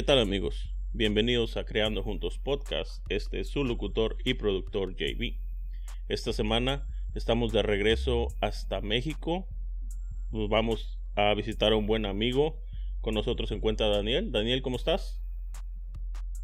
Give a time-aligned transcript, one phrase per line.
[0.00, 0.74] ¿Qué tal amigos?
[0.94, 3.04] Bienvenidos a Creando Juntos Podcast.
[3.10, 5.34] Este es su locutor y productor JB.
[6.08, 9.46] Esta semana estamos de regreso hasta México.
[10.32, 12.56] Nos vamos a visitar a un buen amigo.
[13.02, 14.32] Con nosotros se encuentra Daniel.
[14.32, 15.20] Daniel, ¿cómo estás?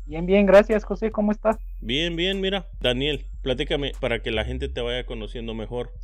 [0.04, 1.56] Bien, bien, gracias José, ¿cómo estás?
[1.80, 2.68] Bien, bien, mira.
[2.78, 5.94] Daniel, platícame para que la gente te vaya conociendo mejor.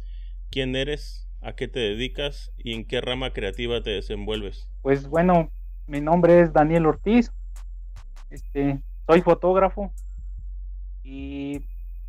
[0.51, 1.29] ¿Quién eres?
[1.43, 2.51] ¿A qué te dedicas?
[2.57, 4.71] ¿Y en qué rama creativa te desenvuelves?
[4.81, 5.51] Pues bueno,
[5.87, 7.31] mi nombre es Daniel Ortiz.
[8.33, 9.93] Este, soy fotógrafo
[11.03, 11.61] y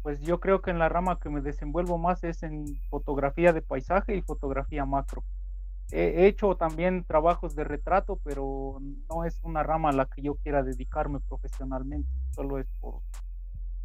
[0.01, 3.61] pues yo creo que en la rama que me desenvuelvo más es en fotografía de
[3.61, 5.23] paisaje y fotografía macro.
[5.91, 10.35] He hecho también trabajos de retrato, pero no es una rama a la que yo
[10.35, 13.01] quiera dedicarme profesionalmente, solo es por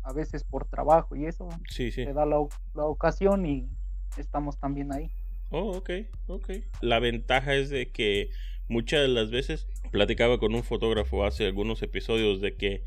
[0.05, 2.05] a veces por trabajo y eso Sí, sí.
[2.05, 2.39] se da la,
[2.75, 3.69] la ocasión y
[4.17, 5.11] estamos también ahí.
[5.51, 5.91] Oh, ok,
[6.29, 6.51] ok.
[6.81, 8.31] La ventaja es de que
[8.69, 12.85] muchas de las veces platicaba con un fotógrafo hace algunos episodios de que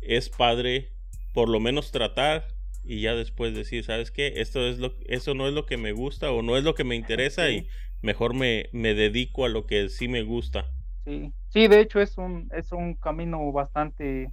[0.00, 0.92] es padre
[1.32, 2.48] por lo menos tratar
[2.84, 4.34] y ya después decir, ¿sabes qué?
[4.36, 6.84] Esto es lo eso no es lo que me gusta o no es lo que
[6.84, 7.56] me interesa Sí.
[7.58, 7.68] y
[8.02, 10.66] mejor me, me dedico a lo que sí me gusta.
[11.04, 14.30] Sí, sí, de hecho es un, es un camino bastante,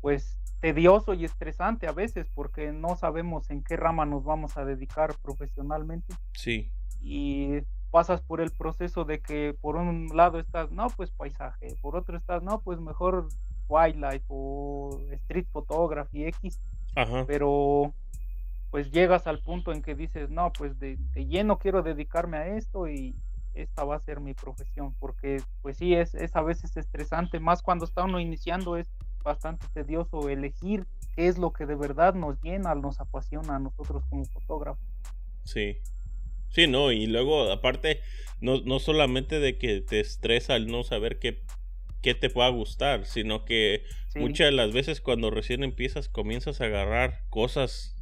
[0.00, 4.64] pues, tedioso y estresante a veces porque no sabemos en qué rama nos vamos a
[4.64, 6.70] dedicar profesionalmente Sí,
[7.02, 7.58] y
[7.96, 12.18] pasas por el proceso de que por un lado estás, no, pues paisaje, por otro
[12.18, 13.28] estás, no, pues mejor
[13.70, 16.60] wildlife o street photography X,
[16.94, 17.24] ajá.
[17.26, 17.94] pero
[18.70, 22.48] pues llegas al punto en que dices, no, pues de, de lleno quiero dedicarme a
[22.48, 23.16] esto y
[23.54, 27.62] esta va a ser mi profesión, porque pues sí, es, es a veces estresante, más
[27.62, 28.92] cuando está uno iniciando, es
[29.24, 34.04] bastante tedioso elegir qué es lo que de verdad nos llena, nos apasiona a nosotros
[34.10, 34.84] como fotógrafos.
[35.44, 35.78] Sí.
[36.50, 38.00] Sí, no, y luego aparte,
[38.40, 41.42] no, no solamente de que te estresa el no saber qué,
[42.02, 46.60] qué te pueda gustar, sino que Sí, muchas de las veces cuando recién empiezas comienzas
[46.60, 47.94] a agarrar cosas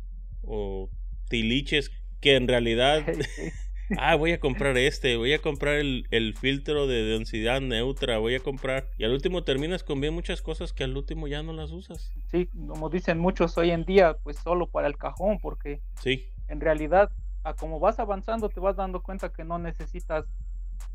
[0.43, 0.91] o
[1.28, 1.91] tiliches
[2.21, 3.03] que en realidad,
[3.99, 8.34] ah, voy a comprar este, voy a comprar el, el filtro de densidad neutra, voy
[8.34, 11.53] a comprar, y al último terminas con bien muchas cosas que al último ya no
[11.53, 12.12] las usas.
[12.31, 16.61] sí, como dicen muchos hoy en día, pues solo para el cajón, porque Sí, en
[16.61, 17.11] realidad,
[17.44, 20.25] a como vas avanzando, te vas dando cuenta que no necesitas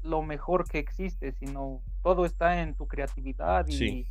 [0.04, 4.08] lo mejor que existe, sino todo está en tu creatividad y, Sí.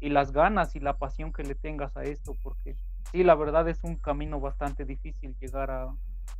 [0.00, 2.76] y las ganas y la pasión que le tengas a esto, porque
[3.12, 5.94] sí, la verdad es un camino bastante difícil llegar a,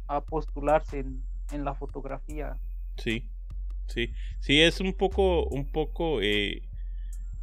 [0.09, 2.56] a postularse en, en la fotografía.
[2.97, 3.29] Sí,
[3.87, 6.62] sí, sí, es un poco, un poco, eh,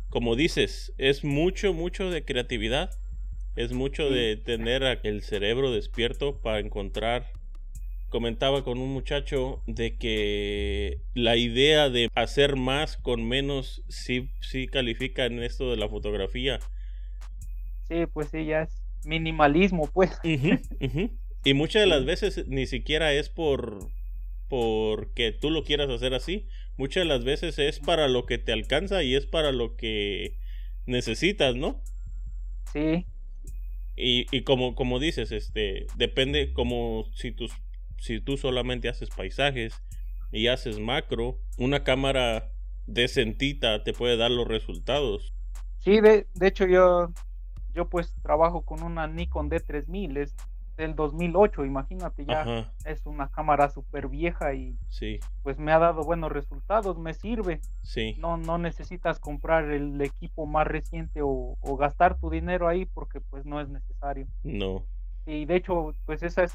[0.09, 2.92] como dices, es mucho, mucho de creatividad,
[3.56, 4.13] es mucho Sí.
[4.13, 7.25] de tener el cerebro despierto para encontrar.
[8.11, 14.67] Comentaba con un muchacho de que la idea de hacer más con menos sí, sí
[14.67, 16.59] califica en esto de la fotografía.
[17.88, 20.19] Sí, pues sí, ya es minimalismo, pues.
[21.44, 23.91] Y muchas de las veces ni siquiera es por
[24.50, 26.47] porque tú lo quieras hacer así.
[26.77, 30.39] Muchas de las veces es para lo que te alcanza y es para lo que
[30.85, 31.83] necesitas, ¿no?
[32.73, 33.05] Sí,
[33.95, 37.51] Y, y como, como dices, este, depende como si tus,
[38.01, 39.84] si tú solamente haces paisajes
[40.31, 42.51] y haces macro, una cámara
[42.85, 45.34] decentita te puede dar los resultados.
[45.79, 47.13] sí, de, de hecho yo,
[47.73, 50.35] yo pues trabajo con una Nikon D3000, es
[50.78, 55.79] del 2008, imagínate, ya Ajá, es una cámara súper vieja y sí, pues me ha
[55.79, 57.62] dado buenos resultados, me sirve.
[57.83, 62.85] sí, No, no necesitas comprar el equipo más reciente o, o gastar tu dinero ahí
[62.88, 64.28] porque pues no es necesario.
[64.44, 64.85] no,
[65.25, 66.53] Y de hecho, pues esa es,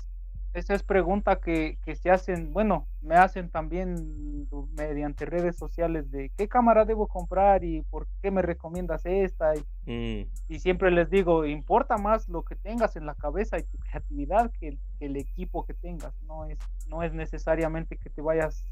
[0.56, 6.31] esa es pregunta que, que se hacen, bueno, me hacen también mediante redes sociales de
[6.34, 9.53] qué cámara debo comprar y por qué me recomiendas esta.
[9.54, 9.60] Y,
[9.91, 13.77] mm, y siempre les digo, importa más lo que tengas en la cabeza y tu
[13.78, 16.15] creatividad que el, que el equipo que tengas.
[16.22, 16.59] No es,
[16.89, 18.65] no es necesariamente que te vayas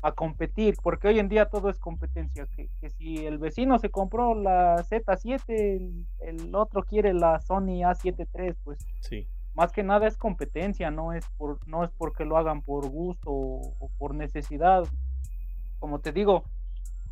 [0.00, 2.46] a competir, porque hoy en día todo es competencia.
[2.56, 7.82] Que, que si el vecino se compró la Z7, el, el otro quiere la Sony
[7.84, 12.24] A7 III, pues sí, más que nada es competencia, no es por, no es porque
[12.24, 14.84] lo hagan por gusto o, o por necesidad.
[15.80, 16.44] Como te digo,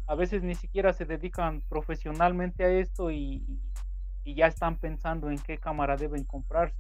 [0.07, 3.45] a veces ni siquiera se dedican profesionalmente a esto y,
[4.23, 6.77] y ya están pensando en qué cámara deben comprarse.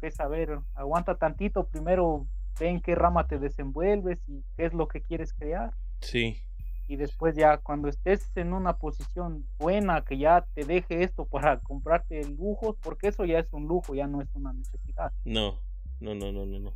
[0.00, 2.26] Que saber, aguanta tantito, primero
[2.58, 5.72] ve en qué rama te desenvuelves y qué es lo que quieres crear.
[6.00, 6.42] sí,
[6.88, 11.58] Y después ya cuando estés en una posición buena, que ya te deje esto para
[11.60, 15.12] comprarte lujos, porque eso ya es un lujo, ya no es una necesidad.
[15.24, 15.60] no,
[16.00, 16.74] no, no, no, no, no.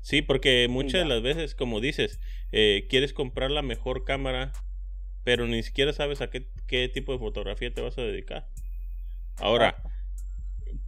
[0.00, 2.18] Sí, porque muchas de las veces, como dices,
[2.50, 4.52] eh, quieres comprar la mejor cámara
[5.24, 8.48] pero ni siquiera sabes a qué, qué tipo de fotografía te vas a dedicar.
[9.38, 9.82] Ahora,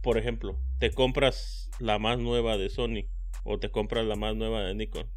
[0.01, 3.07] por ejemplo, te compras la más nueva de Sony
[3.43, 5.09] o te compras la más nueva de Nikon.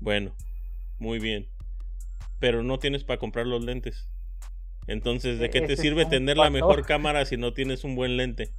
[0.00, 0.34] Bueno,
[0.98, 1.48] muy bien.
[2.40, 4.08] Pero no tienes para comprar los lentes.
[4.86, 8.54] Entonces, ¿de qué te sirve tener la mejor cámara si no tienes un buen lente?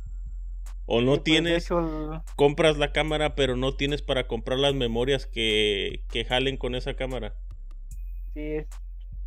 [0.85, 4.59] O no Sí, pues, tienes, hecho, el- compras la cámara, pero no tienes para comprar
[4.59, 7.35] las memorias que, que jalen con esa cámara.
[8.33, 8.67] sí, es-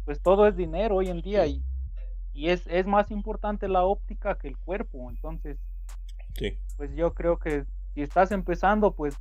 [0.04, 1.64] pues todo es dinero hoy en día y,
[2.32, 5.10] y es, es más importante la óptica que el cuerpo.
[5.10, 5.58] Entonces,
[6.34, 7.64] Sí, pues yo creo que
[7.94, 9.14] si estás empezando, pues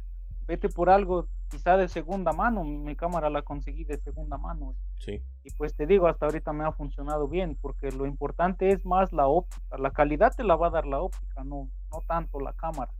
[0.48, 2.63] vete por algo quizá de segunda mano.
[2.65, 4.75] Mi cámara la conseguí de segunda mano.
[5.00, 8.86] sí, Y pues te digo, hasta ahorita me ha funcionado bien, porque lo importante es
[8.86, 9.77] más la óptica.
[9.80, 12.94] La calidad te la va a dar la óptica, no, no tanto la cámara.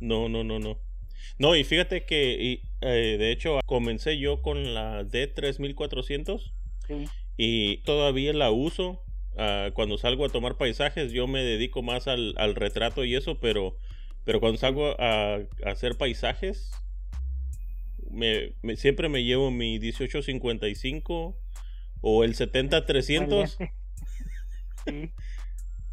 [0.00, 0.78] no, no, no, no.
[1.38, 6.54] No, y fíjate que, y, eh, de hecho, comencé yo con la D3400
[6.86, 9.04] Sí, y todavía la uso.
[9.38, 13.38] ah, cuando salgo a tomar paisajes, yo me dedico más al, al retrato y eso,
[13.40, 13.76] pero,
[14.24, 16.70] pero cuando salgo a, a hacer paisajes,
[18.10, 21.36] me, me- siempre me llevo mi 1855
[22.00, 23.42] o el 70-300.
[23.42, 23.74] excelente.
[24.86, 25.12] Sí,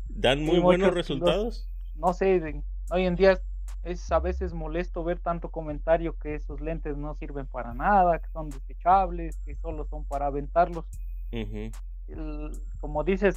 [0.07, 1.69] Dan muy buenos muchos- resultados.
[1.95, 3.41] no sé, hoy en día
[3.83, 8.29] es a veces molesto ver tanto comentario que esos lentes no sirven para nada, que
[8.29, 10.85] son desechables, que solo son para aventarlos.
[11.31, 13.35] El- como dices,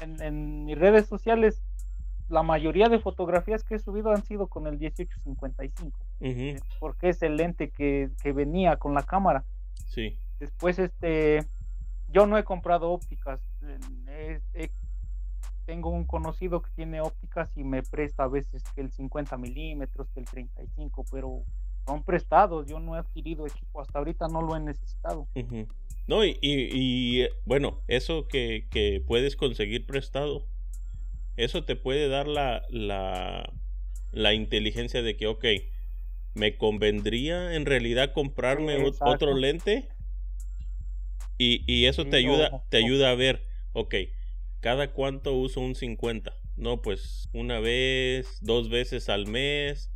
[0.00, 1.62] en, en mis redes sociales,
[2.28, 7.22] la mayoría de fotografías que he subido han sido con el 1855, ujú, porque es
[7.22, 9.44] el lente que, que venía con la cámara.
[9.86, 11.44] Sí, Después, este,
[12.12, 13.40] yo no he comprado ópticas.
[14.08, 14.70] eh,
[15.66, 20.08] tengo un conocido que tiene ópticas y me presta a veces que el 50 milímetros,
[20.14, 21.42] que el 35, pero
[21.86, 22.66] son prestados.
[22.66, 25.26] Yo no he adquirido equipo hasta ahorita, no lo he necesitado.
[26.06, 30.46] No, y, y- y, eh, bueno, eso que, que puedes conseguir prestado,
[31.38, 33.52] eso te puede dar la, la,
[34.12, 35.44] la inteligencia de que, ok,
[36.34, 39.88] me convendría en realidad comprarme Sí, otro lente
[41.38, 43.94] y, y eso te ayuda, te ayuda a ver, ok,
[44.60, 49.92] cada cuánto uso un 50, no, pues una vez, dos veces al mes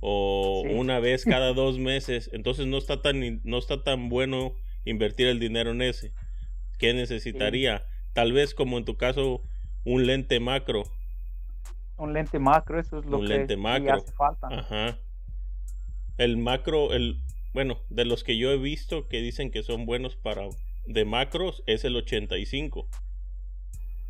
[0.00, 0.68] o Sí.
[0.68, 4.54] una vez cada dos meses, entonces no está tan no está tan bueno
[4.84, 6.14] invertir el dinero en ese.
[6.78, 7.86] ¿Qué necesitaría?
[8.14, 9.44] Tal vez como en tu caso
[9.84, 10.84] un lente macro,
[11.96, 13.94] Un lente macro, eso es lo Un que lente macro.
[13.94, 14.48] hace falta.
[14.50, 14.98] Ajá.
[16.18, 17.20] El macro, el
[17.52, 20.48] bueno, de los que yo he visto que dicen que son buenos para
[20.86, 22.88] de macros es el 85.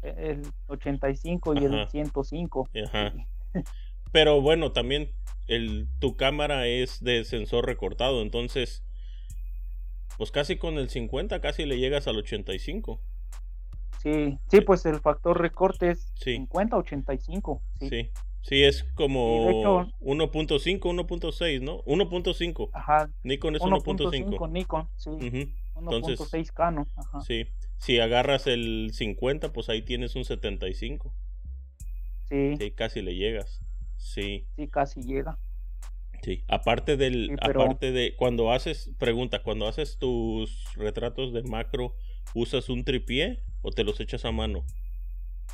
[0.02, 1.82] E- El 85 y Ajá.
[1.82, 2.68] el 105.
[2.86, 3.12] Ajá.
[4.12, 5.10] Pero bueno, también
[5.46, 8.82] el tu cámara es de sensor recortado, entonces
[10.16, 13.00] pues casi con el 50 casi le llegas al 85.
[14.04, 16.34] Sí, sí, pues el factor recorte es Sí.
[16.36, 17.60] 50, 85.
[17.80, 17.88] Sí.
[17.88, 18.10] Sí.
[18.42, 21.82] Sí, es como Y de hecho- 1.5, 1.6, ¿no?
[21.86, 22.68] 1.5.
[22.74, 24.48] Ajá, Nikon es 1.5 1.5.
[24.48, 25.08] Nikon, sí.
[25.08, 25.48] Ujú.
[25.80, 27.22] 1.6 Canon, ajá.
[27.22, 27.46] Sí.
[27.78, 31.14] Si agarras el 50, pues ahí tienes un 75.
[32.28, 33.60] Sí, Sí, casi le llegas.
[33.96, 35.38] Sí, sí, casi llega.
[36.22, 36.44] sí.
[36.48, 41.94] Aparte del, Sí, pero- aparte de, cuando haces, pregunta, cuando haces tus retratos de macro,
[42.34, 44.64] ¿usas un tripié o te los echas a mano?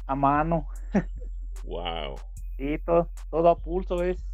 [0.06, 0.66] A mano,
[1.64, 2.16] Wow.
[2.56, 4.24] sí, todo, todo a pulso es,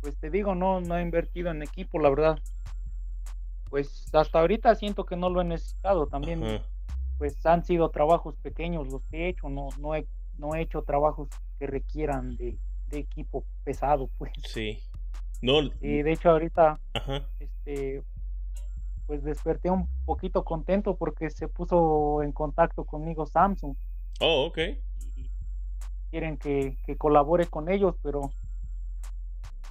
[0.00, 2.38] pues te digo, no, no he invertido en equipo, la verdad.
[3.68, 6.42] Pues hasta ahorita siento que no lo he necesitado también.
[6.42, 6.62] Ajá.
[7.18, 10.06] Pues han sido trabajos pequeños los que he hecho, no, no he,
[10.38, 11.28] no he hecho trabajos
[11.58, 14.32] que requieran de, de equipo pesado, pues.
[14.44, 14.78] Sí.
[15.42, 17.26] No, Y de hecho ahorita ajá.
[17.40, 18.02] este
[19.06, 23.74] pues desperté un poquito contento porque se puso en contacto conmigo Samsung
[24.20, 24.58] Oh, ok.
[25.14, 25.30] y
[26.10, 28.32] quieren que, que colabore con ellos, pero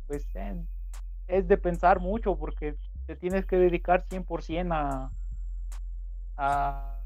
[0.07, 0.63] pues eh,
[1.27, 2.75] es de pensar mucho porque
[3.07, 5.11] te tienes que dedicar 100% a
[6.37, 6.99] a,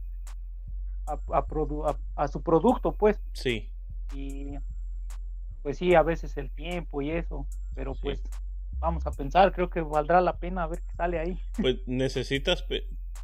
[1.06, 3.72] a, a produ- a- a su producto, pues, Sí.
[4.14, 4.56] y
[5.62, 7.46] pues sí, a veces el tiempo y eso,
[7.76, 8.00] pero Sí.
[8.04, 8.24] pues
[8.80, 11.38] vamos a pensar, creo que valdrá la pena ver qué sale ahí.
[11.62, 12.66] Pues necesitas,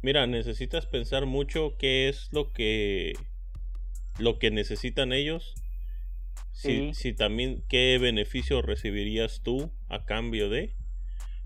[0.02, 3.14] mira, necesitas pensar mucho qué es lo que
[4.18, 5.54] lo que necesitan ellos.
[6.52, 6.94] Si, Sí.
[6.94, 10.74] si también qué beneficio recibirías tú a cambio de.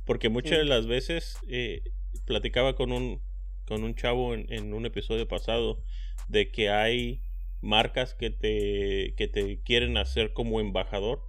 [0.04, 0.58] Porque muchas Sí.
[0.58, 1.82] de las veces eh,
[2.26, 3.20] platicaba con un
[3.66, 5.82] con un chavo en, en un episodio pasado
[6.28, 7.22] de que hay
[7.60, 11.22] marcas que te que te quieren hacer como embajador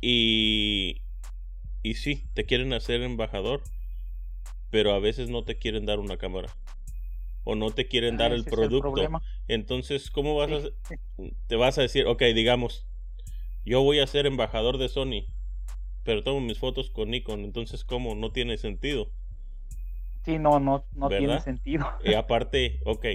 [0.00, 1.02] Y,
[1.82, 3.62] y sí, te quieren hacer embajador,
[4.70, 6.48] pero a veces no te quieren dar una cámara.
[7.44, 8.94] o no te quieren dar el es el producto.
[9.48, 10.50] Entonces, ¿cómo vas
[10.88, 10.94] Sí.
[11.18, 12.86] a te vas a decir, ok, digamos,
[13.64, 15.26] yo voy a ser embajador de Sony,
[16.04, 18.14] pero tomo mis fotos con Nikon, entonces ¿cómo?
[18.16, 19.12] No tiene sentido.
[20.24, 21.86] Sí, no, no, no tiene sentido.
[22.02, 23.06] Y aparte, ok,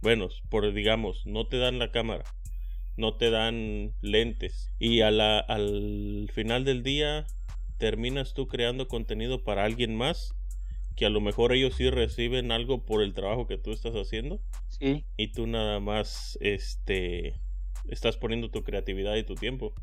[0.00, 2.24] bueno, por digamos, no te dan la cámara,
[3.00, 4.72] no te dan lentes.
[4.78, 7.26] Y a la, al final del día
[7.78, 10.34] terminas tú creando contenido para alguien más
[10.96, 14.40] que a lo mejor ellos sí reciben algo por el trabajo que tú estás haciendo.
[14.68, 17.40] Sí, y tú nada más este
[17.88, 19.74] estás poniendo tu creatividad y tu tiempo.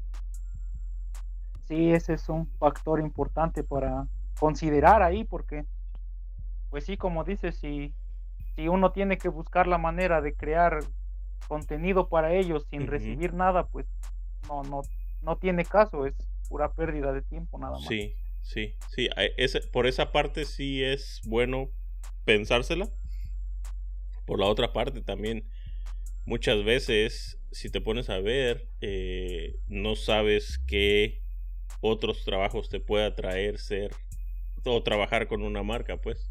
[1.67, 4.07] sí, ese es un factor importante para
[4.39, 5.65] considerar ahí, porque,
[6.69, 7.93] pues sí, como dices, si,
[8.55, 10.79] si uno tiene que buscar la manera de crear
[11.48, 13.86] contenido para ellos sin recibir nada, pues
[14.48, 14.82] no, no,
[15.22, 16.13] no tiene caso, es
[16.50, 17.88] pura pérdida de tiempo nada más.
[17.88, 19.10] Sí, sí, sí.
[19.38, 21.70] ese- por esa parte sí es bueno
[22.25, 22.88] pensársela.
[24.25, 25.50] Por la otra parte también,
[26.25, 31.22] muchas veces, si te pones a ver, eh, no sabes qué
[31.82, 33.91] otros trabajos te pueda traer ser
[34.65, 36.29] o trabajar con una marca, pues.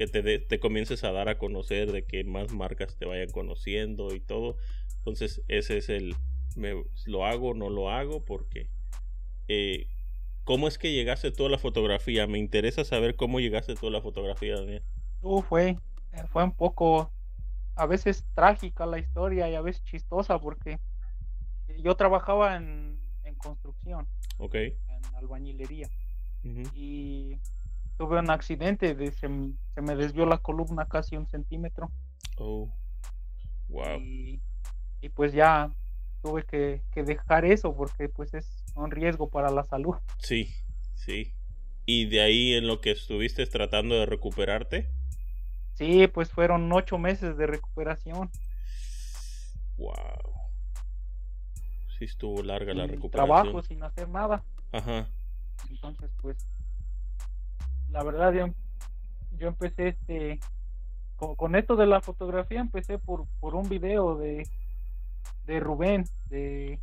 [0.00, 3.28] Que te, de- te comiences a dar a conocer de que más marcas te vayan
[3.28, 4.56] conociendo y todo.
[4.96, 6.16] Entonces, ese es el.
[6.56, 6.72] Me,
[7.04, 8.24] ¿Lo hago o no lo hago?
[8.24, 8.70] Porque.
[9.46, 9.88] eh,
[10.44, 12.26] ¿Cómo es que llegaste tú a la fotografía?
[12.26, 14.82] Me interesa saber cómo llegaste tú a la fotografía, Daniel.
[15.20, 15.76] Uh, fue,
[16.12, 17.12] eh, fue un poco,
[17.76, 20.78] a veces trágica la historia y a veces chistosa, porque
[21.78, 24.54] yo trabajaba en, en construcción, Ok.
[24.54, 25.90] en albañilería.
[26.74, 27.36] Y
[28.00, 31.92] tuve un accidente, de, se, me desvió la columna casi un centímetro
[32.38, 32.72] Oh.
[33.68, 34.00] Wow.
[34.00, 34.40] y,
[35.02, 35.70] y pues ya
[36.22, 39.96] tuve que, que dejar eso porque pues es un riesgo para la salud.
[40.16, 40.50] Sí,
[40.94, 41.34] sí.
[41.84, 44.88] Y de ahí en lo que estuviste tratando de recuperarte.
[45.74, 48.30] Sí, pues fueron ocho meses de recuperación.
[49.76, 50.32] Wow.
[51.98, 53.10] Sí estuvo larga la recuperación.
[53.10, 54.42] trabajo, sin hacer nada.
[54.72, 55.06] Ajá.
[55.68, 56.38] Entonces, pues,
[57.90, 58.46] la verdad, yo,
[59.38, 60.40] yo empecé este,
[61.16, 64.46] con, con esto de la fotografía, empecé por, por un video de,
[65.46, 66.80] de Rubén, de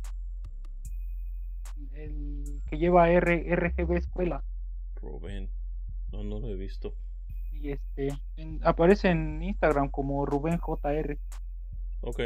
[1.94, 4.42] el que lleva R, RGB Escuela.
[4.96, 5.50] Rubén.
[6.12, 6.94] No, no lo he visto.
[7.52, 11.18] Y este, en- aparece en Instagram como Rubén JR.
[12.00, 12.20] Ok.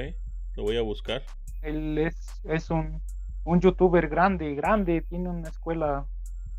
[0.55, 1.23] Lo voy a buscar.
[1.63, 3.01] Él es, es un,
[3.45, 6.07] un youtuber grande, grande, tiene una escuela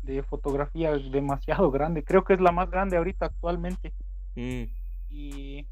[0.04, 2.04] de fotografía demasiado grande.
[2.04, 3.92] Creo que es la más grande ahorita actualmente.
[4.36, 4.64] Mm,
[5.10, 5.66] y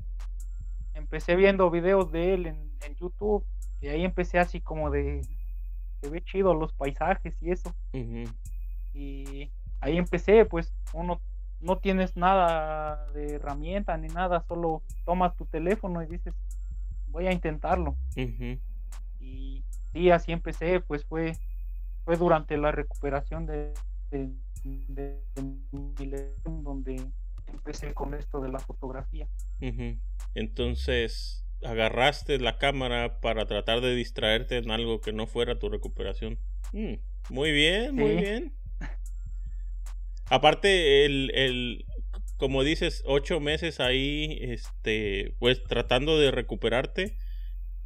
[0.94, 3.44] empecé viendo videos de él en, en YouTube
[3.80, 5.22] y ahí empecé así como de
[6.00, 7.74] se ve chido los paisajes y eso
[8.92, 11.20] y ahí empecé pues uno
[11.60, 16.34] no tienes nada de herramienta ni nada solo tomas tu teléfono y dices
[17.08, 18.58] voy a intentarlo Ujú.
[19.20, 21.32] y sí así empecé pues fue
[22.04, 23.72] fue durante la recuperación de,
[24.12, 24.30] de,
[24.64, 27.02] de- donde
[27.48, 29.26] empecé con esto de la fotografía.
[30.34, 36.38] Entonces, agarraste la cámara para tratar de distraerte en algo que no fuera tu recuperación.
[36.72, 36.94] Mm,
[37.30, 38.16] muy bien, muy Sí.
[38.16, 38.54] bien.
[40.26, 41.84] Aparte, el, el,
[42.36, 47.16] como dices, ocho meses ahí, este, pues tratando de recuperarte,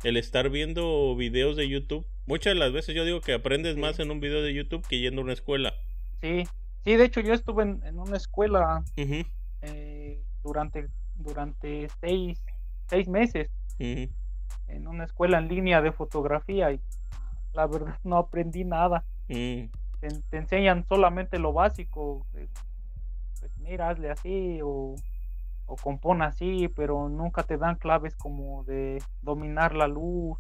[0.05, 2.07] el estar viendo videos de YouTube.
[2.27, 3.81] Muchas de las veces yo digo que aprendes Sí.
[3.81, 5.75] más en un video de YouTube que yendo a una escuela.
[6.21, 6.45] Sí,
[6.85, 8.83] sí, de hecho yo estuve en, en una escuela
[9.63, 12.43] eh, durante, durante seis,
[12.89, 13.51] seis meses,
[14.69, 16.81] en una escuela en línea de fotografía y
[17.53, 19.05] la verdad no aprendí nada.
[19.29, 19.71] mm,
[20.01, 22.49] Te, te enseñan solamente lo básico, eh,
[23.41, 24.95] pues mira, hazle así o,
[25.67, 30.39] o compón así, pero nunca te dan claves como de dominar la luz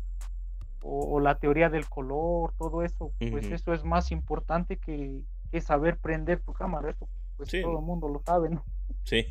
[0.82, 5.60] o, o la teoría del color, todo eso, pues eso es más importante que, que
[5.60, 7.60] saber prender tu cámara, eso pues Sí.
[7.62, 8.64] todo el mundo lo sabe, ¿no?
[9.04, 9.26] Sí.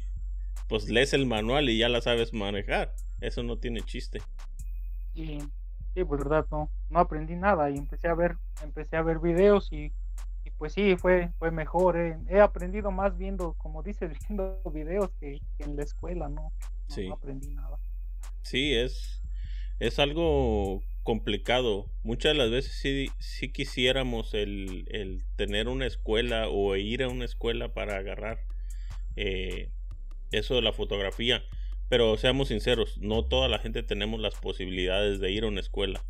[0.68, 2.94] Pues lees el manual y ya la sabes manejar.
[3.22, 4.22] Eso no tiene chiste.
[5.14, 5.40] Y
[5.94, 9.72] sí, pues verdad, no, no aprendí nada y empecé a ver, empecé a ver videos
[9.72, 9.92] y,
[10.44, 11.98] y pues sí, fue, fue mejor.
[11.98, 12.18] eh.
[12.30, 16.52] He aprendido más viendo, como dices, viendo videos que, que en la escuela, ¿no?
[16.90, 17.08] No, Sí.
[17.08, 17.78] no aprendí nada.
[18.44, 19.22] Sí, es,
[19.80, 21.86] es algo complicado.
[22.04, 27.10] Muchas de las veces sí, sí quisiéramos el, el tener una escuela o ir a
[27.10, 28.40] una escuela para agarrar
[29.16, 29.70] eh,
[30.32, 31.44] eso de la fotografía.
[31.90, 36.04] Pero seamos sinceros, no toda la gente tenemos las posibilidades de ir a una escuela.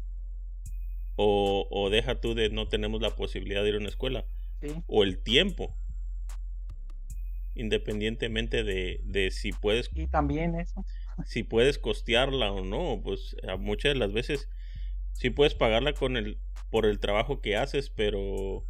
[1.18, 4.26] O, o deja tú de no tenemos la posibilidad de ir a una escuela.
[4.62, 5.76] Sí, O el tiempo.
[7.54, 10.86] Independientemente de, de si puedes y también eso.
[11.24, 14.50] Si puedes costearla o no, pues muchas de las veces
[15.14, 18.66] sí puedes pagarla con el por el trabajo que haces, pero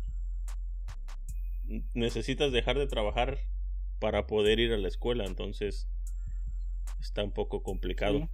[1.94, 3.40] necesitas dejar de trabajar
[4.00, 5.90] para poder ir a la escuela, entonces
[7.00, 8.30] está un poco complicado.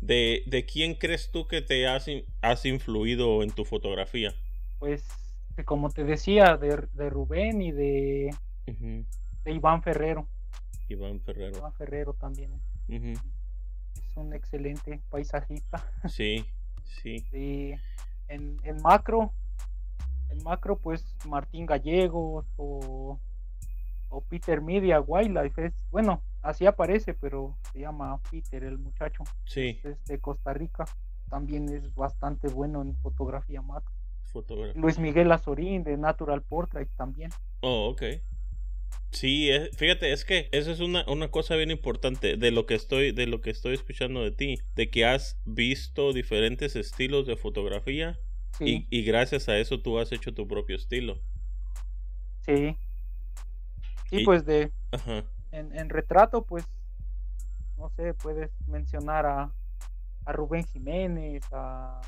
[0.00, 2.06] De, ¿De, quién crees tú que te has,
[2.40, 4.32] has influido en tu fotografía?
[4.78, 5.06] Pues,
[5.64, 8.30] como te decía, de, de Rubén y de,
[8.66, 10.28] de Iván Ferrero.
[10.92, 11.58] Iván Ferrero.
[11.58, 12.60] Iván Ferrero también.
[12.88, 15.84] Es un excelente paisajista.
[16.08, 16.44] Sí,
[16.84, 17.26] sí.
[17.32, 17.74] Y
[18.28, 19.32] en, en macro,
[20.30, 23.18] en macro, pues Martín Gallegos o,
[24.08, 25.66] o Peter Media Wildlife.
[25.66, 29.24] Es, bueno, así aparece, pero se llama Peter, el muchacho.
[29.44, 29.80] Sí.
[29.84, 30.84] Es de Costa Rica.
[31.28, 33.92] También es bastante bueno en fotografía macro.
[34.74, 37.30] Luis Miguel Azorín de Natural Portrait también.
[37.60, 38.02] Oh, ok.
[39.12, 43.12] Sí, fíjate, es que eso es una, una, cosa bien importante de lo que estoy,
[43.12, 48.18] de lo que estoy escuchando de ti, de que has visto diferentes estilos de fotografía
[48.58, 51.20] y, y, gracias a eso tú has hecho tu propio estilo.
[52.40, 52.76] Sí.
[54.10, 54.72] Y, pues de
[55.52, 56.66] En, en, retrato, pues,
[57.76, 59.52] no sé, puedes mencionar a,
[60.24, 62.00] a Rubén Jiménez, a,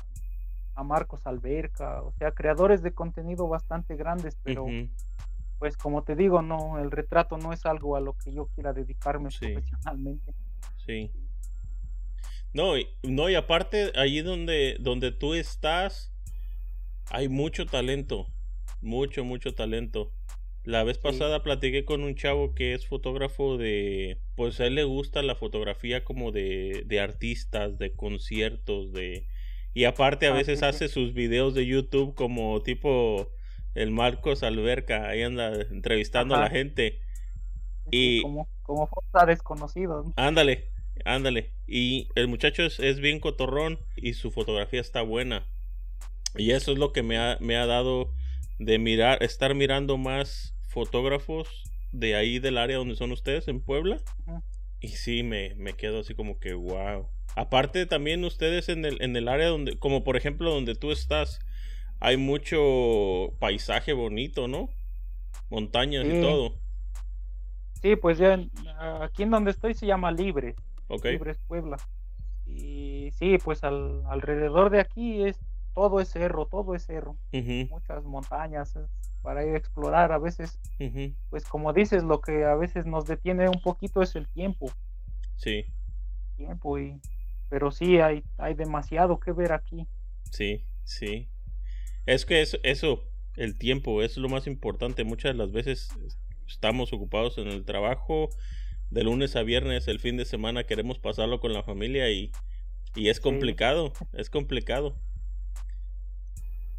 [0.73, 4.65] a Marcos Alberca, o sea, creadores de contenido bastante grandes, pero
[5.59, 8.73] pues como te digo, no, el retrato no es algo a lo que yo quiera
[8.73, 10.33] dedicarme profesionalmente.
[10.85, 11.11] Sí.
[12.53, 16.13] No, y, no, y aparte, allí donde, donde tú estás,
[17.09, 18.27] hay mucho talento.
[18.81, 20.13] Mucho, mucho talento.
[20.63, 24.19] La vez pasada platiqué con un chavo que es fotógrafo de.
[24.35, 29.27] Pues a él le gusta la fotografía como de, de artistas, de conciertos, de.
[29.75, 33.29] Y aparte a ah, veces hace sus videos de YouTube como tipo
[33.75, 37.01] el Marcos Alberca, ahí anda entrevistando a la gente.
[37.91, 38.89] Y como, como
[39.27, 40.13] desconocido.
[40.15, 40.71] Ándale,
[41.03, 41.51] ándale.
[41.67, 45.45] Y el muchacho es, bien cotorrón y su fotografía está buena.
[46.35, 48.13] Y eso es lo que me ha, me ha dado
[48.59, 53.99] de mirar, estar mirando más fotógrafos de ahí del área donde son ustedes, en Puebla.
[54.79, 57.09] Y sí, me, me quedo así como que wow.
[57.35, 61.39] Aparte también ustedes en el, en el área donde, como por ejemplo donde tú estás,
[61.99, 64.69] hay mucho paisaje bonito, ¿no?
[65.49, 66.53] Montañas y todo.
[67.81, 68.39] Sí, pues ya
[69.01, 70.55] aquí en donde estoy se llama Libre.
[70.87, 71.05] Ok.
[71.05, 71.77] Libres Puebla.
[72.45, 75.39] Y sí, pues alrededor de aquí es
[75.73, 77.17] todo es cerro, todo es cerro.
[77.69, 78.77] Muchas montañas
[79.21, 80.59] para ir a explorar a veces.
[81.29, 84.71] Pues como dices, lo que a veces nos detiene un poquito es el tiempo.
[85.35, 85.65] Sí.
[86.37, 86.99] Tiempo y
[87.49, 89.87] pero sí hay hay demasiado que ver aquí.
[90.31, 91.29] Sí, sí.
[92.05, 93.03] Es que eso, eso,
[93.35, 95.03] el tiempo, es lo más importante.
[95.03, 95.89] Muchas de las veces
[96.47, 98.29] estamos ocupados en el trabajo,
[98.91, 102.31] de lunes a viernes, el fin de semana queremos pasarlo con la familia y,
[102.93, 104.95] y es complicado, es complicado.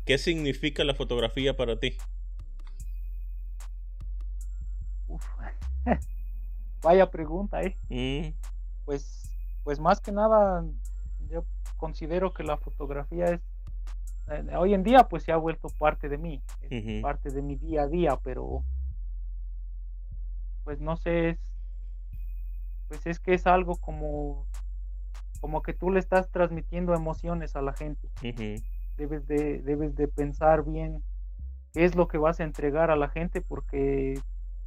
[0.04, 1.96] ¿Qué significa la fotografía para ti?
[6.82, 7.76] Vaya pregunta, ¿eh?
[7.88, 8.32] Mm.
[8.84, 9.28] Pues,
[9.64, 10.64] pues más que nada,
[11.28, 11.44] yo
[11.76, 13.40] considero que la fotografía es
[14.56, 16.42] hoy en día pues se ha vuelto parte de mí,
[17.02, 18.64] parte de mi día a día, pero
[20.64, 21.38] pues no sé, es,
[22.88, 24.46] pues es que es algo como,
[25.40, 28.08] como que tú le estás transmitiendo emociones a la gente.
[28.96, 31.02] Debes de, debes de pensar bien
[31.72, 34.20] qué es lo que vas a entregar a la gente porque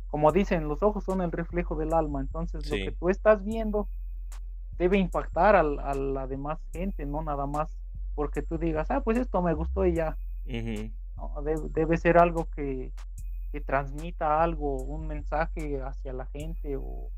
[0.08, 3.88] como dicen, los ojos son el reflejo del alma, entonces lo que tú estás viendo
[4.78, 7.79] debe impactar a la demás gente, no nada más
[8.20, 10.18] porque tú digas, ah, pues esto me gustó y ya.
[10.44, 12.92] debe, ser algo que,
[13.66, 17.12] transmita algo, un mensaje hacia la gente o,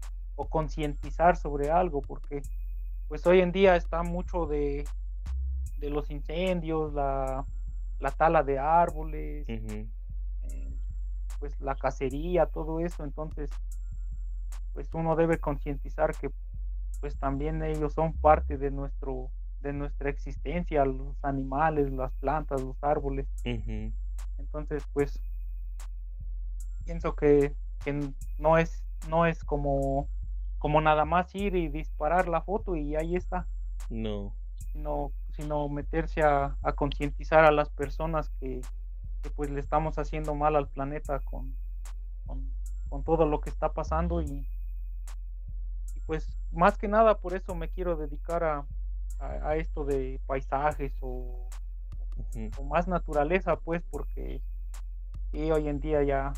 [0.51, 2.43] concientizar sobre algo, porque
[3.07, 4.85] pues hoy en día está mucho de,
[5.79, 7.47] de los incendios, la,
[8.15, 9.87] tala de árboles, eh,
[11.39, 13.49] pues la cacería, todo eso, entonces
[14.73, 16.29] pues uno debe concientizar que
[16.99, 19.31] pues también ellos son parte de nuestro
[19.61, 23.27] de nuestra existencia, los animales, las plantas, los árboles.
[23.43, 25.21] Entonces, pues,
[26.83, 27.55] pienso que,
[28.37, 30.07] no es, no es como,
[30.59, 33.47] como nada más ir y disparar la foto y ahí está.
[33.89, 34.33] No.
[34.71, 38.61] Sino, sino meterse a, concientizar a las personas que,
[39.35, 41.55] pues le estamos haciendo mal al planeta con,
[42.25, 44.47] con, todo lo que está pasando y,
[45.95, 48.65] y pues más que nada por eso me quiero dedicar a,
[49.21, 51.47] a, esto de paisajes o,
[52.63, 54.41] más naturaleza, pues, porque
[55.33, 56.33] hoy en día ya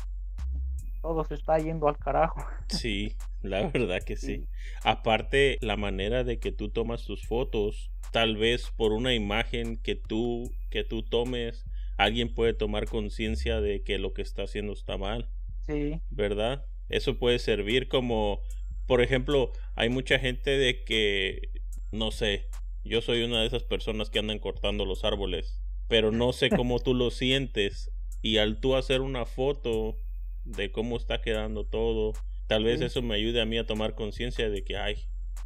[1.02, 2.40] todo se está yendo al carajo.
[2.68, 4.48] Sí, La verdad que sí.
[4.84, 9.96] Aparte, la manera de que tú tomas tus fotos, tal vez por una imagen que
[9.96, 11.66] tú, que tú tomes,
[11.96, 15.28] alguien puede tomar conciencia de que lo que está haciendo está mal.
[15.66, 16.00] Sí.
[16.10, 16.64] ¿Verdad?
[16.88, 18.40] Eso puede servir como,
[18.86, 21.50] por ejemplo, hay mucha gente de que,
[21.92, 22.48] no sé,
[22.84, 26.78] yo soy una de esas personas que andan cortando los árboles, pero no sé cómo
[26.80, 27.90] tú lo sientes.
[28.20, 29.96] Y al tú hacer una foto
[30.44, 32.12] de cómo está quedando todo,
[32.46, 34.96] tal vez eso me ayude a mí a tomar conciencia de que, ay,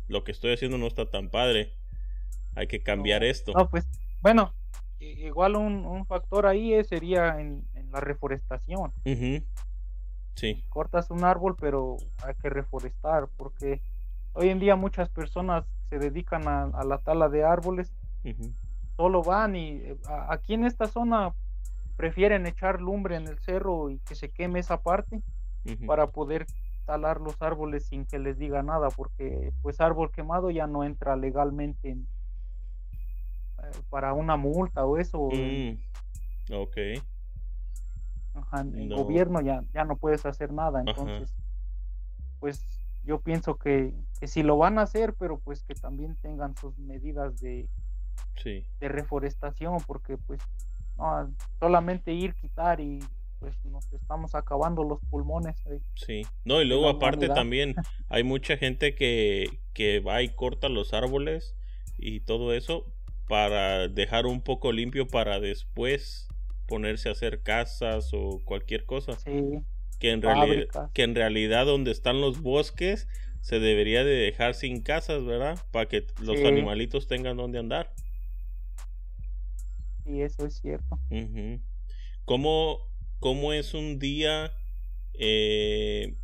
[0.08, 1.74] lo que estoy haciendo no está tan padre.
[2.54, 3.52] Hay que cambiar esto.
[3.52, 3.86] No, pues,
[4.20, 4.52] bueno,
[4.98, 8.92] igual un, factor ahí sería en, la reforestación.
[10.34, 10.64] Sí.
[10.68, 13.80] Cortas un árbol, pero hay que reforestar, porque
[14.34, 17.92] hoy en día muchas personas se dedican a, la tala de árboles,
[18.96, 19.96] solo van y eh,
[20.28, 21.32] aquí en esta zona
[21.96, 25.22] prefieren echar lumbre en el cerro y que se queme esa parte
[25.86, 26.46] para poder
[26.86, 31.16] talar los árboles sin que les diga nada, porque pues árbol quemado ya no entra
[31.16, 32.06] legalmente en,
[33.58, 35.28] eh, para una multa o eso.
[35.30, 35.78] Mm,
[36.54, 36.76] ok.
[38.52, 41.34] en el gobierno ya, ya no puedes hacer nada, entonces,
[42.40, 42.77] pues
[43.08, 46.78] yo pienso que, que si lo van a hacer, pero pues que también tengan sus
[46.78, 47.66] medidas de,
[48.44, 50.40] de reforestación, porque pues
[50.98, 52.98] no, solamente ir, quitar y
[53.38, 55.56] pues nos estamos acabando los pulmones.
[55.94, 57.74] Sí, no, y luego aparte también
[58.10, 61.56] hay mucha gente que, que va y corta los árboles
[61.96, 62.92] y todo eso
[63.26, 66.28] para dejar un poco limpio para después
[66.66, 69.18] ponerse a hacer casas o cualquier cosa.
[69.18, 69.62] Sí.
[69.98, 73.08] Que en, realidad, que en realidad donde están los bosques
[73.40, 75.58] se debería de dejar sin casas, ¿verdad?
[75.70, 77.92] Para que los animalitos tengan donde andar.
[80.04, 80.98] Sí, eso es cierto.
[82.24, 82.78] ¿Cómo,
[83.20, 84.52] ¿Cómo, es un día
[85.14, 86.16] eh,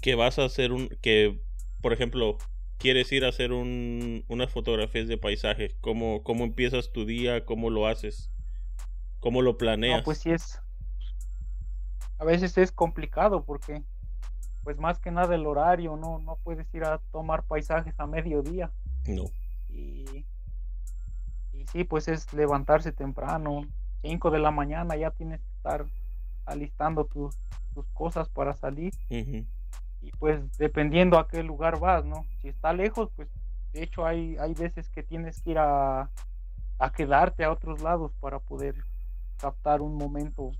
[0.00, 0.88] que vas a hacer un...
[1.00, 1.40] que,
[1.80, 2.38] por ejemplo,
[2.78, 5.74] quieres ir a hacer un, unas fotografías de paisajes?
[5.80, 7.44] ¿Cómo, ¿Cómo empiezas tu día?
[7.44, 8.30] ¿Cómo lo haces?
[9.20, 9.98] ¿Cómo lo planeas?
[9.98, 10.60] No, pues sí es...
[12.22, 13.82] A veces es complicado porque,
[14.62, 18.70] pues más que nada el horario, no, no puedes ir a tomar paisajes a mediodía.
[19.08, 19.24] No.
[19.68, 20.24] Y,
[21.52, 23.62] y sí, pues es levantarse temprano,
[24.02, 25.84] 5 de la mañana ya tienes que estar
[26.44, 27.36] alistando tus,
[27.74, 32.24] tus cosas para salir y pues dependiendo a qué lugar vas, ¿no?
[32.40, 33.28] Si está lejos, pues
[33.72, 36.08] de hecho hay, hay veces que tienes que ir a,
[36.78, 38.76] a quedarte a otros lados para poder
[39.38, 40.52] captar un momento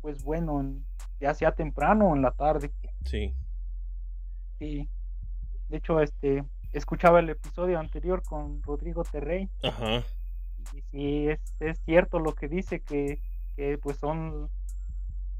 [0.00, 0.74] pues bueno,
[1.20, 2.72] ya sea temprano o en la tarde.
[3.04, 3.34] Sí.
[4.58, 4.88] Sí.
[5.68, 9.50] De hecho, este escuchaba el episodio anterior con Rodrigo Terrey.
[9.62, 10.04] Ajá.
[10.72, 13.20] Y sí, es, es cierto lo que dice que,
[13.56, 14.50] que pues son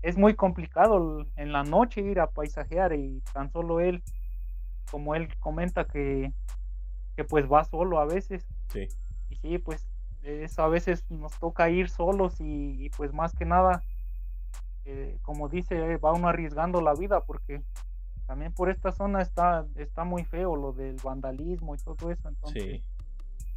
[0.03, 4.03] es muy complicado en la noche ir a paisajear y tan solo él,
[4.91, 6.33] como él comenta que,
[7.17, 8.47] que pues va solo a veces.
[8.69, 8.89] Sí.
[9.29, 9.87] Y sí, pues
[10.23, 13.83] eso a veces nos toca ir solos y, pues más que nada,
[14.91, 17.63] eh, como dice, va uno arriesgando la vida porque
[18.27, 22.29] también por esta zona está, está muy feo lo del vandalismo y todo eso.
[22.29, 22.83] Entonces, sí,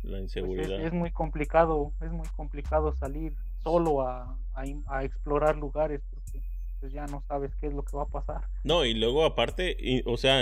[0.03, 0.81] la pues, inseguridad.
[0.81, 6.01] es, muy complicado, es muy complicado salir solo a, a explorar lugares
[6.79, 8.49] pues ya no sabes qué es lo que va a pasar.
[8.65, 10.41] No, y luego aparte, o sea,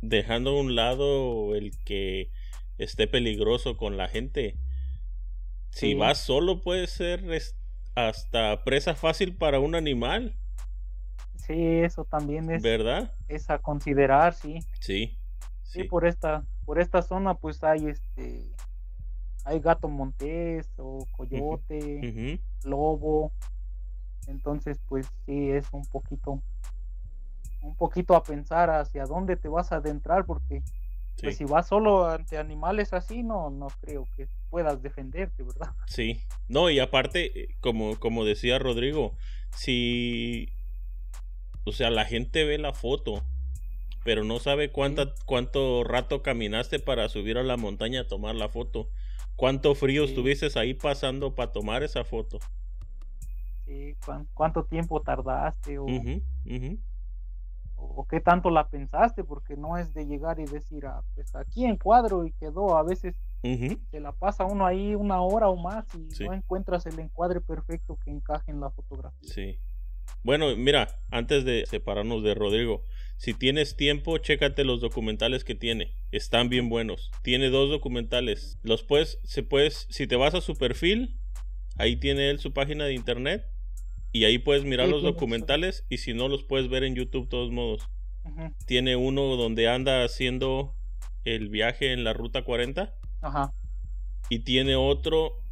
[0.00, 2.30] dejando a un lado el que
[2.78, 4.56] esté peligroso con la gente.
[5.68, 7.22] Si vas solo puede ser
[7.94, 10.34] hasta presa fácil para un animal.
[11.36, 12.62] Sí, eso también es.
[12.62, 13.12] ¿Verdad?
[13.28, 14.60] Es a considerar, sí.
[14.80, 15.18] Sí.
[15.62, 18.52] Sí, por esta, por esta zona pues hay este
[19.44, 23.32] hay gato montés o coyote, lobo,
[24.26, 26.42] entonces, pues sí, es un poquito,
[27.60, 30.62] un poquito a pensar hacia dónde te vas a adentrar, porque
[31.20, 35.70] pues si vas solo ante animales así, no, no creo que puedas defenderte, ¿verdad?
[35.86, 39.16] Sí, no, y aparte, eh, como, como decía Rodrigo,
[39.56, 40.48] si,
[41.64, 43.24] o sea, la gente ve la foto,
[44.04, 48.48] pero no sabe cuánta, cuánto rato caminaste para subir a la montaña a tomar la
[48.48, 48.90] foto,
[49.36, 52.38] cuánto frío estuviste ahí pasando para tomar esa foto.
[54.34, 55.86] Cuánto tiempo tardaste o,
[57.96, 61.64] o, qué tanto la pensaste, porque no es de llegar y decir, ah, pues aquí
[61.64, 65.84] en cuadro y quedó, a veces se la pasa uno ahí una hora o más
[65.94, 69.28] y no encuentras el encuadre perfecto que encaje en la fotografía.
[69.32, 69.58] Sí.
[70.22, 72.82] Bueno, mira, antes de separarnos de Rodrigo,
[73.16, 75.94] si tienes tiempo, chécate los documentales que tiene.
[76.10, 77.10] Están bien buenos.
[77.22, 78.58] Tiene dos documentales.
[78.62, 81.18] Los puedes, se puedes, si te vas a su perfil,
[81.76, 83.53] ahí tiene él su página de internet
[84.14, 87.50] y ahí puedes mirar los documentales y si no los puedes ver en YouTube todos
[87.50, 87.90] modos.
[88.64, 90.72] Tiene uno donde anda haciendo
[91.24, 92.94] el viaje en la ruta 40.
[93.22, 93.52] Ajá.
[94.28, 95.42] Y tiene otro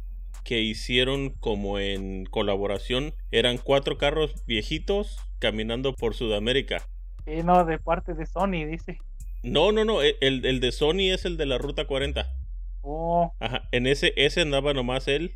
[0.45, 3.13] que hicieron como en colaboración.
[3.31, 6.87] Eran cuatro carros viejitos caminando por Sudamérica.
[7.25, 8.97] Y no, de parte de Sony, dice.
[9.43, 10.01] No, no, no.
[10.01, 12.33] E, el, el de Sony es el de la ruta 40.
[12.81, 13.33] Oh.
[13.41, 13.67] Ajá.
[13.73, 15.35] En ese, ese andaba nomás él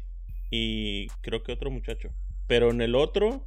[0.50, 2.14] y creo que otro muchacho.
[2.48, 3.46] Pero en el otro,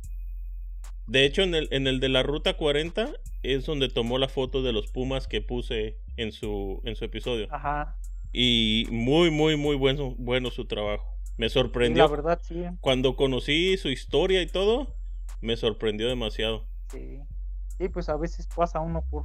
[1.07, 3.11] de hecho, en el, en el de la ruta 40
[3.43, 7.49] es donde tomó la foto de los Pumas que puse en su, en su episodio.
[7.51, 7.97] Ajá.
[8.33, 11.17] Y muy, muy, muy bueno, bueno su trabajo.
[11.37, 12.05] Me sorprendió.
[12.05, 12.65] la verdad, sí.
[12.81, 14.95] Cuando conocí su historia y todo,
[15.41, 16.67] me sorprendió demasiado.
[16.93, 17.21] Sí.
[17.79, 19.25] Sí, pues a veces pasa uno por,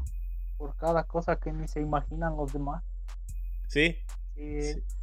[0.57, 2.83] por cada cosa que ni se imaginan los demás.
[3.67, 3.97] Sí.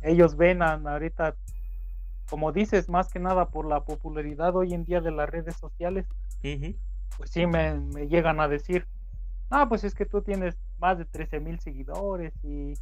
[0.01, 1.37] Ellos ven ahorita,
[2.33, 6.07] como dices, más que nada por la popularidad hoy en día de las redes sociales,
[6.41, 8.87] pues sí me, me, llegan a decir,
[9.51, 12.73] ah, pues es que tú tienes más de 13 mil seguidores y,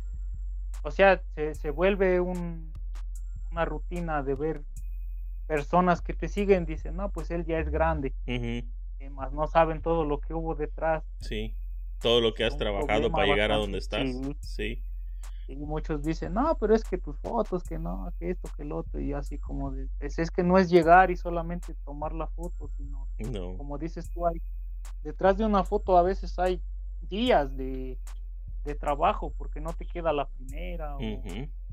[0.85, 2.73] o sea, se, se vuelve un,
[3.51, 4.63] una rutina de ver
[5.49, 8.15] personas que te siguen, dicen, no, pues él ya es grande,
[9.11, 11.03] más no saben todo lo que hubo detrás.
[11.19, 11.57] Sí,
[12.01, 14.09] todo lo que has trabajado para llegar a donde estás.
[14.43, 14.85] Sí.
[15.51, 18.71] Y muchos dicen, no, pero es que tus fotos, que no, que esto, que el
[18.71, 22.71] otro, y así como de, es, que no es llegar y solamente tomar la foto,
[22.77, 23.09] sino,
[23.57, 24.41] como dices tú, hay,
[25.03, 26.63] detrás de una foto a veces hay
[27.01, 27.99] días de,
[28.65, 31.01] de trabajo porque no te queda la primera o,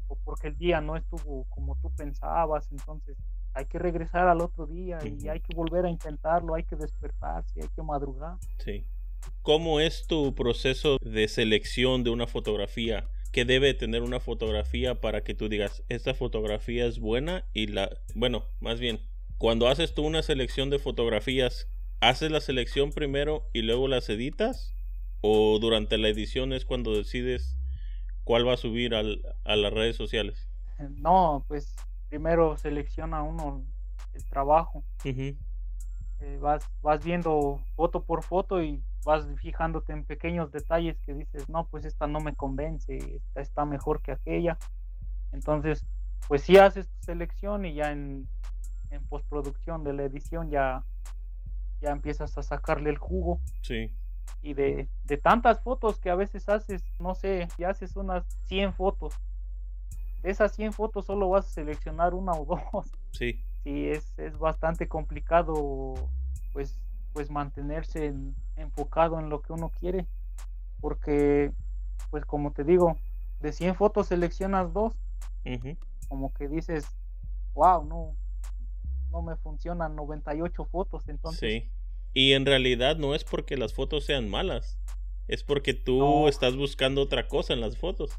[0.08, 3.16] o porque el día no estuvo como tú pensabas, entonces
[3.54, 7.62] hay que regresar al otro día y hay que volver a intentarlo, hay que despertarse,
[7.62, 8.38] hay que madrugar.
[8.60, 8.86] Sí.
[9.42, 13.08] ¿Cómo es tu proceso de selección de una fotografía?
[13.32, 17.90] ¿Qué debe tener una fotografía para que tú digas, esta fotografía es buena y la...
[18.16, 19.00] Bueno, más bien,
[19.38, 21.68] cuando haces tú una selección de fotografías,
[22.00, 24.74] ¿haces la selección primero y luego las editas?
[25.22, 27.58] ¿O durante la edición es cuando decides
[28.24, 30.48] cuál va a subir al, a las redes sociales?
[30.90, 31.76] No, pues
[32.10, 33.66] primero selecciona uno
[34.14, 34.84] el trabajo.
[35.04, 41.48] Eh, vas, vas viendo foto por foto y vas fijándote en pequeños detalles que dices,
[41.48, 44.58] no, pues esta no me convence, esta está mejor que aquella.
[45.32, 45.86] Entonces,
[46.28, 48.28] pues si haces tu selección y ya en,
[48.90, 50.84] en postproducción de la edición ya,
[51.80, 53.40] ya empiezas a sacarle el jugo.
[53.62, 53.90] Sí
[54.42, 58.74] y de, de, tantas fotos que a veces haces, no sé, y haces unas 100
[58.74, 59.14] fotos.
[60.22, 62.92] De esas 100 fotos solo vas a seleccionar una o dos.
[63.12, 63.42] Sí.
[63.64, 65.96] Sí, es, es bastante complicado
[66.54, 66.78] pues,
[67.18, 68.14] pues mantenerse
[68.58, 70.06] enfocado en lo que uno quiere.
[70.80, 71.52] Porque,
[72.12, 72.96] pues como te digo,
[73.40, 74.94] de 100 fotos seleccionas dos.
[76.10, 76.86] Como que dices,
[77.56, 78.16] wow, no,
[79.10, 81.08] no me funcionan 98 fotos.
[81.08, 81.72] Entonces, sí
[82.18, 84.80] y en realidad no es porque las fotos sean malas,
[85.28, 88.10] es porque tú estás buscando otra cosa en las fotos.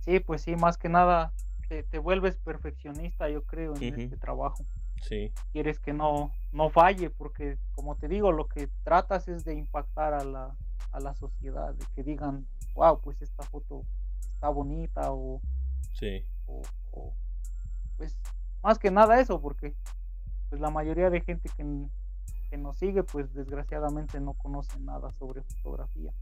[0.00, 1.34] Sí, pues sí, más que nada
[1.68, 4.64] te, vuelves perfeccionista, yo creo, en este trabajo.
[5.02, 5.32] Sí.
[5.52, 10.14] Quieres que no, no falle, porque como te digo, lo que tratas es de impactar
[10.14, 10.56] a la,
[10.92, 13.84] a la sociedad, de que digan, wow, pues esta foto
[14.34, 15.40] está bonita o...
[15.92, 16.24] Sí.
[16.46, 16.62] O,
[17.96, 18.18] pues
[18.62, 19.74] más que nada eso, porque
[20.48, 26.12] pues la mayoría de gente que nos sigue, pues desgraciadamente no conoce nada sobre fotografía.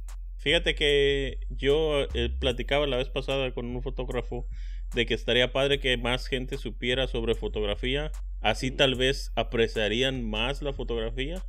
[0.42, 4.46] Fíjate que yo eh, platicaba la vez pasada con un fotógrafo
[4.94, 10.62] de que estaría padre que más gente supiera sobre fotografía, así tal vez apreciarían más
[10.62, 11.42] la fotografía.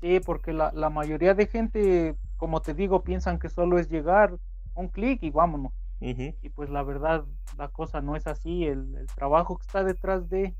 [0.00, 4.38] Sí, porque la, la, mayoría de gente, como te digo, piensan que solo es llegar
[4.74, 5.72] un clic y vámonos.
[6.00, 7.24] Y pues la verdad,
[7.56, 10.54] la cosa no es así, el, el trabajo que está detrás de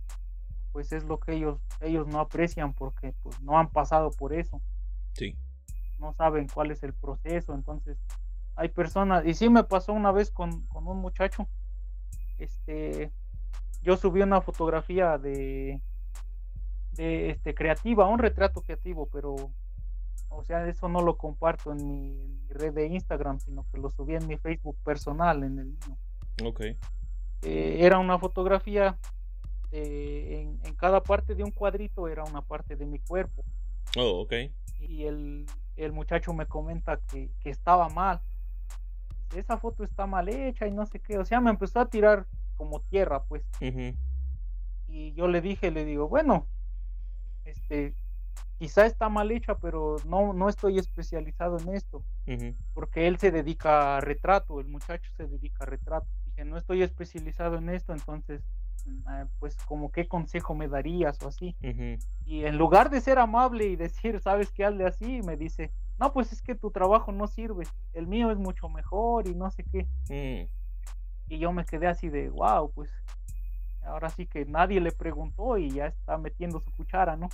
[0.73, 4.61] pues es lo que ellos ellos no aprecian porque pues no han pasado por eso.
[5.13, 5.37] Sí.
[6.01, 7.99] No saben cuál es el proceso, entonces
[8.57, 11.49] hay personas y sí me pasó una vez con, con un muchacho
[12.39, 13.13] este
[13.83, 15.81] yo subí una fotografía de
[16.93, 19.53] de este creativa, un retrato creativo, pero
[20.31, 24.15] o sea, eso no lo comparto en mi, red de Instagram, sino que lo subí
[24.15, 25.99] en mi Facebook personal en el mío.
[26.45, 26.61] Ok.
[27.43, 28.99] Eh, era una fotografía
[29.71, 33.45] eh, en, cada parte de un cuadrito era una parte de mi cuerpo.
[33.97, 34.33] Oh, ok.
[34.81, 35.47] Y el,
[35.77, 38.21] el muchacho me comenta que, que, estaba mal.
[39.35, 41.19] Esa foto está mal hecha y no sé qué.
[41.19, 43.43] O sea, me empezó a tirar como tierra, pues.
[44.89, 46.47] Y yo le dije, le digo, bueno,
[47.45, 47.95] este,
[48.59, 52.03] quizá está mal hecha, pero no, no estoy especializado en esto.
[52.75, 56.07] Porque él se dedica a retrato, el muchacho se dedica a retrato.
[56.27, 58.43] Dije, no estoy especializado en esto, entonces
[59.07, 61.57] Ah, pues como qué consejo me darías o así.
[62.25, 66.13] Y en lugar de ser amable y decir, sabes que hazle así, me dice, no,
[66.13, 69.65] pues es que tu trabajo no sirve, el mío es mucho mejor y no sé
[69.65, 69.89] qué.
[70.09, 70.51] Mm,
[71.29, 72.91] Y yo me quedé así de, wow, pues
[73.83, 77.33] ahora sí que nadie le preguntó y ya está metiendo su cuchara, ¿no?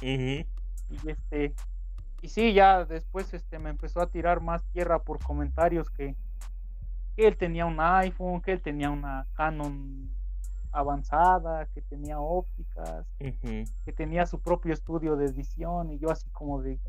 [0.89, 1.55] Y este,
[2.23, 6.17] y sí, ya después este me empezó a tirar más tierra por comentarios que,
[7.17, 10.11] que él tenía un iPhone, que él tenía una Canon
[10.73, 13.07] avanzada, que tenía ópticas,
[13.85, 16.81] que tenía su propio estudio de edición y yo así como de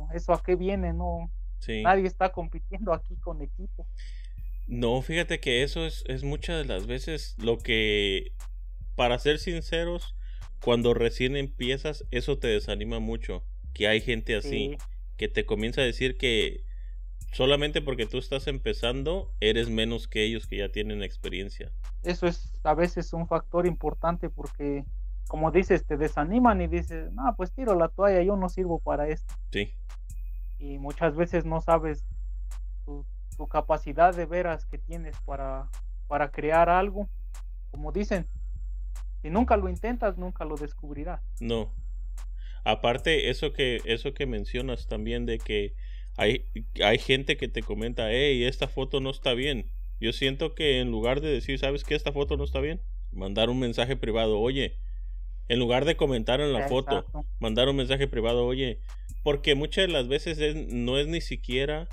[0.00, 1.82] "Bueno, eso, eso a qué viene, no, Sí.
[1.82, 3.86] nadie está compitiendo aquí con equipo.
[4.66, 8.32] No, fíjate que eso es, es muchas de las veces lo que,
[8.94, 10.14] para ser sinceros,
[10.62, 13.44] cuando recién empiezas, eso te desanima mucho.
[13.74, 14.78] Que hay gente así, Sí,
[15.16, 16.64] que te comienza a decir que
[17.32, 21.72] solamente porque tú estás empezando, eres menos que ellos que ya tienen experiencia.
[22.02, 24.84] eso es a veces un factor importante porque
[25.30, 29.06] como dices, te desaniman y dices, no, pues tiro la toalla, yo no sirvo para
[29.06, 29.32] esto.
[29.52, 29.72] Sí,
[30.58, 32.04] y muchas veces no sabes
[32.84, 35.68] tu, tu capacidad de veras que tienes para,
[36.08, 37.08] para crear algo.
[37.70, 38.26] Como dicen,
[39.22, 41.22] si nunca lo intentas, nunca lo descubrirás.
[41.38, 41.72] no.
[42.62, 45.74] Aparte, eso que, eso que mencionas también de que
[46.18, 46.44] hay,
[46.84, 49.70] hay gente que te comenta, hey, esta foto no está bien.
[50.00, 51.94] Yo siento que en lugar de decir, ¿sabes qué?
[51.94, 54.76] Esta foto no está bien, mandar un mensaje privado, oye,
[55.50, 57.04] en lugar de comentar en la foto,
[57.40, 58.78] mandar un mensaje privado, oye,
[59.24, 61.88] porque muchas de las veces es- no es ni siquiera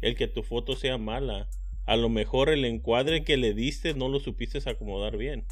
[0.00, 1.48] el que tu foto sea mala.
[1.86, 5.44] A lo mejor el encuadre que le diste no lo supiste acomodar bien.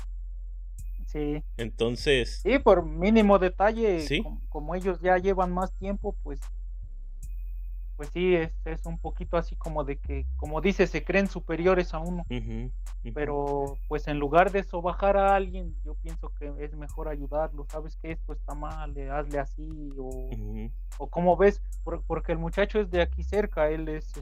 [1.07, 1.43] Sí.
[1.57, 4.23] Entonces, Sí, por mínimo detalle, Sí.
[4.23, 6.39] com- como ellos ya llevan más tiempo, pues
[7.99, 11.93] pues sí, es, es un poquito así como de que, como dice, se creen superiores
[11.93, 12.25] a uno,
[13.13, 17.97] pero pues en lugar de sobajar a alguien, yo pienso que es mejor ayudarlo, sabes
[17.97, 20.31] que esto está mal, eh, hazle así, o,
[20.99, 24.13] o como ves, Por- porque el muchacho es de aquí cerca, él es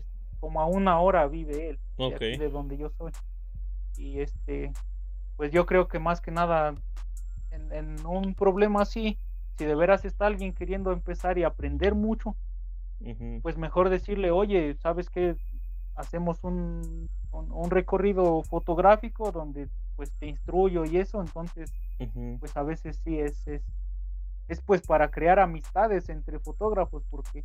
[0.40, 1.78] como a una hora vive él,
[2.10, 3.12] de aquí de donde yo soy.
[3.98, 4.72] Y este,
[5.36, 6.74] pues yo creo que más que nada,
[7.50, 9.18] en, en un problema así,
[9.58, 12.36] si de veras está alguien queriendo empezar y aprender mucho,
[13.42, 15.36] pues mejor decirle, oye, ¿sabes qué?
[15.94, 21.72] Hacemos un, un, un recorrido fotográfico donde pues te instruyo y eso, entonces
[22.38, 23.62] pues a veces sí es, es,
[24.48, 27.44] es pues para crear amistades entre fotógrafos, porque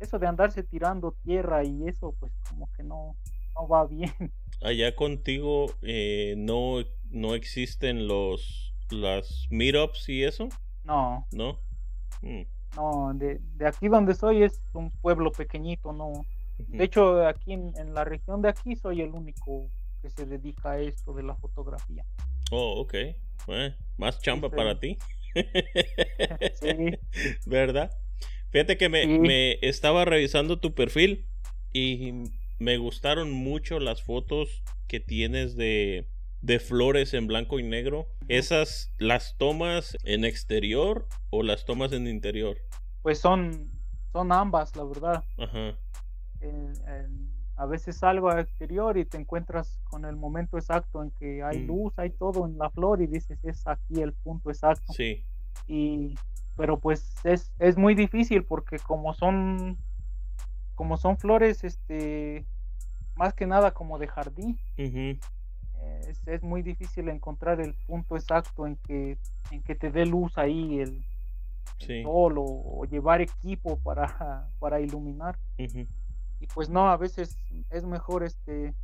[0.00, 3.16] eso de andarse tirando tierra y eso pues como que no,
[3.54, 4.12] no va bien.
[4.62, 6.78] Allá contigo eh, no,
[7.10, 10.48] no existen los las meetups y eso,
[10.84, 11.58] No, ¿no?
[12.22, 12.42] Mm,
[12.76, 16.12] no, de, de aquí donde soy es un pueblo pequeñito, no.
[16.58, 19.70] De hecho, aquí en, en la región de aquí soy el único
[20.02, 22.04] que se dedica a esto de la fotografía.
[22.50, 22.94] Oh, ok.
[23.46, 24.98] Bueno, más chamba Este- para ti.
[26.54, 26.98] Sí.
[27.46, 27.90] ¿Verdad?
[28.50, 29.08] Fíjate que me, Sí.
[29.18, 31.26] me estaba revisando tu perfil
[31.72, 32.12] y
[32.58, 36.06] me gustaron mucho las fotos que tienes de,
[36.44, 38.06] de flores en blanco y negro.
[38.28, 42.58] ¿Esas las tomas en exterior o las tomas en interior?
[43.02, 43.70] Pues son,
[44.12, 45.24] son ambas, la verdad.
[45.38, 45.74] Ajá.
[46.40, 51.12] En- en- a veces salgo al exterior y te encuentras con el momento exacto en
[51.12, 51.66] que hay Mm.
[51.66, 54.92] luz, hay todo en la flor y dices, es aquí el punto exacto.
[54.92, 55.24] Sí.
[55.68, 56.14] y
[56.56, 59.78] pero pues es, es muy difícil porque como son
[60.74, 62.44] como son flores este
[63.14, 64.58] más que nada como de jardín
[66.08, 69.18] es, es muy difícil encontrar el punto exacto en que
[69.50, 71.04] en que te dé luz ahí el,
[72.02, 75.38] sol o, o llevar equipo para para iluminar.
[76.40, 77.36] Y pues no a veces
[77.70, 78.74] es mejor este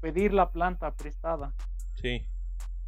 [0.00, 1.52] pedir la planta prestada.
[1.94, 2.26] Sí.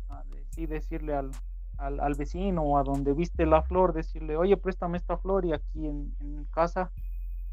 [0.09, 1.31] a de- sí decirle al,
[1.79, 5.53] al, al vecino o a donde viste la flor, decirle, oye, préstame esta flor y
[5.53, 6.91] aquí en, en casa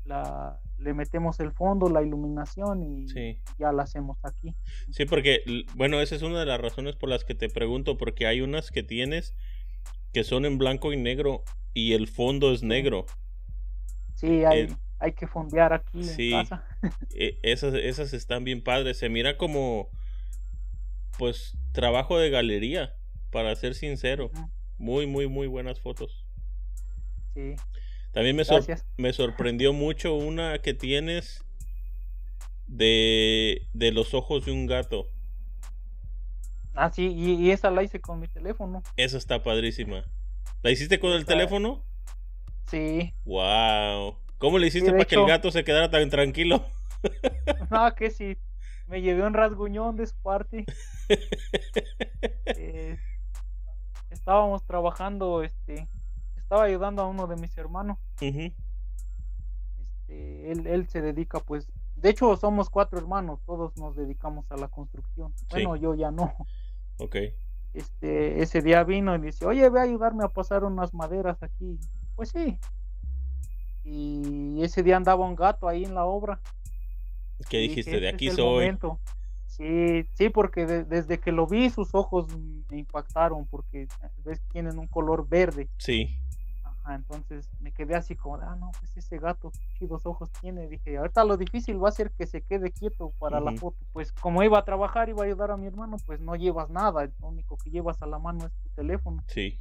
[0.10, 3.39] la, le metemos el fondo, la iluminación y Sí.
[3.57, 4.55] ya la hacemos aquí.
[4.89, 5.43] Sí, porque,
[5.76, 8.72] bueno, esa es una de las razones por las que te pregunto, porque hay unas
[8.72, 9.36] que tienes
[10.12, 11.43] que son en blanco y negro
[11.74, 13.05] y el fondo es negro.
[14.16, 16.34] Sí, hay, hay que fondear aquí sí.
[16.34, 16.66] en casa.
[17.14, 18.97] E- esas, esas están bien padres.
[18.97, 19.89] Se mira como,
[21.18, 22.95] pues, trabajo de galería,
[23.32, 24.32] para ser sincero.
[24.80, 26.26] Muy, muy, muy buenas fotos.
[27.36, 27.55] Sí,
[28.20, 28.65] También me, sor-
[28.97, 31.45] me sorprendió mucho una que tienes
[32.67, 35.07] de, de los ojos de un gato.
[36.76, 38.84] Ah, sí, y, y esa la hice con mi teléfono.
[38.97, 40.03] Esa está padrísima.
[40.63, 41.82] ¿La hiciste con el Está- teléfono?
[42.67, 44.17] Sí, Wow.
[44.38, 46.65] ¿Cómo le hiciste para que el gato se quedara tan tranquilo?
[47.72, 48.38] no, que sí,
[48.88, 50.65] me llevé un rasguñón de su parte.
[52.45, 52.97] Eh,
[54.09, 55.88] estábamos trabajando, este,
[56.50, 58.00] estaba ayudando a uno de mis hermanos.
[58.22, 58.56] Este,
[60.52, 64.68] él, él se dedica pues, de hecho somos cuatro hermanos, todos nos dedicamos a la
[64.68, 65.32] construcción.
[65.52, 66.34] Bueno, yo ya no.
[66.97, 67.18] Ok.
[67.76, 71.80] Este, ese día vino y dice, oye, ve a ayudarme a pasar unas maderas aquí.
[72.16, 72.58] Pues sí.
[73.84, 76.41] Y ese día andaba un gato ahí en la obra.
[77.47, 77.91] ¿Qué dijiste?
[77.91, 78.76] de este aquí soy.
[79.45, 82.26] Sí, sí, porque desde que lo vi sus ojos
[82.72, 83.88] me impactaron porque
[84.24, 85.70] ves tienen un color verde.
[85.78, 86.18] Sí.
[86.90, 90.68] Ajá, entonces me quedé así como, ah, no, pues ese gato, qué dos ojos tiene.
[90.68, 93.78] Dije, ahorita lo difícil va a ser que se quede quieto para la foto.
[93.94, 97.08] Pues como iba a trabajar, iba a ayudar a mi hermano, pues no llevas nada,
[97.20, 99.24] lo único que llevas a la mano es tu teléfono.
[99.28, 99.60] Sí.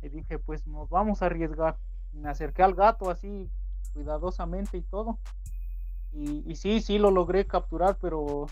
[0.00, 1.76] Y dije, pues nos vamos a arriesgar.
[2.12, 3.50] Me acerqué al gato así
[3.92, 5.18] cuidadosamente y todo.
[6.12, 8.46] Y, y sí, sí lo logré capturar, pero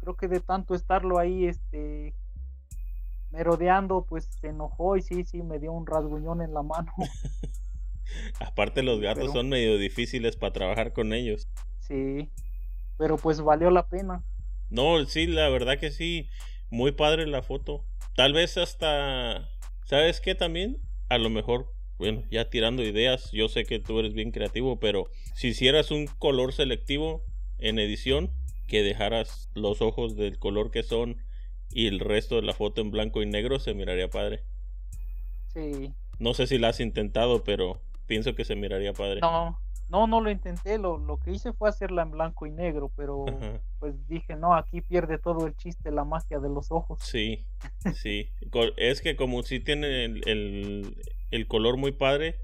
[0.00, 2.14] creo que de tanto estarlo ahí, este,
[3.36, 6.90] merodeando, pues se enojó y sí, sí, me dio un rasguñón en la mano.
[8.40, 11.48] Aparte los gatos son medio difíciles para trabajar con ellos.
[11.80, 12.30] Sí,
[12.96, 14.24] pero pues valió la pena.
[14.70, 16.28] No, sí, la verdad que sí,
[16.70, 17.84] muy padre la foto.
[18.14, 19.46] Tal vez hasta,
[19.84, 20.78] ¿sabes qué también?
[21.10, 25.10] A lo mejor, bueno, ya tirando ideas, yo sé que tú eres bien creativo, pero
[25.34, 27.22] si hicieras un color selectivo
[27.58, 28.30] en edición,
[28.66, 31.18] que dejaras los ojos del color que son
[31.70, 34.44] y el resto de la foto en blanco y negro se miraría padre.
[35.52, 35.92] Sí.
[36.18, 39.20] No sé si la has intentado, pero pienso que se miraría padre.
[39.20, 39.58] No,
[39.88, 40.78] no, no lo intenté.
[40.78, 43.24] Lo, lo que hice fue hacerla en blanco y negro, pero
[43.78, 46.98] pues dije, no, aquí pierde todo el chiste, la magia de los ojos.
[47.02, 47.46] Sí,
[47.94, 48.30] sí.
[48.76, 50.96] es que como si tiene el,
[51.30, 52.36] el, color muy padre,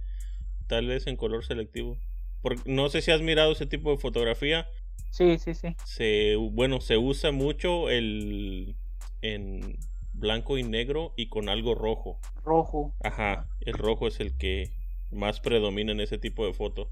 [0.68, 1.98] tal vez en color selectivo.
[2.42, 4.68] Porque no sé si has mirado ese tipo de fotografía.
[5.10, 5.76] Sí, sí, sí.
[5.84, 8.76] Se, bueno, se usa mucho el
[9.22, 9.78] en
[10.12, 12.18] blanco y negro y con algo rojo.
[12.44, 12.94] Rojo.
[13.02, 14.70] Ajá, el rojo es el que
[15.10, 16.90] más predomina en ese tipo de foto.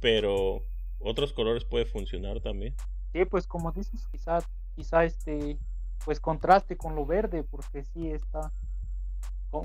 [0.00, 0.62] Pero
[1.00, 2.74] otros colores puede funcionar también.
[3.12, 4.38] Sí, pues como dices, quizá,
[4.74, 5.58] quizá este,
[6.04, 8.52] pues contraste con lo verde, porque sí está.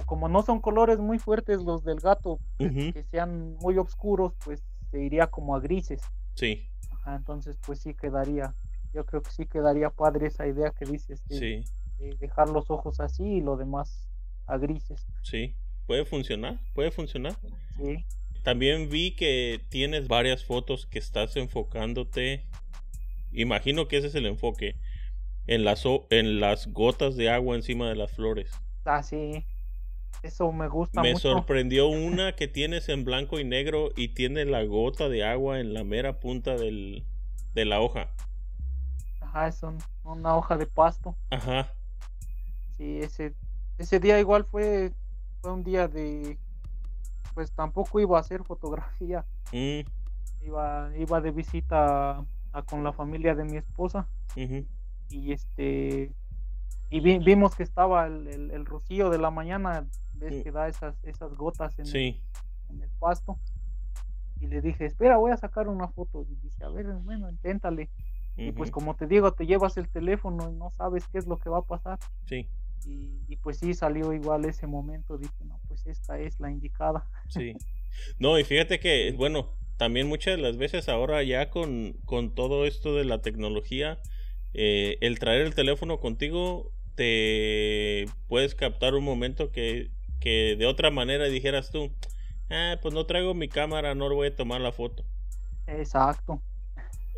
[0.05, 4.62] Como, no son colores muy fuertes los del gato, pues, que sean muy oscuros, pues
[4.91, 6.01] se iría como a grises.
[6.34, 6.70] Sí.
[6.91, 8.53] Ajá, entonces pues sí quedaría,
[8.93, 11.24] yo creo que sí quedaría padre esa idea que dices.
[11.30, 11.64] sí
[12.20, 14.08] dejar los ojos así y lo demás
[14.45, 15.06] a grises.
[15.24, 17.36] Sí, puede funcionar, puede funcionar.
[17.78, 18.06] Sí.
[18.43, 22.45] También vi que tienes varias fotos que estás enfocándote.
[23.32, 24.76] Imagino que ese es el enfoque.
[25.48, 28.52] En las, en las gotas de agua encima de las flores.
[28.86, 29.45] Ah, sí.
[30.24, 34.64] Eso me gusta me sorprendió una que tienes en blanco y negro y tiene la
[34.64, 37.06] gota de agua en la mera punta del,
[37.54, 38.10] de la hoja.
[39.22, 39.62] Ajá, es
[40.04, 41.16] una hoja de pasto.
[41.30, 41.74] Ajá.
[42.78, 43.34] Sí, ese,
[43.78, 44.93] ese día igual fue,
[45.41, 46.38] fue un día de,
[47.34, 49.25] pues tampoco iba a hacer fotografía.
[49.51, 49.82] Mm.
[50.41, 52.25] Iba, iba de visita
[52.69, 54.07] con la familia de mi esposa.
[55.09, 56.11] Y este,
[56.89, 60.43] y vimos que estaba el, el, rocío de la mañana, ves mm.
[60.43, 62.21] que da esas, esas gotas en, el,
[62.69, 63.38] en el pasto.
[64.39, 66.25] Y le dije, espera, voy a sacar una foto.
[66.30, 67.89] Y dice, a ver, bueno, inténtale.
[68.36, 71.38] Y pues como te digo, te llevas el teléfono y no sabes qué es lo
[71.38, 71.97] que va a pasar.
[72.25, 72.47] Sí.
[72.86, 77.07] Y, pues sí, salió igual ese momento, dije, no, pues esta es la indicada.
[77.30, 77.53] Sí.
[78.19, 82.65] No, y fíjate que, bueno, también muchas de las veces ahora ya con, con todo
[82.65, 83.99] esto de la tecnología,
[84.53, 90.89] eh, el traer el teléfono contigo te puedes captar un momento que, que de otra
[90.89, 91.91] manera dijeras tú,
[92.49, 95.03] ah, pues no traigo mi cámara, no voy a tomar la foto.
[95.67, 96.41] Exacto.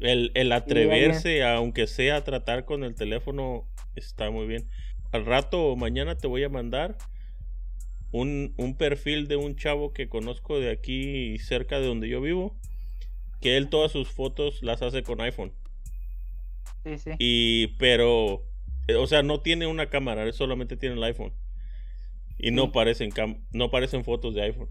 [0.02, 4.70] El, el atreverse, aunque sea a tratar con el teléfono, está muy bien
[5.12, 6.98] al rato o mañana te voy a mandar
[8.12, 12.56] un, un, perfil de un chavo que conozco de aquí cerca de donde yo vivo,
[13.42, 15.54] que él todas sus fotos las hace con iPhone.
[16.84, 17.12] Sí, sí.
[17.20, 18.44] Y pero,
[18.88, 21.34] eh, o sea, no tiene una cámara, él solamente tiene el iPhone.
[22.38, 23.10] Y no parecen
[23.52, 24.70] no parecen fotos de iPhone.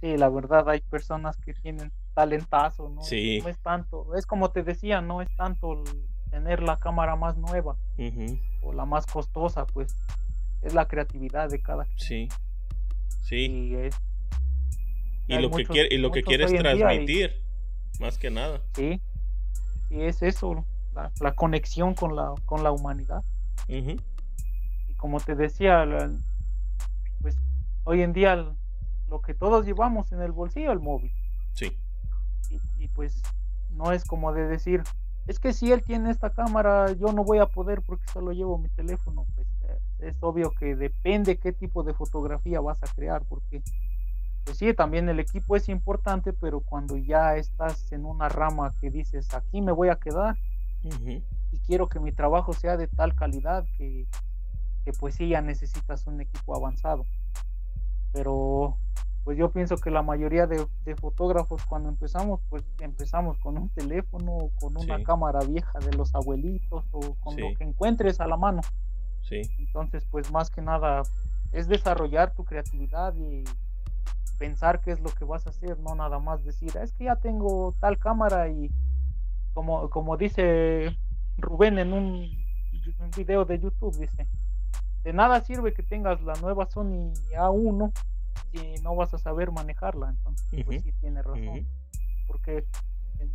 [0.00, 3.02] Sí, la verdad hay personas que tienen talentazo, ¿no?
[3.02, 3.40] Sí.
[3.42, 5.84] No es tanto, es como te decía, no es tanto
[6.30, 7.76] tener la cámara más nueva
[8.64, 9.96] o la más costosa, pues
[10.62, 12.28] es la creatividad de cada Sí,
[13.22, 13.90] sí.
[15.26, 17.42] Y, lo, que quiere, y lo que quieres transmitir,
[17.98, 18.60] más que nada.
[18.74, 19.00] Sí,
[19.90, 20.66] y es eso,
[21.20, 23.22] la, conexión con la, con la humanidad.
[23.68, 23.96] Y
[24.96, 25.86] como te decía,
[27.22, 27.36] pues
[27.84, 28.54] hoy en día
[29.08, 31.12] lo que todos llevamos en el bolsillo, el móvil.
[31.54, 31.76] Sí.
[32.78, 33.22] y pues
[33.70, 34.82] no es como de decir,
[35.26, 38.58] es que si él tiene esta cámara, yo no voy a poder porque solo llevo
[38.58, 39.26] mi teléfono.
[39.34, 43.62] Pues eh, es obvio que depende qué tipo de fotografía vas a crear, porque
[44.44, 48.90] pues sí, también el equipo es importante, pero cuando ya estás en una rama que
[48.90, 50.36] dices, aquí me voy a quedar
[50.82, 54.06] y quiero que mi trabajo sea de tal calidad que,
[54.84, 57.06] que pues sí, ya necesitas un equipo avanzado.
[58.12, 58.76] Pero
[59.24, 60.66] pues yo pienso que la mayoría de,
[60.96, 66.84] fotógrafos cuando empezamos, pues empezamos con un teléfono, con una cámara vieja de los abuelitos
[66.92, 68.60] o con lo que encuentres a la mano.
[69.22, 69.40] Sí.
[69.58, 71.02] Entonces, pues más que nada
[71.52, 73.44] es desarrollar tu creatividad y
[74.38, 77.16] pensar qué es lo que vas a hacer, no nada más decir, es que ya
[77.16, 78.70] tengo tal cámara y
[79.54, 80.98] como, como dice
[81.38, 82.28] Rubén en un,
[82.98, 84.26] un video de YouTube, dice,
[85.02, 87.92] de nada sirve que tengas la nueva Sony A1
[88.52, 90.10] si no vas a saber manejarla.
[90.10, 91.66] Entonces, pues sí tiene razón.
[92.26, 92.64] Porque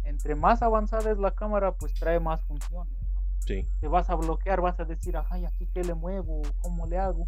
[0.04, 2.94] entre más avanzada es la cámara, pues trae más funciones.
[3.40, 3.66] Sí.
[3.80, 7.28] Te vas a bloquear, vas a decir, ay, aquí qué le muevo, cómo le hago.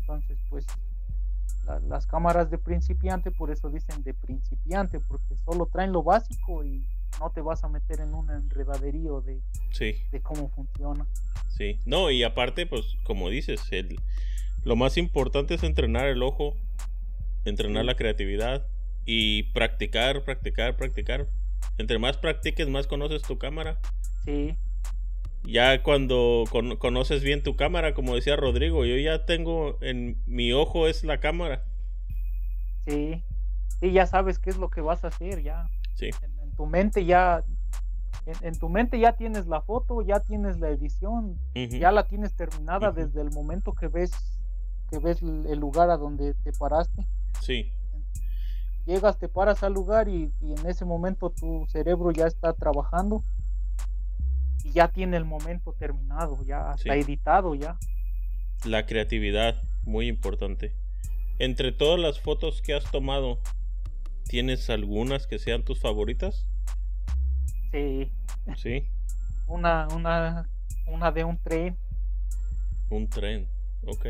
[0.00, 0.66] Entonces, pues
[1.88, 6.86] las cámaras de principiante, por eso dicen de principiante, porque solo traen lo básico y
[7.20, 9.40] no te vas a meter en un enredaderío de,
[9.78, 11.06] de cómo funciona.
[11.48, 14.00] Sí, no, y aparte, pues como dices, el,
[14.64, 16.56] lo más importante es entrenar el ojo,
[17.44, 18.66] entrenar la creatividad
[19.04, 21.26] y practicar, practicar, practicar.
[21.78, 23.78] Entre más practiques, más conoces tu cámara.
[24.24, 24.56] Sí.
[25.44, 26.44] Ya cuando
[26.78, 31.18] conoces bien tu cámara, como decía Rodrigo, yo ya tengo en mi ojo es la
[31.18, 31.64] cámara.
[32.84, 33.22] Sí.
[33.80, 35.68] Sí, ya sabes qué es lo que vas a hacer, ya.
[35.94, 36.10] Sí.
[36.22, 37.42] En, tu mente ya
[38.42, 42.92] en, tu mente ya tienes la foto, ya tienes la edición, ya la tienes terminada
[42.92, 44.12] desde el momento que ves
[44.92, 47.06] que ves el lugar a donde te paraste.
[47.40, 47.72] Sí.
[48.84, 53.24] Llegas, te paras al lugar y, en ese momento tu cerebro ya está trabajando
[54.64, 57.78] y ya tiene el momento terminado, ya está editado ya.
[58.66, 60.74] La creatividad, muy importante.
[61.38, 63.38] Entre todas las fotos que has tomado,
[64.28, 66.46] ¿tienes algunas que sean tus favoritas?
[67.70, 68.12] Sí.
[68.56, 68.86] Sí.
[69.46, 70.46] Una, una,
[70.86, 71.78] una de un tren.
[72.90, 73.48] Un tren,
[73.86, 74.06] ok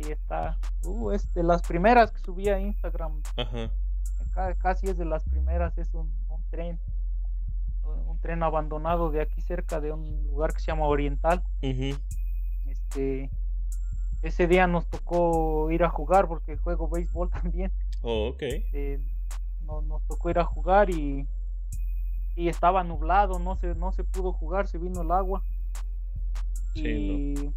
[0.00, 0.58] está.
[0.84, 3.22] Uh, es de las primeras que subí a Instagram.
[4.58, 6.12] casi es de las primeras, es un,
[6.50, 6.78] tren.
[7.84, 11.42] Un tren abandonado de aquí cerca de un lugar que se llama Oriental.
[11.60, 13.30] Este.
[14.22, 17.72] Ese día nos tocó ir a jugar porque juego béisbol también.
[18.02, 18.42] Oh, ok.
[18.42, 19.00] Eh,
[19.64, 21.26] nos tocó ir a jugar y,
[22.36, 25.42] y estaba nublado, no se, no se pudo jugar, se vino el agua.
[26.74, 27.52] y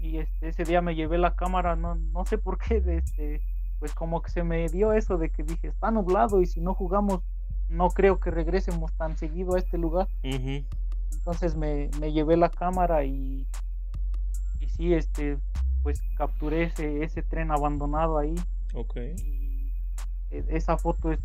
[0.00, 3.42] y este, ese día me llevé la cámara, no, no sé por qué, este,
[3.78, 6.74] pues como que se me dio eso de que dije, está nublado y si no
[6.74, 7.20] jugamos,
[7.68, 10.08] no creo que regresemos tan seguido a este lugar.
[10.22, 13.46] Entonces me, me, llevé la cámara y,
[14.60, 15.38] y sí, este,
[15.82, 18.34] pues capturé ese, ese tren abandonado ahí.
[18.74, 18.96] Ok.
[18.96, 19.70] Y
[20.30, 21.20] e, esa foto es,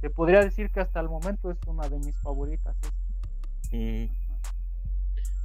[0.00, 2.76] se podría decir que hasta el momento es una de mis favoritas.
[3.70, 4.08] Y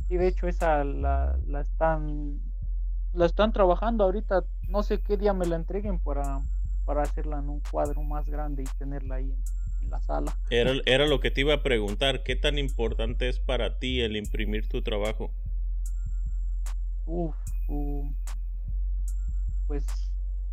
[0.09, 2.39] de hecho esa la, la están
[3.13, 6.41] la están trabajando ahorita, no sé qué día me la entreguen para,
[6.85, 10.35] para hacerla en un cuadro más grande y tenerla ahí en, la sala.
[10.49, 14.17] Era, era lo que te iba a preguntar, ¿qué tan importante es para ti el
[14.17, 15.31] imprimir tu trabajo?
[17.05, 17.35] Uf,
[19.67, 19.85] pues,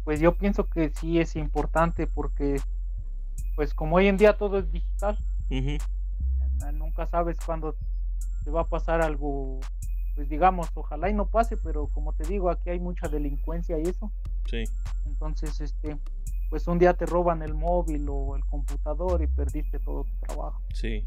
[0.04, 2.60] pues yo pienso que sí es importante porque
[3.56, 5.18] pues como hoy en día todo es digital,
[6.72, 7.76] nunca sabes cuándo
[8.44, 9.60] te va a pasar algo
[10.14, 13.82] pues digamos, ojalá y no pase, pero como te digo, aquí hay mucha delincuencia y
[13.82, 14.12] eso.
[14.48, 14.64] Sí.
[15.06, 15.96] Entonces, este,
[16.50, 20.62] pues un día te roban el móvil o el computador y perdiste todo tu trabajo.
[20.72, 21.04] Sí.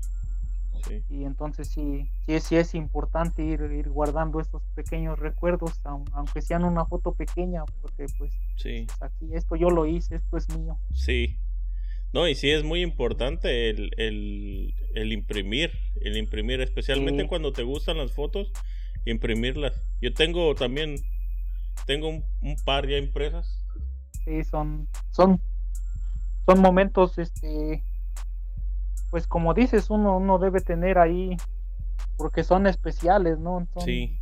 [0.88, 1.04] Sí.
[1.10, 5.74] Y entonces sí, sí, sí es importante ir, ir guardando estos pequeños recuerdos,
[6.14, 8.86] aunque sean una foto pequeña, porque pues, sí.
[8.86, 10.78] Pues, aquí esto yo lo hice, esto es mío.
[10.94, 11.40] Sí,
[12.14, 17.98] no, y sí es muy importante el, el, imprimir, el imprimir, especialmente cuando te gustan
[17.98, 18.52] las fotos,
[19.12, 19.74] imprimirlas.
[20.02, 20.98] Yo tengo también,
[21.86, 22.24] tengo un,
[22.66, 23.64] par ya impresas.
[24.24, 25.42] Sí, son, son,
[26.46, 27.84] son momentos, este,
[29.10, 31.38] pues como dices, uno, uno debe tener ahí,
[32.18, 33.68] porque son especiales, ¿no?
[33.74, 34.18] Son, sí.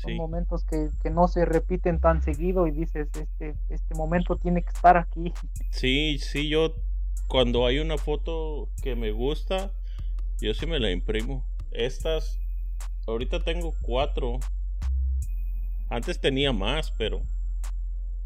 [0.00, 4.62] Son momentos que, que, no se repiten tan seguido y dices, este, este momento tiene
[4.62, 5.32] que estar aquí.
[5.70, 6.74] Sí, sí, yo
[7.26, 9.72] cuando hay una foto que me gusta,
[10.40, 11.44] yo sí me la imprimo.
[11.72, 12.38] Estas
[13.08, 14.38] Ahorita tengo cuatro.
[15.88, 17.22] Antes tenía más, pero.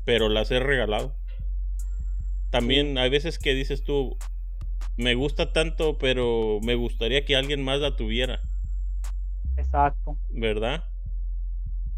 [0.04, 1.14] Pero las he regalado.
[2.50, 4.16] También hay veces que dices tú.
[4.96, 8.40] Me gusta tanto, pero me gustaría que alguien más la tuviera.
[9.56, 10.18] Exacto.
[10.30, 10.82] ¿Verdad?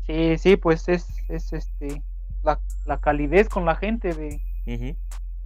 [0.07, 2.03] Sí, sí, pues es, es este.
[2.43, 4.39] La, calidez con la gente de,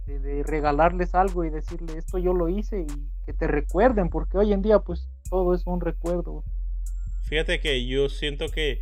[0.05, 4.51] de, regalarles algo y decirle esto yo lo hice y que te recuerden, porque hoy
[4.51, 6.43] en día pues todo es un recuerdo.
[7.29, 8.81] Fíjate que yo siento que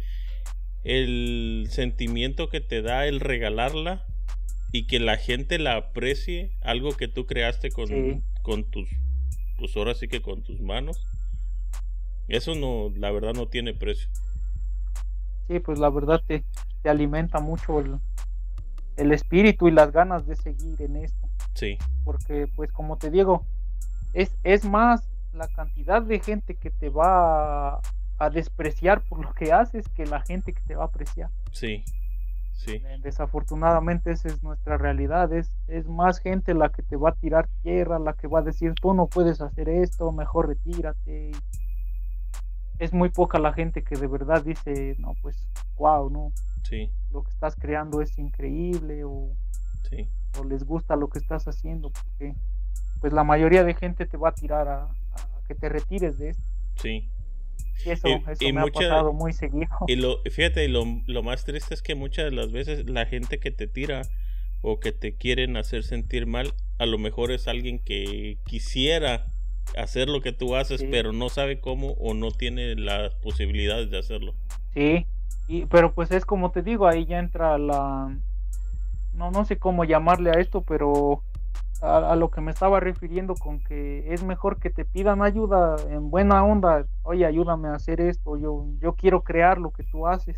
[0.86, 4.06] el sentimiento que te da el regalarla
[4.72, 8.88] y que la gente la aprecie, algo que tú creaste con, con tus,
[9.58, 11.06] pues ahora sí que con tus manos,
[12.30, 14.10] eso no, la verdad no tiene precio.
[15.50, 16.46] Sí, pues la verdad te,
[16.84, 18.00] te alimenta mucho el,
[18.96, 21.28] el espíritu y las ganas de seguir en esto.
[21.54, 21.78] Sí.
[22.06, 23.46] Porque, pues, como te digo,
[24.14, 27.82] es, es más la cantidad de gente que te va
[28.18, 31.30] a, despreciar por lo que haces que la gente que te va a apreciar.
[31.52, 31.84] Sí.
[32.54, 32.82] Sí.
[32.84, 37.14] Eh, desafortunadamente esa es nuestra realidad, es, es más gente la que te va a
[37.14, 41.32] tirar tierra, la que va a decir tú no puedes hacer esto, mejor retírate.
[42.80, 45.48] Es muy poca la gente que de verdad dice, no, pues,
[45.78, 46.32] wow, no,
[47.12, 49.36] lo que estás creando es increíble o,
[50.40, 52.36] o les gusta lo que estás haciendo, porque
[53.00, 54.90] pues la mayoría de gente te va a tirar a,
[55.48, 56.44] que te retires de esto.
[56.76, 57.10] Sí.
[57.86, 59.70] Y eso, me ha pasado muy seguido.
[59.88, 63.40] Y lo, fíjate, lo, lo más triste es que muchas de las veces la gente
[63.40, 64.02] que te tira
[64.62, 69.28] o que te quieren hacer sentir mal, a lo mejor es alguien que quisiera
[69.76, 74.00] hacer lo que tú haces, pero no sabe cómo o no tiene las posibilidades de
[74.00, 74.34] hacerlo.
[74.74, 75.06] Sí,
[75.48, 78.16] y, pero pues es como te digo, ahí ya entra la...
[79.14, 81.24] No, no sé cómo llamarle a esto, pero
[81.82, 86.10] a, lo que me estaba refiriendo con que es mejor que te pidan ayuda en
[86.10, 90.38] buena onda, oye, ayúdame a hacer esto, yo, yo quiero crear lo que tú haces,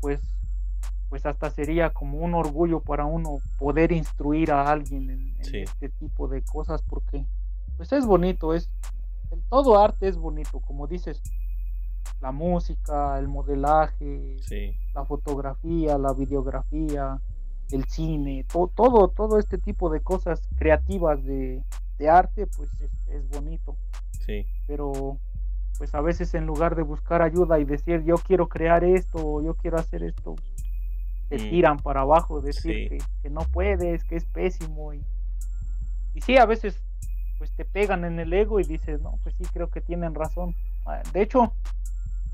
[0.00, 0.20] pues,
[1.08, 6.28] pues hasta sería como un orgullo para uno poder instruir a alguien en, este tipo
[6.28, 7.24] de cosas, porque
[7.76, 8.70] pues es bonito, es
[9.48, 11.22] todo arte es bonito, como dices,
[12.20, 14.36] la música, el modelaje,
[14.94, 17.20] la fotografía, la videografía,
[17.70, 21.62] el cine, todo, todo este tipo de cosas creativas de,
[22.08, 22.70] arte, pues
[23.08, 23.76] es, bonito.
[24.24, 24.46] Sí.
[24.66, 25.18] Pero
[25.78, 29.54] pues a veces en lugar de buscar ayuda y decir yo quiero crear esto yo
[29.54, 30.34] quiero hacer esto,
[31.28, 31.50] te mm.
[31.50, 34.92] tiran para abajo, decir que, no puedes, que es pésimo.
[34.92, 35.04] Y,
[36.14, 36.82] y sí, a veces
[37.38, 40.54] pues te pegan en el ego y dices, no, pues sí, creo que tienen razón.
[40.84, 41.52] Ah, de hecho,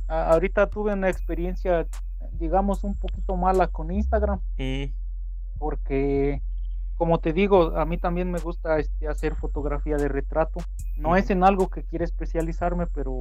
[0.09, 1.87] ahorita tuve una experiencia,
[2.33, 4.41] digamos, un poquito mala con Instagram.
[4.59, 5.04] Mm.
[5.59, 6.41] Porque,
[6.97, 10.61] como te digo, a mí también me gusta este, hacer fotografía de retrato.
[10.97, 13.19] No es en algo que quiera especializarme, pero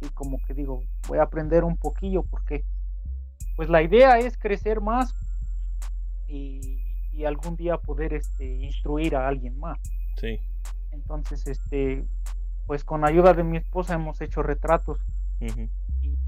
[0.00, 2.64] sí, como que digo, voy a aprender un poquillo porque,
[3.56, 5.14] pues la idea es crecer más
[6.28, 6.82] y,
[7.26, 9.78] algún día poder este, instruir a alguien más.
[10.20, 10.38] Sí.
[10.92, 12.04] Entonces, este,
[12.66, 14.98] pues con ayuda de mi esposa hemos hecho retratos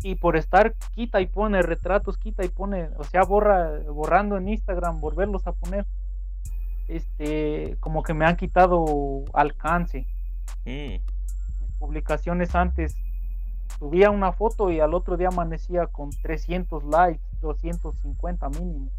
[0.03, 4.49] y, por estar quita y pone retratos, quita y pone, o sea, borra, borrando en
[4.49, 5.87] Instagram, volverlos a poner,
[6.89, 10.07] este, como que me han quitado alcance.
[10.65, 11.01] Mm.
[11.63, 12.97] Mis publicaciones antes
[13.79, 18.91] subía una foto y al otro día amanecía con 300 likes, 250 mínimo.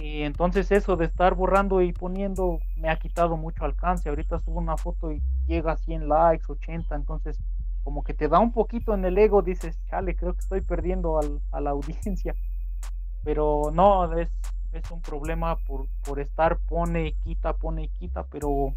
[0.00, 4.08] Y entonces eso de estar borrando y poniendo me ha quitado mucho alcance.
[4.08, 7.38] Ahorita subo una foto y llega a 100 likes, 80, entonces
[7.84, 11.20] como que te da un poquito en el ego, dices, chale, creo que estoy perdiendo
[11.50, 12.34] a la audiencia.
[13.24, 14.30] Pero no, es,
[14.72, 18.74] es un problema por, por estar pone y quita, pone y quita, pero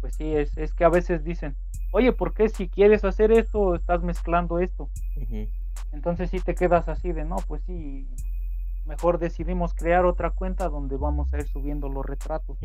[0.00, 1.56] pues sí, es, es que a veces dicen,
[1.92, 4.88] oye, ¿por qué si quieres hacer esto estás mezclando esto?
[5.92, 8.08] Entonces si te quedas así de, no, pues sí,
[8.86, 12.58] mejor decidimos crear otra cuenta donde vamos a ir subiendo los retratos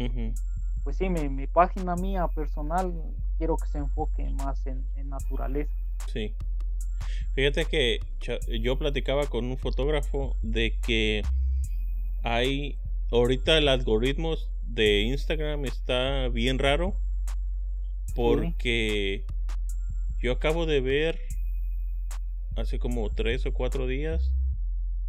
[0.84, 2.94] pues sí, mi, página mía personal
[3.38, 5.74] quiero que se enfoque más en, naturaleza.
[6.12, 6.34] Sí.
[7.34, 8.00] Fíjate que
[8.62, 11.24] yo platicaba con un fotógrafo de que
[12.24, 12.78] hay
[13.12, 14.36] ahorita el algoritmo
[14.68, 16.96] de Instagram está bien raro
[18.16, 19.26] porque
[20.22, 21.20] yo acabo de ver
[22.56, 24.32] hace como tres o cuatro días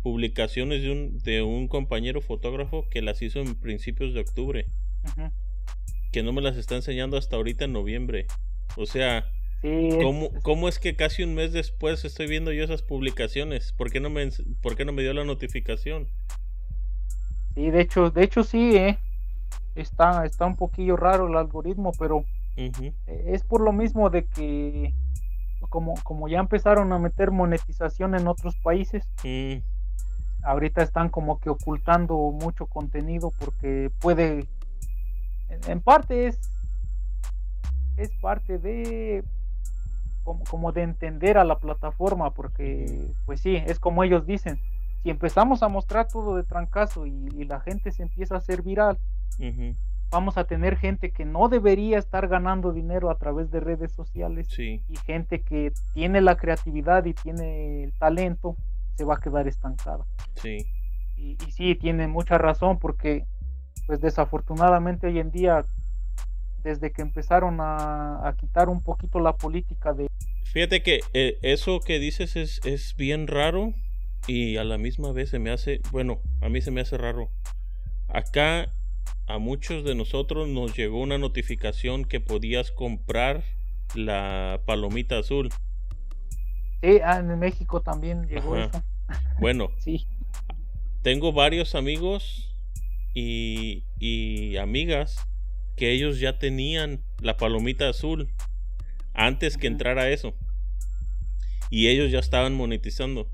[0.03, 4.67] publicaciones de un, de un compañero fotógrafo que las hizo en principios de octubre
[6.15, 8.29] que no me las está enseñando hasta ahorita en noviembre.
[8.77, 9.33] O sea,
[10.45, 13.73] ¿cómo, es que casi un mes después estoy viendo yo esas publicaciones?
[13.73, 14.31] ¿Por qué no me,
[14.63, 16.07] por qué no me dio la notificación?
[17.57, 18.97] Sí, de hecho, de hecho sí, ¿eh?
[19.75, 24.95] está, está un poquillo raro el algoritmo, pero es por lo mismo de que
[25.69, 29.57] como, como ya empezaron a meter monetización en otros países, mm.
[30.45, 34.47] ahorita están como que ocultando mucho contenido porque puede
[35.67, 36.39] en parte es,
[37.97, 39.25] es parte de
[40.25, 44.59] como, de entender a la plataforma, porque pues sí, es como ellos dicen,
[45.03, 48.99] si empezamos a mostrar todo de trancazo y, la gente se empieza a hacer viral,
[50.11, 54.47] Vamos a tener gente que no debería estar ganando dinero a través de redes sociales
[54.49, 54.81] sí.
[54.89, 58.57] y gente que tiene la creatividad y tiene el talento
[58.95, 60.05] se va a quedar estancada.
[60.37, 60.59] Sí.
[61.17, 63.27] Y, y sí, tiene mucha razón porque
[63.87, 65.65] pues desafortunadamente hoy en día
[66.63, 70.09] desde que empezaron a, a quitar un poquito la política de...
[70.45, 73.75] Fíjate que eh, eso que dices es, es bien raro
[74.27, 77.29] y a la misma vez se me hace, bueno, a mí se me hace raro.
[78.09, 78.69] Acá
[79.27, 83.43] a muchos de nosotros nos llegó una notificación que podías comprar
[83.95, 85.51] la palomita azul.
[86.83, 88.83] Sí, ah, en México también llegó eso.
[89.39, 90.07] Bueno, sí.
[91.03, 92.54] Tengo varios amigos
[93.15, 95.27] y, y amigas
[95.77, 98.29] que ellos ya tenían la palomita azul
[99.13, 100.35] antes que entrara eso.
[101.71, 103.31] Y ellos ya estaban monetizando.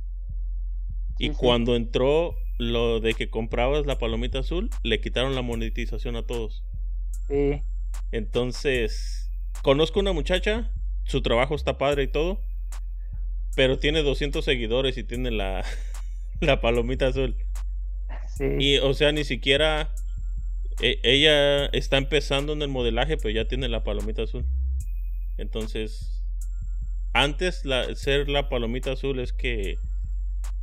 [1.18, 6.26] y cuando entró lo de que comprabas la palomita azul, le quitaron la monetización a
[6.26, 6.62] todos.
[7.28, 7.62] Sí.
[8.12, 9.30] Entonces,
[9.62, 10.70] conozco una muchacha,
[11.04, 12.40] su trabajo está padre y todo,
[13.56, 15.64] pero tiene 200 seguidores y tiene la,
[16.40, 17.36] la palomita azul.
[18.40, 18.46] Sí.
[18.58, 19.92] Y, o sea, ni siquiera
[20.80, 24.46] e, ella está empezando en el modelaje, pero ya tiene la palomita azul.
[25.36, 26.22] Entonces,
[27.12, 29.76] antes la, ser la palomita azul es que,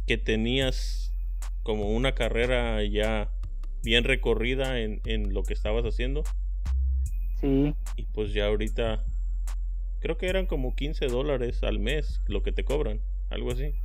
[0.07, 1.13] que tenías
[1.61, 3.29] como una carrera ya
[3.83, 6.23] bien recorrida en, en lo que estabas haciendo.
[7.39, 7.75] Sí.
[7.95, 9.05] Y pues ya ahorita,
[9.99, 13.75] creo que eran como 15 dólares al mes lo que te cobran, algo así.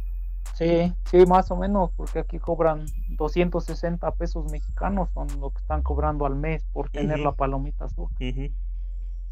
[0.55, 2.86] Sí, sí, más o menos, porque aquí cobran
[3.16, 8.09] 260 pesos mexicanos, son lo que están cobrando al mes por tener la palomita azul.
[8.18, 8.53] y,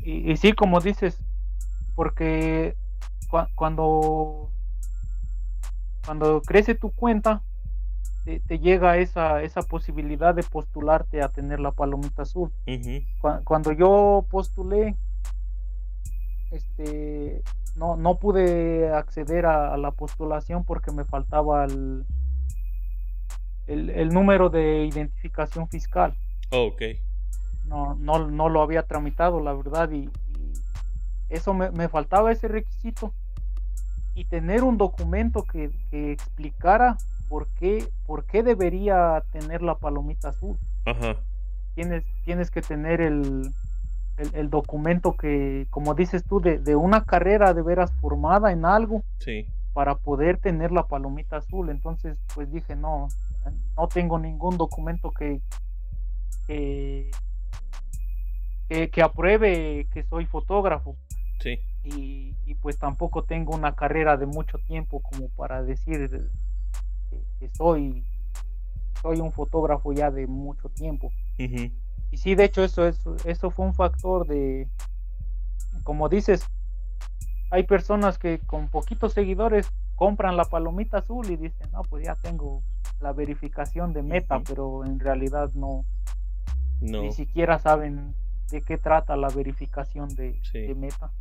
[0.01, 1.21] y, sí, como dices,
[1.95, 2.75] porque
[3.55, 4.51] cuando,
[6.05, 7.43] cuando crece tu cuenta,
[8.25, 12.53] te, llega esa, esa posibilidad de postularte a tener la palomita azul.
[13.45, 14.97] cuando yo postulé,
[16.51, 17.43] este
[17.77, 22.05] no, no pude acceder a, la postulación porque me faltaba el,
[23.67, 26.15] el, número de identificación fiscal.
[26.51, 26.83] Oh, ok.
[27.67, 30.11] No, no, no lo había tramitado, la verdad, y,
[31.29, 33.13] eso me, faltaba ese requisito.
[34.15, 36.97] Y tener un documento que, explicara
[37.29, 40.59] por qué, por qué debería tener la palomita azul.
[40.85, 41.17] Ajá.
[41.77, 43.53] Tienes, tienes que tener el,
[44.35, 49.03] el, documento que, como dices tú, de, de, una carrera de veras formada en algo
[49.19, 49.47] sí.
[49.73, 51.71] para poder tener la palomita azul.
[51.71, 53.09] Entonces, pues dije, no,
[53.77, 55.41] no tengo ningún documento que,
[56.47, 57.11] que,
[58.69, 60.97] que, apruebe que soy fotógrafo.
[61.41, 61.59] Sí.
[61.83, 66.11] Y, y, pues tampoco tengo una carrera de mucho tiempo como para decir
[67.39, 68.05] que, soy,
[69.01, 71.11] soy un fotógrafo ya de mucho tiempo.
[72.11, 74.69] Y sí, de hecho, eso, eso, eso fue un factor de,
[75.85, 76.45] como dices,
[77.51, 82.15] hay personas que con poquitos seguidores compran la palomita azul y dicen, no, pues ya
[82.15, 82.63] tengo
[83.01, 85.85] la verificación de meta, pero en realidad no,
[86.81, 88.15] no, ni siquiera saben
[88.51, 90.41] de qué trata la verificación de,
[90.77, 91.13] meta.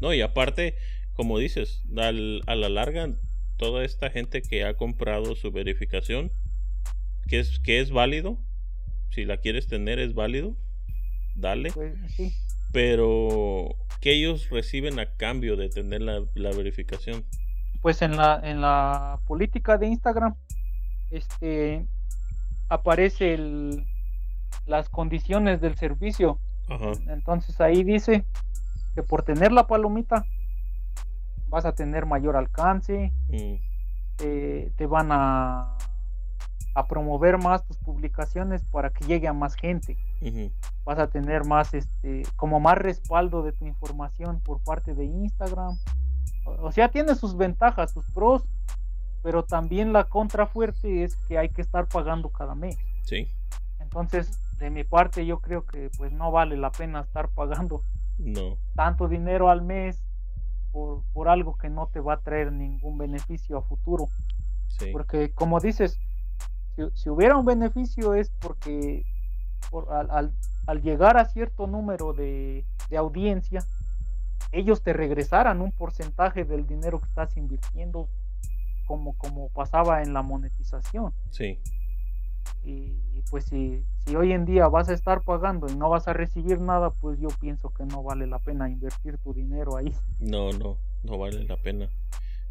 [0.00, 0.76] No, y aparte,
[1.14, 3.10] como dices, a la larga,
[3.56, 6.30] toda esta gente que ha comprado su verificación,
[7.28, 8.38] que es, que es válido,
[9.10, 10.56] si la quieres tener es válido,
[11.36, 11.72] dale.
[11.72, 12.32] Pues, sí.
[12.72, 17.24] Pero, ¿qué ellos reciben a cambio de tener la, verificación?
[17.82, 20.34] Pues en la, en la política de Instagram,
[21.10, 21.86] este
[22.68, 23.84] aparece el,
[24.66, 26.38] las condiciones del servicio.
[27.08, 28.24] Entonces ahí dice
[28.94, 30.24] que por tener la palomita
[31.48, 33.54] vas a tener mayor alcance, mm.
[34.20, 35.76] eh, te van a
[36.80, 39.96] a promover más tus publicaciones para que llegue a más gente.
[40.84, 45.76] Vas a tener más, este, como más respaldo de tu información por parte de Instagram.
[46.44, 48.42] O, sea, tiene sus ventajas, sus pros,
[49.22, 52.76] pero también la contra fuerte es que hay que estar pagando cada mes.
[53.02, 53.28] Sí.
[53.78, 57.82] Entonces, de mi parte, yo creo que pues no vale la pena estar pagando
[58.18, 58.56] no.
[58.74, 60.02] tanto dinero al mes
[60.72, 64.08] por, por algo que no te va a traer ningún beneficio a futuro.
[64.68, 64.90] Sí.
[64.92, 65.98] Porque como dices,
[66.94, 69.04] si, hubiera un beneficio es porque
[70.66, 72.64] al, llegar a cierto número de,
[72.96, 73.64] audiencia,
[74.52, 78.08] ellos te regresaran un porcentaje del dinero que estás invirtiendo,
[78.86, 81.12] como, como pasaba en la monetización.
[81.30, 81.58] Sí.
[82.64, 86.12] Y, pues si, si hoy en día vas a estar pagando y no vas a
[86.12, 89.94] recibir nada, pues yo pienso que no vale la pena invertir tu dinero ahí.
[90.18, 91.88] No, no, no vale la pena.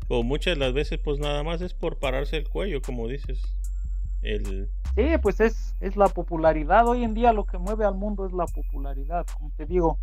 [0.08, 3.42] O muchas de las veces pues nada más es por pararse el cuello, como dices.
[4.22, 4.70] El...
[4.96, 6.88] Sí, pues es, es la popularidad.
[6.88, 9.26] Hoy en día lo que mueve al mundo es la popularidad.
[9.38, 9.98] Como te digo,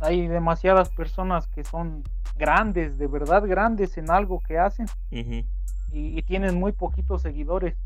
[0.00, 2.04] hay demasiadas personas que son
[2.36, 5.44] grandes, de verdad grandes en algo que hacen y,
[5.92, 7.76] y, tienen muy poquitos seguidores.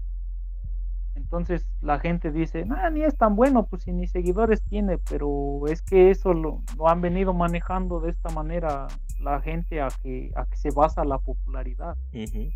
[1.15, 5.67] Entonces la gente dice, nah, ni es tan bueno, pues si ni seguidores tiene, pero
[5.69, 8.87] es que eso lo, lo, han venido manejando de esta manera
[9.21, 11.97] la gente a que, a que se basa la popularidad.
[12.13, 12.53] De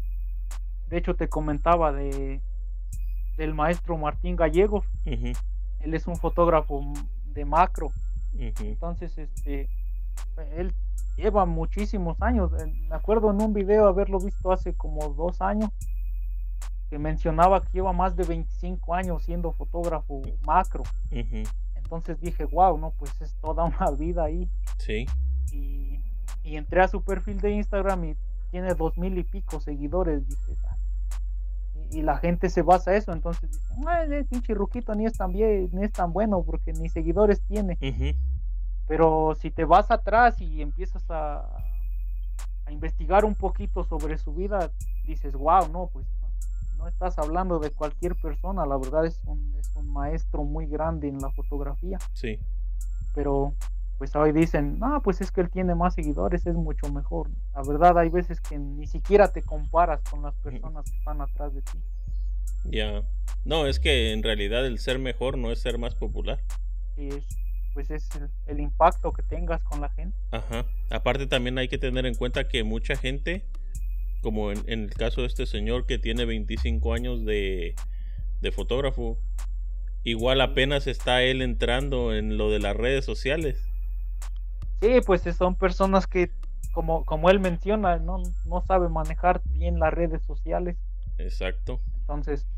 [0.98, 2.40] hecho, te comentaba de
[3.42, 4.86] del maestro Martín Gallegos.
[5.04, 6.80] Él es un fotógrafo
[7.34, 7.90] de macro.
[8.38, 9.68] Entonces, este,
[10.54, 10.72] él
[11.16, 12.52] lleva muchísimos años.
[12.88, 15.70] Me acuerdo en un video haberlo visto hace como dos años
[16.88, 20.84] que mencionaba que lleva más de 25 años siendo fotógrafo macro.
[21.10, 24.48] Entonces dije, wow, no, pues es toda una vida ahí.
[24.78, 25.06] Sí.
[25.50, 26.00] Y,
[26.44, 28.16] y entré a su perfil de Instagram y
[28.52, 30.28] tiene dos mil y pico seguidores.
[30.28, 30.56] Dije,
[31.92, 35.32] y la gente se basa en eso, entonces dicen, el pinche Ruquito ni es tan
[35.32, 37.78] bien, ni es tan bueno porque ni seguidores tiene.
[38.88, 41.40] Pero si te vas atrás y empiezas a,
[42.66, 44.70] a, investigar un poquito sobre su vida,
[45.06, 46.06] dices, wow, no, pues
[46.78, 51.08] no, estás hablando de cualquier persona, la verdad es un, es un maestro muy grande
[51.08, 51.98] en la fotografía.
[52.14, 52.38] Sí.
[53.14, 53.54] Pero
[53.98, 57.30] pues hoy dicen, no, pues es que él tiene más seguidores, es mucho mejor.
[57.54, 61.54] La verdad hay veces que ni siquiera te comparas con las personas que están atrás
[61.54, 61.78] de ti.
[62.64, 63.02] Ya,
[63.44, 66.40] no, es que en realidad el ser mejor no es ser más popular.
[66.96, 67.24] Es,
[67.74, 68.08] pues es
[68.46, 70.16] el, impacto que tengas con la gente.
[70.30, 73.44] Ajá, aparte también hay que tener en cuenta que mucha gente,
[74.20, 77.74] como en, el caso de este señor que tiene 25 años de,
[78.40, 79.18] de fotógrafo,
[80.04, 83.71] igual apenas está él entrando en lo de las redes sociales
[84.82, 86.32] Sí, pues son personas que,
[86.72, 90.76] como, como él menciona, no, no sabe manejar bien las redes sociales.
[91.18, 91.78] Exacto.
[92.00, 92.48] Entonces,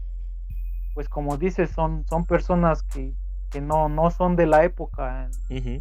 [0.95, 3.13] pues como dices, son, son personas que,
[3.51, 5.29] que no, no son de la época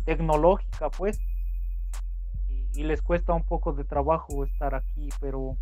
[0.03, 1.17] tecnológica, pues,
[2.49, 5.55] y, y, les cuesta un poco de trabajo estar aquí, pero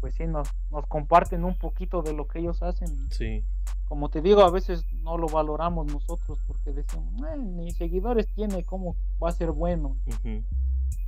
[0.00, 3.10] pues sí, nos, nos comparten un poquito de lo que ellos hacen.
[3.10, 3.44] Sí
[3.88, 8.96] como te digo, a veces no lo valoramos nosotros porque decimos, ni seguidores tiene, ¿cómo
[9.22, 9.96] va a ser bueno?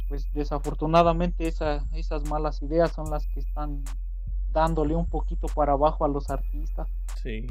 [0.08, 3.82] Pues desafortunadamente esa, esas malas ideas son las que están
[4.52, 6.88] dándole un poquito para abajo a los artistas.
[7.20, 7.46] Sí,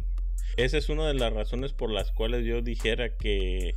[0.56, 3.76] esa es una de las razones por las cuales yo dijera que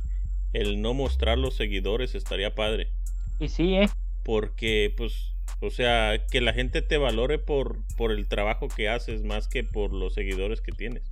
[0.53, 2.91] el no mostrar los seguidores estaría padre.
[3.39, 3.89] Y sí, ¿eh?
[4.23, 9.23] Porque, pues, o sea, que la gente te valore por, por el trabajo que haces
[9.23, 11.03] más que por los seguidores que tienes.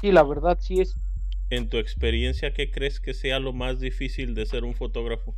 [0.00, 0.96] Sí, la verdad sí es.
[1.50, 5.34] En tu experiencia, ¿qué crees que sea lo más difícil de ser un fotógrafo?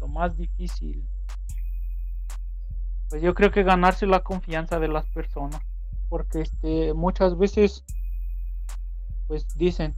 [0.00, 1.04] Lo más difícil.
[3.08, 5.60] Pues yo creo que ganarse la confianza de las personas.
[6.08, 7.84] Porque este muchas veces
[9.28, 9.94] pues dicen,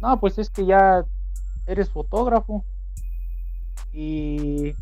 [0.00, 1.04] no, pues es que ya
[1.66, 2.64] eres fotógrafo
[3.96, 4.74] y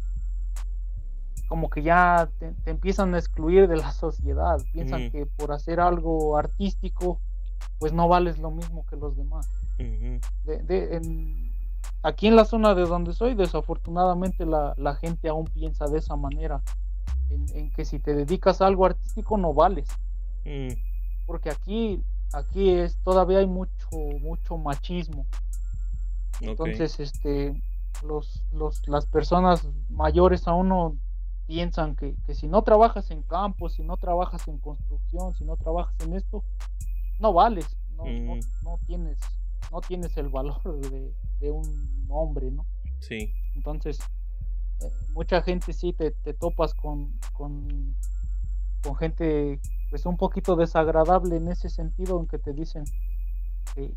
[1.48, 4.58] como que ya te, empiezan a excluir de la sociedad.
[4.72, 7.20] Piensan que por hacer algo artístico,
[7.78, 9.48] pues no vales lo mismo que los demás.
[12.02, 16.60] aquí en la zona de donde soy, desafortunadamente la, gente aún piensa de esa manera,
[17.30, 19.88] en, que si te dedicas a algo artístico no vales.
[20.44, 20.74] Mm.
[21.24, 22.02] Porque aquí,
[22.32, 25.24] aquí es todavía hay mucho, mucho machismo.
[26.40, 27.62] Entonces, este,
[28.02, 30.96] los, los, las personas mayores aún no
[31.46, 35.94] piensan que, si no trabajas en campo, si no trabajas en construcción, si no trabajas
[36.00, 36.42] en esto,
[37.20, 38.04] no vales, no,
[38.62, 39.18] no, tienes,
[39.70, 40.62] no tienes el valor
[41.40, 42.64] de, un hombre, ¿no?
[43.00, 43.32] Sí.
[43.54, 43.98] Entonces,
[44.80, 47.94] eh, mucha gente sí te, topas con, con,
[48.82, 52.84] con, gente pues un poquito desagradable en ese sentido en que te dicen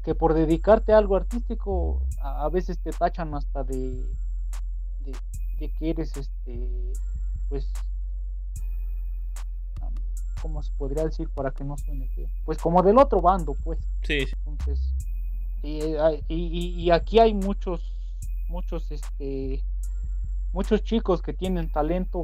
[0.04, 4.04] que, por dedicarte a algo artístico a, veces te tachan hasta de,
[5.02, 5.16] de,
[5.60, 6.94] de que eres este
[7.50, 7.72] pues
[10.42, 12.10] ¿cómo se podría decir para que no suene?
[12.46, 13.80] Pues como del otro bando, pues.
[14.04, 14.28] Sí.
[14.46, 14.94] Entonces,
[15.64, 15.84] y,
[16.30, 17.82] y, aquí hay muchos,
[18.48, 19.62] muchos, este,
[20.54, 22.24] muchos chicos que tienen talento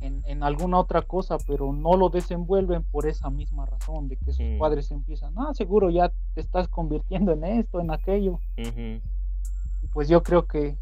[0.00, 4.32] en, en, alguna otra cosa, pero no lo desenvuelven por esa misma razón, de que
[4.32, 4.58] sus mm.
[4.58, 8.40] padres empiezan, ah, seguro ya te estás convirtiendo en esto, en aquello.
[8.56, 10.76] Y pues yo creo que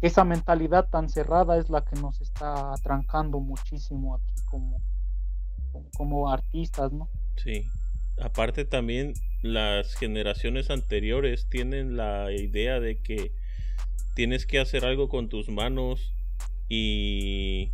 [0.00, 4.80] esa mentalidad tan cerrada es la que nos está atrancando muchísimo aquí como,
[5.96, 7.08] como, artistas, ¿no?
[7.36, 7.64] Sí.
[8.20, 13.32] Aparte también las generaciones anteriores tienen la idea de que
[14.14, 16.12] tienes que hacer algo con tus manos
[16.68, 17.70] y,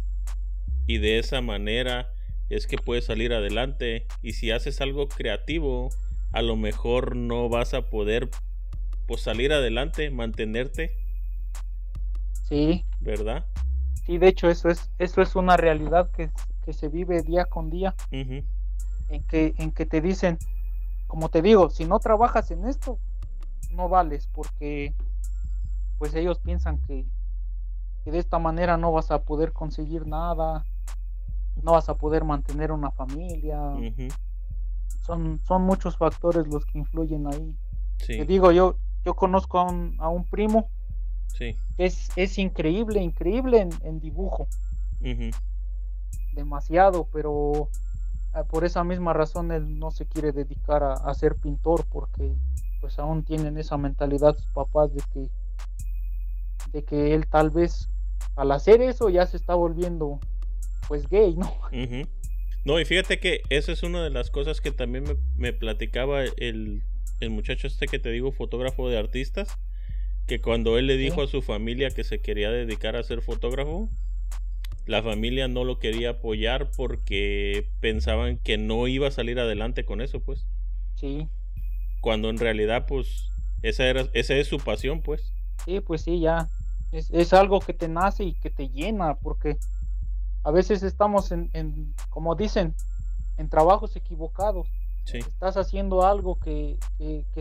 [0.86, 2.08] y de esa manera
[2.50, 5.90] es que puedes salir adelante y si haces algo creativo,
[6.32, 8.28] a lo mejor no vas a poder
[9.06, 10.96] pues salir adelante, mantenerte.
[12.42, 12.84] Sí.
[13.00, 13.46] ¿Verdad?
[14.04, 16.30] Sí, de hecho eso es eso es una realidad que,
[16.64, 17.94] que se vive día con día.
[18.10, 20.38] en que en que te dicen,
[21.06, 22.98] como te digo, si no trabajas en esto,
[23.70, 24.94] no vales porque
[25.98, 27.06] pues ellos piensan que,
[28.04, 30.66] que de esta manera no vas a poder conseguir nada,
[31.62, 33.58] no vas a poder mantener una familia.
[35.02, 37.56] son, son muchos factores los que influyen ahí.
[38.06, 40.68] Te digo, yo, yo conozco a un, a un primo
[41.28, 41.56] sí.
[41.76, 44.48] que es, es increíble, increíble en, dibujo.
[46.34, 47.68] Demasiado, pero
[48.32, 52.34] ah, por esa misma razón él no se quiere dedicar a, a, ser pintor porque
[52.80, 55.30] pues aún tienen esa mentalidad sus papás de que
[56.72, 57.88] de que él tal vez
[58.36, 60.18] al hacer eso ya se está volviendo
[60.88, 61.52] pues gay, ¿no?
[62.64, 65.04] No, y fíjate que esa es una de las cosas que también
[65.36, 66.82] me, platicaba el,
[67.20, 69.58] el, muchacho este que te digo, fotógrafo de artistas,
[70.26, 73.90] que cuando él le dijo a su familia que se quería dedicar a ser fotógrafo,
[74.86, 80.00] la familia no lo quería apoyar porque pensaban que no iba a salir adelante con
[80.00, 80.46] eso, pues.
[80.96, 81.28] Sí.
[82.00, 83.28] Cuando en realidad, pues,
[83.62, 85.32] esa, era, esa es su pasión, pues.
[85.64, 86.48] Sí, pues sí, ya.
[86.92, 89.56] Es, es algo que te nace y que te llena, porque
[90.44, 92.74] a veces estamos en, como dicen,
[93.38, 94.68] en trabajos equivocados.
[95.12, 96.78] Estás haciendo algo que,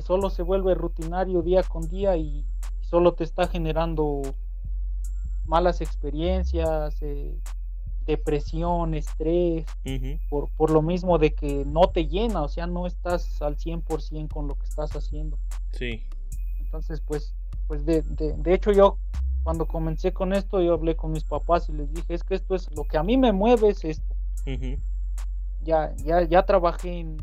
[0.04, 2.46] solo se vuelve rutinario día con día y,
[2.82, 4.22] solo te está generando
[5.46, 7.36] malas experiencias, eh,
[8.06, 9.66] depresión, estrés,
[10.30, 14.32] por, por, lo mismo de que no te llena, o sea, no estás al 100%
[14.32, 15.40] con lo que estás haciendo.
[15.72, 16.04] Sí.
[16.60, 17.34] Entonces, pues,
[17.68, 19.00] pues de, de, de hecho yo
[19.44, 22.56] cuando comencé con esto, yo hablé con mis papás y les dije, es que esto
[22.56, 24.16] es lo que a mí me mueve, es esto.
[25.64, 27.18] ya, ya, ya trabajé en,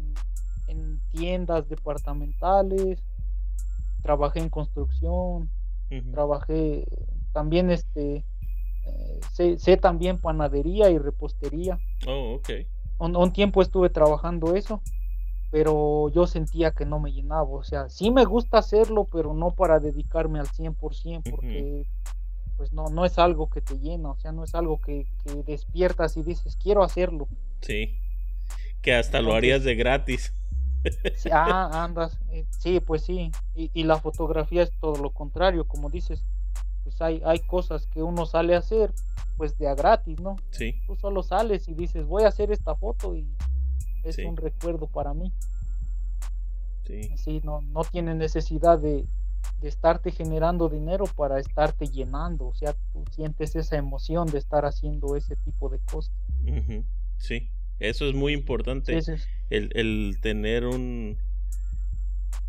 [1.11, 3.03] tiendas departamentales,
[4.03, 5.51] trabajé en construcción,
[6.13, 6.87] trabajé
[7.33, 8.25] también, este,
[8.87, 11.79] eh, sé, también panadería y repostería.
[12.07, 12.51] Oh, ok.
[12.99, 14.83] Un, tiempo estuve trabajando eso,
[15.51, 17.49] pero yo sentía que no me llenaba.
[17.49, 21.87] O sea, sí me gusta hacerlo, pero no para dedicarme al 100%, porque
[22.57, 25.07] pues no, no es algo que te llena, o sea, no es algo que,
[25.47, 27.27] despiertas y dices, quiero hacerlo.
[27.63, 27.97] Sí,
[28.83, 30.35] que hasta lo harías de gratis.
[31.33, 36.23] ah, andas, eh, sí, pues sí, y, la fotografía es todo lo contrario, como dices,
[36.85, 38.93] pues hay, hay cosas que uno sale a hacer,
[39.39, 40.37] pues de a gratis, ¿no?
[40.51, 40.75] Sí.
[40.87, 43.27] Tú solo sales y dices, voy a hacer esta foto y
[44.05, 45.33] es un recuerdo para mí.
[46.87, 47.11] Sí.
[47.17, 49.05] Sí, no, no tiene necesidad de,
[49.61, 54.65] de estarte generando dinero para estarte llenando, o sea, tú sientes esa emoción de estar
[54.65, 56.15] haciendo ese tipo de cosas.
[57.19, 58.99] Sí, eso es muy importante,
[59.51, 61.19] El, tener un...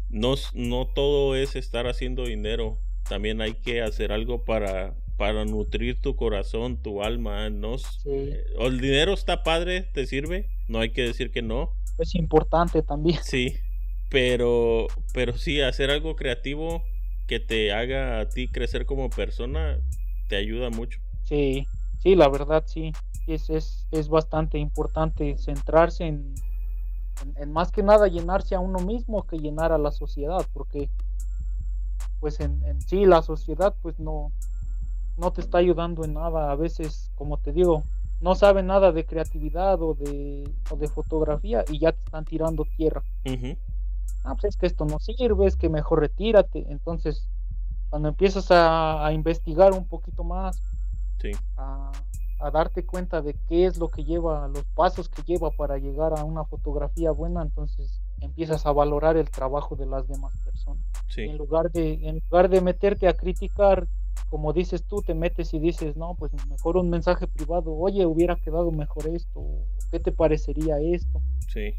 [0.09, 2.77] No, no todo es estar haciendo dinero,
[3.07, 7.75] también hay que hacer algo para, para nutrir tu corazón, tu alma, ¿no?
[8.05, 11.75] Eh, el dinero está padre, te sirve, no hay que decir que no.
[11.99, 13.19] Es importante también.
[13.21, 13.53] Sí,
[14.09, 16.81] pero, pero sí, hacer algo creativo
[17.27, 19.79] que te haga a ti crecer como persona
[20.27, 20.99] te ayuda mucho.
[21.25, 21.67] Sí,
[21.99, 22.91] sí, la verdad sí.
[23.27, 26.33] Es, es, es bastante importante centrarse en,
[27.35, 30.89] en, más que nada llenarse a uno mismo que llenar a la sociedad, porque
[32.19, 34.31] pues en, en sí la sociedad pues no,
[35.21, 36.51] no te está ayudando en nada.
[36.51, 37.83] A veces, como te digo,
[38.19, 42.65] no sabe nada de creatividad o de, o de fotografía y ya te están tirando
[42.75, 43.01] tierra
[44.23, 46.65] ah, pues es que esto no sirve, es que mejor retírate.
[46.69, 47.27] Entonces,
[47.89, 50.61] cuando empiezas a, investigar un poquito más,
[51.57, 51.91] a,
[52.51, 56.23] darte cuenta de qué es lo que lleva, los pasos que lleva para llegar a
[56.23, 60.83] una fotografía buena, entonces empiezas a valorar el trabajo de las demás personas.
[61.17, 63.87] En, lugar de, en lugar de meterte a criticar,
[64.31, 68.35] como dices tú, te metes y dices, no, pues mejor un mensaje privado, oye, hubiera
[68.37, 69.43] quedado mejor esto,
[69.91, 71.21] ¿qué te parecería esto?
[71.47, 71.75] Sí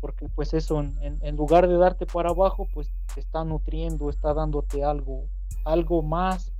[0.00, 4.84] porque pues eso en, lugar de darte para abajo pues te está nutriendo está dándote
[4.84, 5.28] algo
[5.64, 6.52] algo más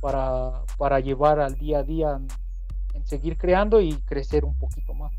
[0.00, 2.20] para, para llevar al día a día
[2.94, 5.12] en, seguir creando y crecer un poquito más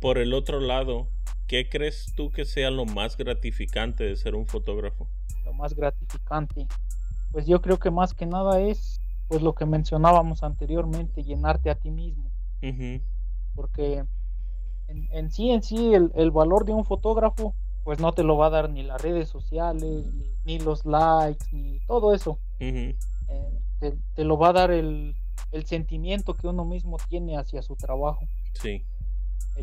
[0.00, 1.08] por el otro lado
[1.46, 5.08] ¿qué crees tú que sea lo más gratificante de ser un fotógrafo?
[5.44, 6.66] lo más gratificante
[7.36, 11.74] pues yo creo que más que nada es pues lo que mencionábamos anteriormente llenarte a
[11.74, 12.30] ti mismo
[13.54, 14.06] porque
[14.88, 18.50] en, sí, en sí, el, valor de un fotógrafo, pues no te lo va a
[18.50, 20.06] dar ni las redes sociales,
[20.46, 22.38] ni, los likes, ni todo eso.
[22.58, 22.96] Eh,
[23.80, 25.14] te, lo va a dar el,
[25.66, 28.26] sentimiento que uno mismo tiene hacia su trabajo.
[28.54, 28.82] Sí.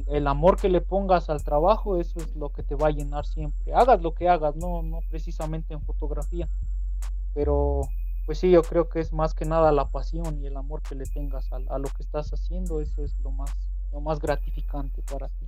[0.05, 3.25] el, amor que le pongas al trabajo, eso es lo que te va a llenar
[3.25, 3.73] siempre.
[3.73, 6.47] Hagas lo que hagas, no, no precisamente en fotografía,
[7.33, 7.81] pero
[8.25, 10.95] pues sí, yo creo que es más que nada la pasión y el amor que
[10.95, 13.51] le tengas a, a lo que estás haciendo, eso es lo más,
[13.91, 15.45] lo más gratificante para ti.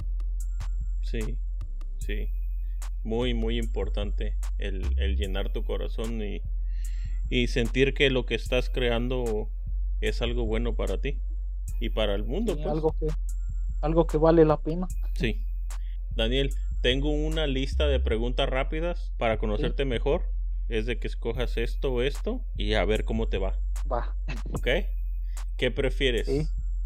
[1.02, 1.38] Sí,
[2.00, 2.30] sí.
[3.04, 6.42] Muy, muy importante el, el llenar tu corazón y,
[7.30, 9.50] y sentir que lo que estás creando
[10.02, 11.20] es algo bueno para ti
[11.80, 12.56] y para el mundo.
[12.56, 12.68] pues.
[12.68, 13.08] Algo que,
[13.82, 14.88] algo que vale la pena.
[15.14, 15.46] Sí.
[16.16, 16.50] Daniel,
[16.82, 20.24] tengo una lista de preguntas rápidas para conocerte mejor.
[20.68, 23.60] Es de que escojas esto o esto y a ver cómo te va.
[23.92, 24.16] Va.
[24.52, 24.68] ¿Ok?
[25.58, 26.30] ¿Qué prefieres?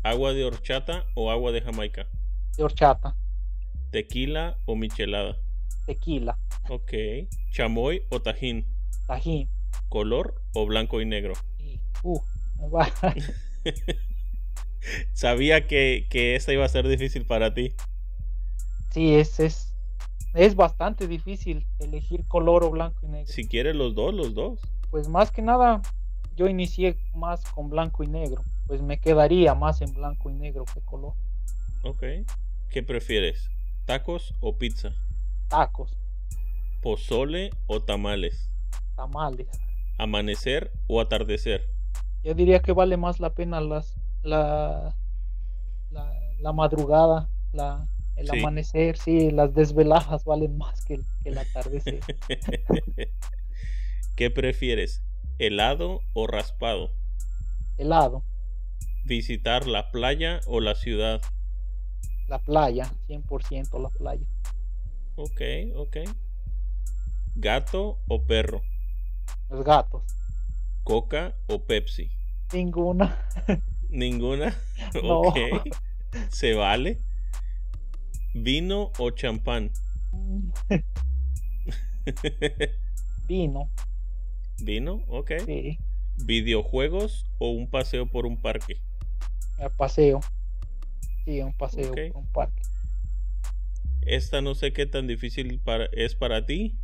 [0.04, 2.08] ¿Agua de horchata o agua de Jamaica?
[2.58, 3.16] De horchata.
[3.92, 5.38] ¿Tequila o michelada?
[5.86, 6.38] Tequila.
[6.70, 6.94] Ok.
[7.52, 8.66] ¿Chamoy o tajín?
[9.08, 9.50] Tajín.
[9.88, 11.34] ¿Color o blanco y negro?
[12.04, 12.20] Uh,
[12.74, 12.92] va.
[15.14, 17.74] Sabía que, que esta iba a ser difícil para ti.
[18.92, 19.69] Sí, es, es,
[20.34, 23.32] es bastante difícil elegir color o blanco y negro.
[23.32, 24.60] Si quieres los dos, los dos.
[24.92, 25.82] Pues más que nada,
[26.36, 28.44] yo inicié más con blanco y negro.
[28.68, 31.14] Pues me quedaría más en blanco y negro que color.
[31.84, 32.04] Ok.
[32.70, 33.50] ¿Qué prefieres?
[33.86, 34.92] ¿Tacos o pizza?
[35.48, 35.98] Tacos.
[36.82, 38.50] ¿Pozole o tamales?
[38.96, 39.48] Tamales.
[39.98, 41.68] ¿Amanecer o atardecer?
[42.24, 44.96] Yo diría que vale más la pena las la,
[46.40, 47.88] la, madrugada, la,
[48.20, 52.02] el amanecer, sí, las desveladas valen más que el, que el atardecer.
[54.16, 55.02] ¿Qué prefieres?
[55.38, 56.92] ¿Helado o raspado?
[57.78, 58.24] Helado.
[59.06, 61.22] ¿Visitar la playa o la ciudad?
[62.28, 64.28] La playa, 100% la playa.
[65.16, 65.42] Ok,
[65.76, 65.98] ok.
[67.36, 68.62] ¿Gato o perro?
[69.50, 70.04] Los gatos.
[70.84, 72.10] ¿Coca o Pepsi?
[72.52, 73.26] Ninguna.
[73.90, 74.56] Ninguna.
[75.02, 75.38] Ok.
[76.30, 77.00] Se vale.
[78.34, 79.72] ¿Vino o champán?
[83.28, 83.70] Vino.
[84.62, 85.04] ¿Vino?
[85.08, 85.32] Ok.
[85.46, 85.80] Sí.
[86.26, 88.82] ¿Videojuegos o un paseo por un parque?
[89.58, 90.20] El paseo.
[91.26, 92.62] Sí, un paseo por un parque.
[94.02, 96.78] Esta no sé qué tan difícil para, es para ti.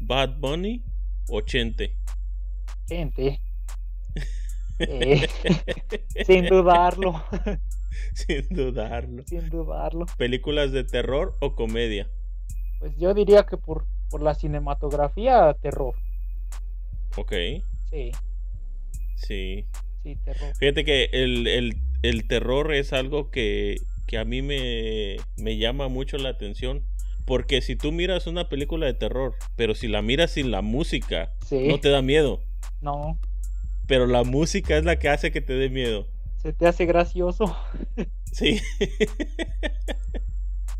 [0.00, 0.82] Bad Bunny
[1.28, 1.96] o Chente.
[2.86, 3.40] Chente.
[4.80, 5.26] Eh,
[6.24, 7.24] sin dudarlo.
[8.14, 9.24] sin dudarlo.
[9.26, 10.06] Sin dudarlo.
[10.16, 12.08] ¿Películas de terror o comedia?
[12.78, 15.94] Pues yo diría que por, por la cinematografía, terror.
[17.16, 17.32] Ok.
[17.90, 18.12] Sí.
[19.16, 19.66] Sí.
[20.02, 20.54] Sí, terror.
[20.58, 23.76] Fíjate que el, terror es algo que,
[24.06, 26.82] que a mí me, me llama mucho la atención.
[27.24, 31.30] Porque si tú miras una película de terror, pero si la miras sin la música,
[31.50, 32.40] no te da miedo.
[32.80, 33.18] No
[33.88, 36.06] pero la música es la que hace que te dé miedo.
[36.42, 37.56] Se te hace gracioso.
[38.32, 38.60] Sí.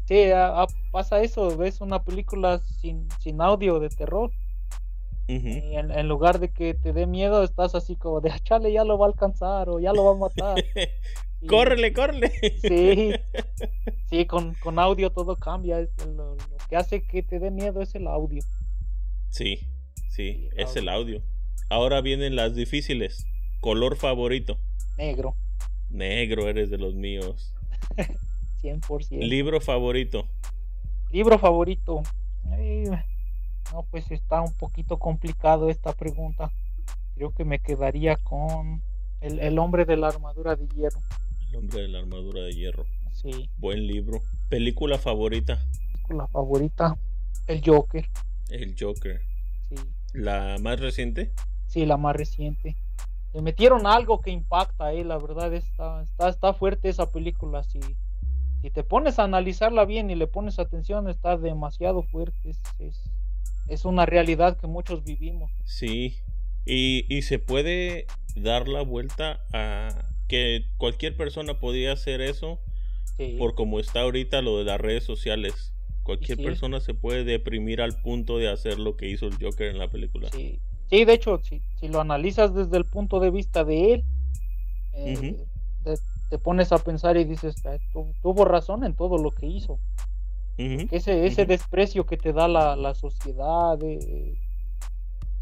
[0.07, 0.25] sí,
[0.93, 4.31] pasa eso, ves una película sin, sin audio de terror.
[5.27, 8.85] y en, lugar de que te dé miedo, estás así como de, ah, chale, ya
[8.85, 10.65] lo va a alcanzar o ya lo va a matar.
[11.49, 12.31] córrele, córrele.
[12.61, 13.13] Sí,
[14.11, 15.81] sí con, con audio todo cambia.
[16.07, 16.37] lo,
[16.69, 18.43] que hace que te dé miedo es el audio.
[19.31, 19.67] Sí,
[20.11, 21.23] sí, es el audio.
[21.69, 23.27] Ahora vienen las difíciles.
[23.61, 24.59] Color favorito.
[24.97, 25.35] Negro.
[25.91, 27.55] Negro, eres de los míos.
[28.63, 29.19] 100%.
[29.21, 30.27] Libro favorito.
[31.11, 32.03] Libro favorito.
[33.73, 36.51] no, pues está un poquito complicado esta pregunta.
[37.15, 38.83] Creo que me quedaría con
[39.21, 41.01] el, el hombre de la armadura de hierro.
[41.51, 42.85] El hombre de la armadura de hierro.
[43.13, 43.49] Sí.
[43.57, 44.21] Buen libro.
[44.49, 45.59] Película favorita.
[45.93, 46.97] Película favorita.
[47.47, 48.07] El Joker.
[48.51, 49.21] El Joker.
[49.69, 49.77] Sí.
[50.13, 51.33] ¿La más reciente?
[51.67, 52.77] Sí, la más reciente.
[53.35, 57.63] Le metieron algo que impacta ahí, la verdad está, está, está fuerte esa película.
[57.63, 57.81] Si,
[58.63, 62.51] si te pones a analizarla bien y le pones atención, está demasiado fuerte.
[62.79, 63.03] Es,
[63.69, 65.51] es, una realidad que muchos vivimos.
[65.65, 66.17] Sí,
[66.65, 69.89] y, y, se puede dar la vuelta a
[70.27, 72.59] que cualquier persona podía hacer eso
[73.39, 75.75] por como está ahorita lo de las redes sociales.
[76.05, 79.79] Cualquier persona se puede deprimir al punto de hacer lo que hizo el Joker en
[79.79, 80.31] la película.
[80.31, 84.05] Sí, Sí, de hecho, si, si lo analizas desde el punto de vista de él,
[84.95, 85.47] eh,
[86.31, 87.77] te, pones a pensar y dices, ah,
[88.23, 89.79] tuvo razón en todo lo que hizo.
[90.57, 94.37] Ese, ese desprecio que te da la, la sociedad eh,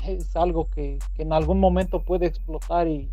[0.07, 3.09] es algo que, que, en algún momento puede explotar y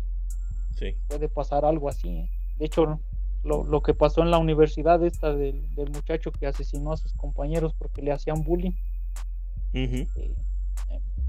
[1.08, 2.10] puede pasar algo así.
[2.10, 2.30] ¿eh?
[2.58, 3.00] De hecho,
[3.42, 7.14] lo, lo, que pasó en la universidad esta del, del, muchacho que asesinó a sus
[7.14, 8.72] compañeros porque le hacían bullying,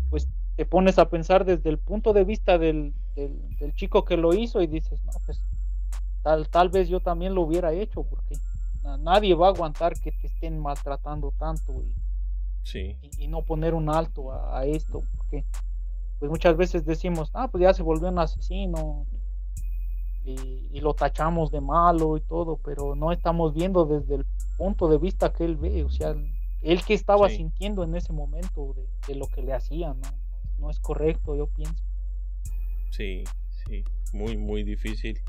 [0.10, 4.34] pues te pones a pensar desde el punto de vista del, del, chico que lo
[4.34, 5.44] hizo y dices, no, pues
[6.24, 8.36] tal, tal vez yo también lo hubiera hecho porque
[9.00, 11.94] nadie va a aguantar que te estén maltratando tanto y,
[12.64, 12.98] sí.
[13.18, 15.44] y, no poner un alto a, esto, porque
[16.20, 19.06] pues muchas veces decimos, ah, pues ya se volvió un asesino
[20.24, 24.26] y, lo tachamos de malo y todo, pero no estamos viendo desde el
[24.56, 26.16] punto de vista que él ve, o sea,
[26.62, 30.25] él que estaba sintiendo en ese momento de, de, lo que le hacían, ¿no?
[30.58, 31.84] No es correcto, yo pienso.
[32.92, 33.24] Sí,
[33.68, 33.84] sí,
[34.14, 35.22] muy, muy difícil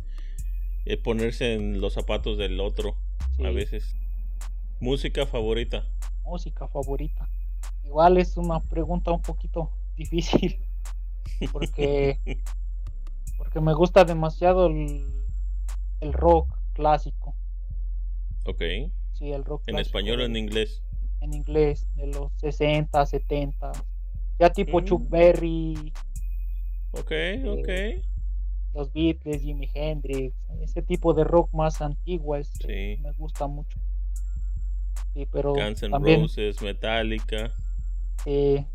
[0.84, 2.96] eh, ponerse en los zapatos del otro
[3.44, 3.96] a veces.
[4.80, 5.84] ¿Música favorita?
[6.22, 7.28] Música favorita.
[7.84, 10.58] Igual es una pregunta un poquito difícil
[11.52, 12.18] porque
[13.38, 15.06] porque me gusta demasiado el,
[16.00, 17.34] el rock clásico.
[18.44, 18.62] Ok.
[19.12, 20.82] Sí, el rock ¿En español o en inglés?
[21.20, 23.72] En inglés, de los 60, 70.
[24.38, 25.08] Ya tipo Chuck mm.
[25.08, 25.92] Berry.
[26.92, 27.12] Ok,
[27.46, 27.68] ok.
[27.68, 28.02] Eh,
[28.74, 33.78] los Beatles, Jimi Hendrix, ese tipo de rock más antiguo es, me gusta mucho.
[35.14, 37.50] Sí, pero Guns N' Roses, Metallica.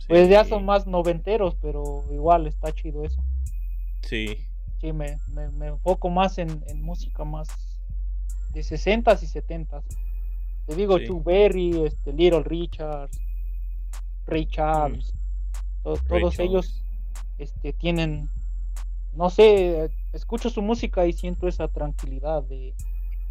[0.08, 3.24] Pues ya son más noventeros, pero igual está chido eso.
[4.02, 4.38] Sí.
[4.80, 7.48] Sí, me, me, enfoco más en, música más
[8.54, 9.84] de 60s y 70s.
[10.66, 13.10] Te digo, Chuck Berry, este, Little Richard,
[14.26, 15.14] Ray Charles,
[15.84, 16.84] todos ellos
[17.38, 18.30] este, tienen
[19.14, 22.74] no sé, escucho su música y siento esa tranquilidad de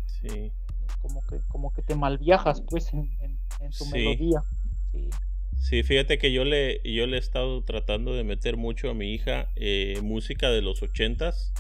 [0.07, 0.53] sí.
[1.01, 3.11] como que como que te malviajas pues en,
[3.61, 4.43] en, su melodía.
[4.93, 5.09] Sí.
[5.59, 5.83] sí.
[5.83, 9.49] fíjate que yo le yo le he estado tratando de meter mucho a mi hija
[9.57, 11.53] eh, música de los ochentas.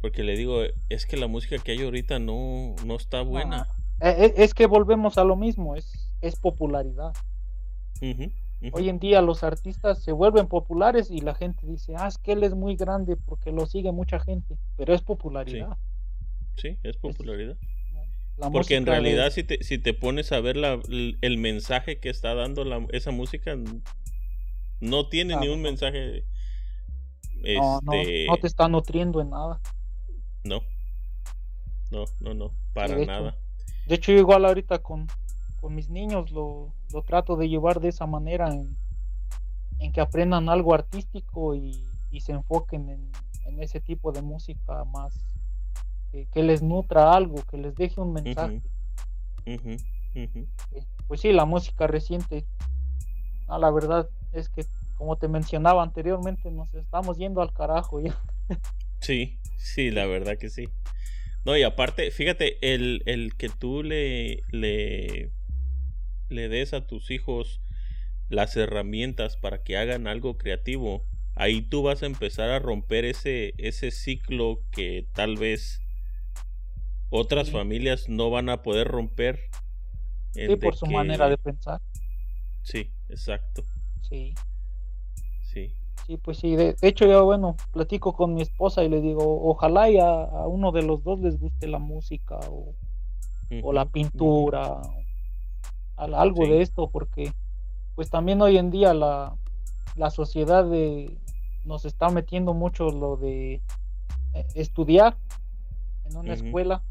[0.00, 3.66] Porque le digo, es que la música que hay ahorita no, no está buena.
[4.00, 7.12] Eh, eh, es, que volvemos a lo mismo, es, es popularidad.
[8.72, 12.32] Hoy en día los artistas se vuelven populares y la gente dice, ah, es que
[12.32, 15.76] él es muy grande porque lo sigue mucha gente, pero es popularidad.
[16.56, 17.56] Sí, es popularidad.
[18.52, 22.34] porque en realidad si, te, si te pones a ver la, el mensaje que está
[22.34, 23.56] dando la, esa música,
[24.80, 26.24] no tiene ni un mensaje.
[27.36, 29.60] No, no, este no, te está nutriendo en nada.
[30.42, 30.62] No,
[31.92, 33.38] no, no, no, para nada.
[33.86, 35.06] de hecho, igual ahorita con,
[35.60, 38.76] con mis niños lo, lo trato de llevar de esa manera en,
[39.78, 43.10] en que aprendan algo artístico y, y se enfoquen en,
[43.46, 45.14] en, ese tipo de música más
[46.10, 48.62] que, les nutra algo, que les deje un mensaje.
[51.06, 52.46] Pues sí, la música reciente,
[53.46, 54.64] ah, la verdad es que
[54.96, 58.16] como te mencionaba anteriormente, nos estamos yendo al carajo ya.
[59.00, 60.68] Sí, sí, la verdad que sí.
[61.44, 65.30] No, y aparte, fíjate, el, el que tú le, le
[66.28, 67.60] le des a tus hijos
[68.28, 73.54] las herramientas para que hagan algo creativo, ahí tú vas a empezar a romper ese,
[73.58, 75.80] ese ciclo que tal vez
[77.10, 79.40] otras familias no van a poder romper.
[80.32, 81.80] Sí, por su manera de pensar.
[82.62, 83.62] Sí, exacto.
[84.02, 84.34] Sí.
[85.42, 85.72] Sí.
[86.06, 86.54] Sí, pues sí.
[86.54, 90.70] De, hecho, yo, bueno, platico con mi esposa y le digo, ojalá y a, uno
[90.72, 92.74] de los dos les guste la música o,
[93.62, 94.80] o la pintura
[95.98, 97.32] algo de esto, porque
[97.94, 99.36] pues también hoy en día la,
[99.96, 101.18] la sociedad de,
[101.64, 103.54] nos está metiendo mucho lo de
[104.34, 105.16] eh, estudiar
[106.04, 106.82] en una escuela.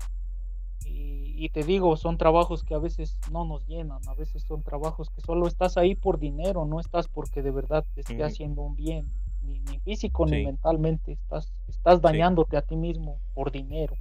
[1.39, 5.11] Y, te digo, son trabajos que a veces no nos llenan, a veces son trabajos
[5.11, 8.75] que solo estás ahí por dinero, no estás porque de verdad te esté haciendo un
[8.75, 9.07] bien,
[9.43, 13.95] ni, físico ni mentalmente, estás, estás dañándote a ti mismo por dinero.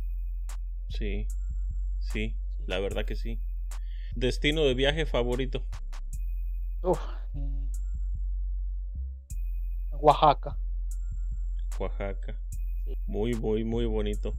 [0.88, 1.26] Sí,
[2.00, 3.38] sí, la verdad que sí.
[4.16, 5.62] Destino de viaje favorito.
[10.00, 10.56] Oaxaca.
[11.78, 12.34] Oaxaca.
[13.06, 14.34] Muy, muy, muy bonito.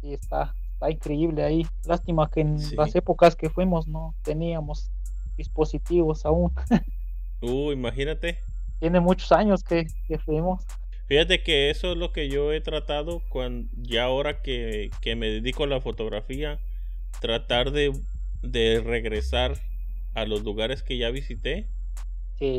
[0.00, 1.66] Sí, está, está increíble ahí.
[1.84, 4.90] Lástima que en las épocas que fuimos no teníamos
[5.36, 6.50] dispositivos aún.
[7.42, 8.38] uh, imagínate.
[8.80, 10.64] Tiene muchos años que, que fuimos.
[11.06, 15.28] Fíjate que eso es lo que yo he tratado cuando ya ahora que, que me
[15.28, 16.58] dedico a la fotografía,
[17.20, 17.92] tratar de
[18.44, 19.58] de regresar
[20.14, 21.68] a los lugares que ya visité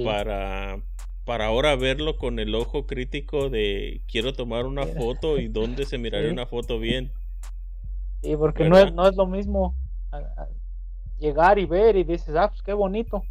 [0.04, 0.82] para
[1.26, 5.98] para ahora verlo con el ojo crítico de quiero tomar una foto y dónde se
[5.98, 7.12] miraría una foto bien.
[8.22, 9.76] Sí, porque no es, no es lo mismo
[11.20, 13.24] llegar y ver y dices, ah, pues qué bonito.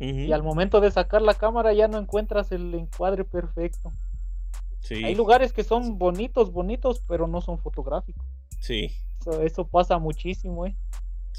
[0.00, 3.90] Y al momento de sacar la cámara ya no encuentras el encuadre perfecto.
[4.90, 8.24] Hay lugares que son bonitos, bonitos, pero no son fotográficos.
[8.60, 8.92] Sí.
[9.20, 10.76] Eso, eso pasa muchísimo, ¿eh?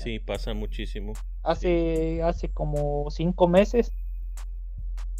[0.04, 1.14] Sí, pasa muchísimo.
[1.44, 3.92] Hace, hace como cinco meses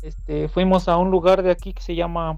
[0.02, 2.38] este, fuimos a un lugar de aquí que se llama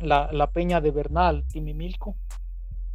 [0.00, 2.14] la, Peña de Bernal, Timimilco.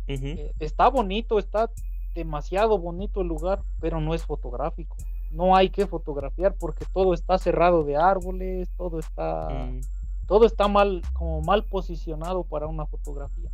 [0.08, 1.72] Eh, está bonito, está
[2.14, 4.96] demasiado bonito el lugar, pero no es fotográfico.
[5.32, 9.82] No hay que fotografiar porque todo está cerrado de árboles, todo está, mm.
[10.28, 13.50] todo está mal, como mal posicionado para una fotografía.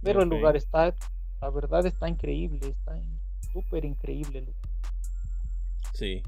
[0.00, 0.94] Pero el lugar está,
[1.40, 2.96] la verdad está increíble, está
[3.52, 4.44] súper increíble.
[5.94, 6.22] Sí,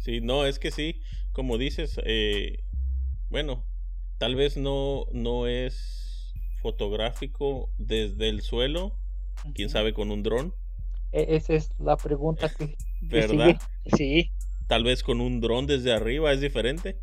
[0.00, 1.00] sí, no, es que sí,
[1.32, 2.62] como dices, eh,
[3.30, 3.64] bueno,
[4.18, 6.32] tal vez no, no es
[6.62, 8.96] fotográfico desde el suelo,
[9.54, 10.54] quién sabe con un dron.
[11.12, 13.56] E, esa es la pregunta que, ¿verdad?
[13.96, 14.30] Sí.
[14.66, 16.98] Tal vez con un dron desde arriba es diferente.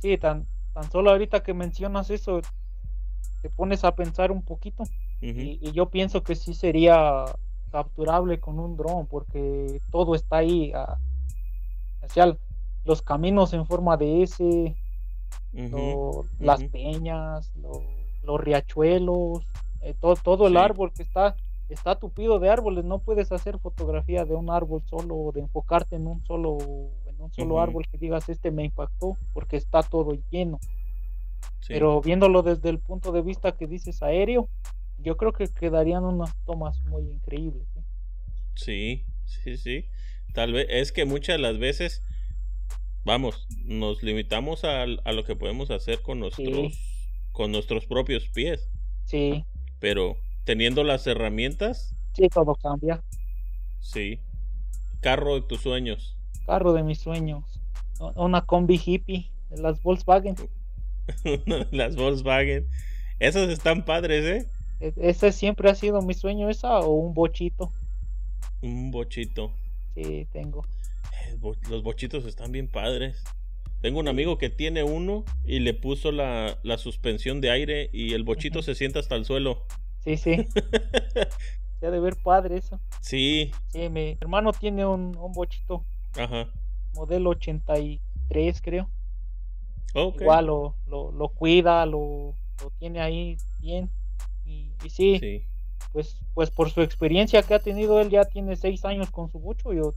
[0.00, 2.40] Sí, tan, tan solo ahorita que mencionas eso,
[3.42, 4.84] te pones a pensar un poquito.
[5.20, 7.24] y, yo pienso que sí sería
[7.70, 10.72] capturable con un dron, porque todo está ahí.
[10.72, 10.98] A,
[12.84, 14.76] los caminos en forma de S,
[16.38, 17.52] las peñas,
[18.22, 19.46] los riachuelos,
[19.82, 21.36] eh, todo, todo el árbol que está,
[21.68, 22.84] está tupido de árboles.
[22.84, 26.58] No puedes hacer fotografía de un árbol solo, de enfocarte en un solo,
[27.06, 30.58] en un solo árbol que digas este me impactó, porque está todo lleno.
[31.66, 34.48] Pero viéndolo desde el punto de vista que dices aéreo,
[34.98, 37.66] yo creo que quedarían unas tomas muy increíbles.
[38.54, 39.86] Sí, sí, sí.
[40.34, 42.02] Tal vez es que muchas de las veces
[43.04, 46.78] vamos, nos limitamos a, lo que podemos hacer con nuestros,
[47.32, 48.68] con nuestros propios pies.
[49.04, 49.44] Sí.
[49.78, 51.94] Pero teniendo las herramientas.
[52.14, 53.02] Sí, todo cambia.
[53.80, 54.20] Sí.
[55.00, 56.16] Carro de tus sueños.
[56.46, 57.60] Carro de mis sueños.
[58.16, 60.36] Una combi hippie de las Volkswagen.
[61.70, 62.68] las Volkswagen.
[63.18, 64.57] Esas están padres, ¿eh?
[64.80, 67.72] E, ese siempre ha sido mi sueño, esa o un bochito.
[68.62, 69.52] Un bochito.
[69.94, 70.64] Sí, tengo
[71.68, 73.22] los bochitos están bien padres.
[73.80, 78.24] Tengo un amigo que tiene uno y le puso la, suspensión de aire y el
[78.24, 79.62] bochito se sienta hasta el suelo.
[80.00, 80.48] Sí, sí.
[81.80, 82.80] ya de ver padre eso.
[83.00, 83.52] Sí.
[83.68, 85.84] Sí, mi hermano tiene un, bochito.
[86.16, 86.48] Ajá.
[86.94, 88.90] Modelo 83, creo.
[89.94, 93.90] Igual lo, lo, cuida, lo, lo, tiene ahí bien.
[94.48, 95.44] Y, sí, sí,
[95.92, 99.38] Pues, pues por su experiencia que ha tenido, él ya tiene seis años con su
[99.38, 99.72] bocho.
[99.72, 99.94] Yo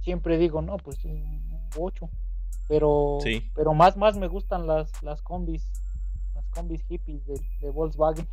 [0.00, 2.08] siempre digo, no, pues un 8.
[2.68, 3.18] Pero,
[3.54, 5.70] pero más, más me gustan las, las combis,
[6.34, 8.26] las combis hippies de, Volkswagen.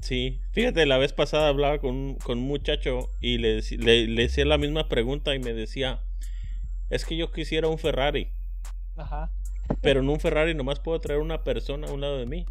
[0.00, 4.44] Sí, fíjate, la vez pasada hablaba con, con un muchacho y le, le, le decía
[4.44, 6.00] la misma pregunta y me decía,
[6.90, 8.28] es que yo quisiera un Ferrari.
[8.96, 9.30] Ajá.
[9.80, 12.46] Pero en un Ferrari nomás puedo traer una persona a un lado de mí.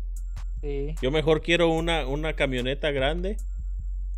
[0.62, 0.96] Sí.
[1.02, 3.38] Yo mejor quiero una, una camioneta grande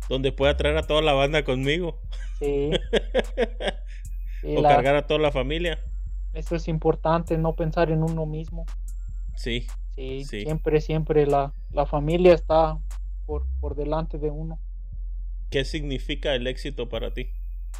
[0.08, 2.00] donde pueda traer a toda la banda conmigo.
[2.38, 2.70] Sí.
[4.44, 5.78] o cargar a toda la familia.
[6.32, 8.66] Eso es importante, no pensar en uno mismo.
[9.36, 9.66] Sí.
[9.94, 12.78] Sí, siempre, siempre la, la familia está
[13.26, 14.58] por, por delante de uno.
[15.50, 17.28] ¿Qué significa el éxito para ti?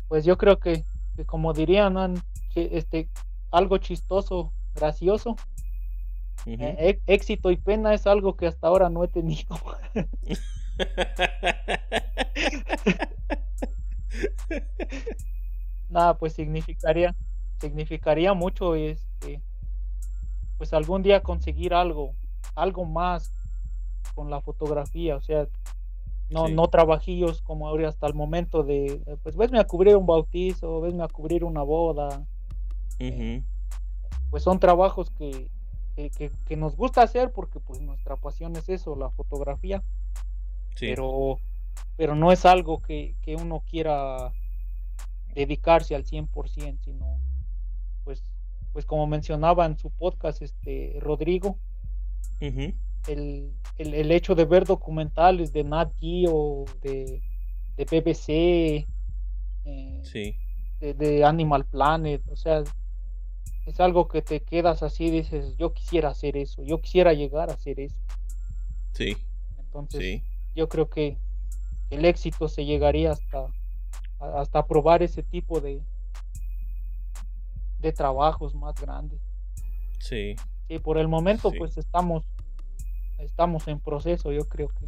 [0.07, 0.85] Pues yo creo que,
[1.27, 2.23] como dirían,
[2.55, 3.09] este,
[3.51, 5.35] algo chistoso, gracioso.
[6.47, 9.57] Eh, éxito y pena es algo que hasta ahora no he tenido.
[15.89, 17.15] Nada, pues significaría,
[17.61, 19.41] significaría mucho este,
[20.59, 22.15] pues algún día conseguir algo,
[22.55, 23.33] algo más
[24.15, 25.47] con la fotografía, o sea,
[26.31, 30.81] no, no trabajillos como ahora hasta el momento de, pues vesme a cubrir un bautizo,
[30.81, 32.27] vesme a cubrir una boda.
[34.31, 35.49] Pues son trabajos que,
[35.95, 39.83] que, nos gusta hacer porque pues nuestra pasión es eso, la fotografía.
[40.79, 41.39] Pero,
[41.97, 44.33] pero no es algo que, que uno quiera
[45.35, 47.21] dedicarse al 100%, sino
[48.05, 48.25] pues,
[48.73, 51.59] pues como mencionaba en su podcast este Rodrigo,
[52.41, 57.23] el, el, hecho de ver documentales de Nat Geo, de,
[57.77, 58.87] de BBC,
[59.65, 62.63] eh, de, Animal Planet, o sea,
[63.67, 67.55] es algo que te quedas así, dices, yo quisiera hacer eso, yo quisiera llegar a
[67.55, 67.97] hacer eso.
[68.93, 69.17] Sí.
[69.59, 70.23] Entonces,
[70.55, 71.17] yo creo que
[71.91, 73.49] el éxito se llegaría hasta
[74.19, 75.83] hasta probar ese tipo de
[77.81, 79.21] de trabajos más grandes.
[79.99, 80.37] Sí.
[80.69, 82.25] Sí, por el momento pues estamos
[83.19, 84.87] estamos en proceso, yo creo que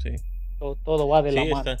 [0.00, 0.24] sí.
[0.58, 1.76] todo, va de la mano.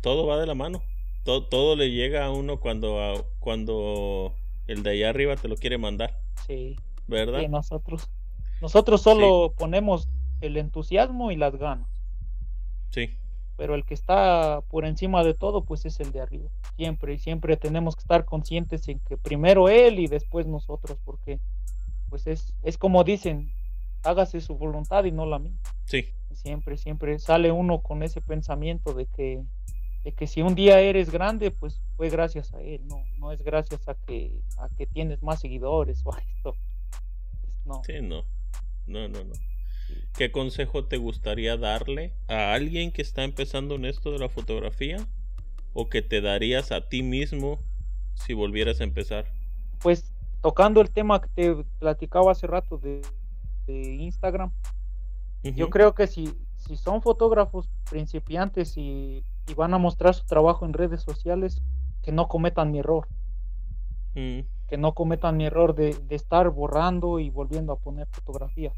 [0.00, 0.82] Todo va de la mano.
[1.24, 4.34] Todo, todo le llega a uno cuando cuando
[4.66, 6.18] el de allá arriba te lo quiere mandar.
[6.46, 6.76] Sí.
[7.06, 7.46] ¿Verdad?
[7.48, 8.08] nosotros
[8.62, 10.08] nosotros solo ponemos
[10.40, 11.88] el entusiasmo y las ganas.
[12.90, 13.10] Sí
[13.56, 17.18] pero el que está por encima de todo pues es el de arriba siempre y
[17.18, 21.38] siempre tenemos que estar conscientes en que primero él y después nosotros porque
[22.08, 23.52] pues es, es como dicen
[24.02, 28.92] hágase su voluntad y no la mía sí Siempre, siempre sale uno con ese pensamiento
[28.92, 29.42] de que,
[30.04, 33.42] de que si un día eres grande, pues fue gracias a él, no, no es
[33.42, 36.54] gracias a que, a que tienes más seguidores o a esto.
[37.40, 37.82] Pues, no.
[37.84, 38.24] Sí, no.
[38.86, 39.32] No, no, no.
[40.14, 44.98] ¿Qué consejo te gustaría darle a alguien que está empezando en esto de la fotografía?
[45.72, 47.58] ¿O que te darías a ti mismo
[48.14, 49.32] si volvieras a empezar?
[49.80, 50.12] Pues
[50.42, 53.00] tocando el tema que te platicaba hace rato de,
[53.66, 54.52] Instagram,
[55.42, 60.72] yo creo que si, si son fotógrafos principiantes y, van a mostrar su trabajo en
[60.72, 61.60] redes sociales,
[62.02, 63.06] que no cometan mi error.
[64.14, 64.40] Mm.
[64.68, 68.72] Que no cometan mi error de, estar borrando y volviendo a poner fotografía.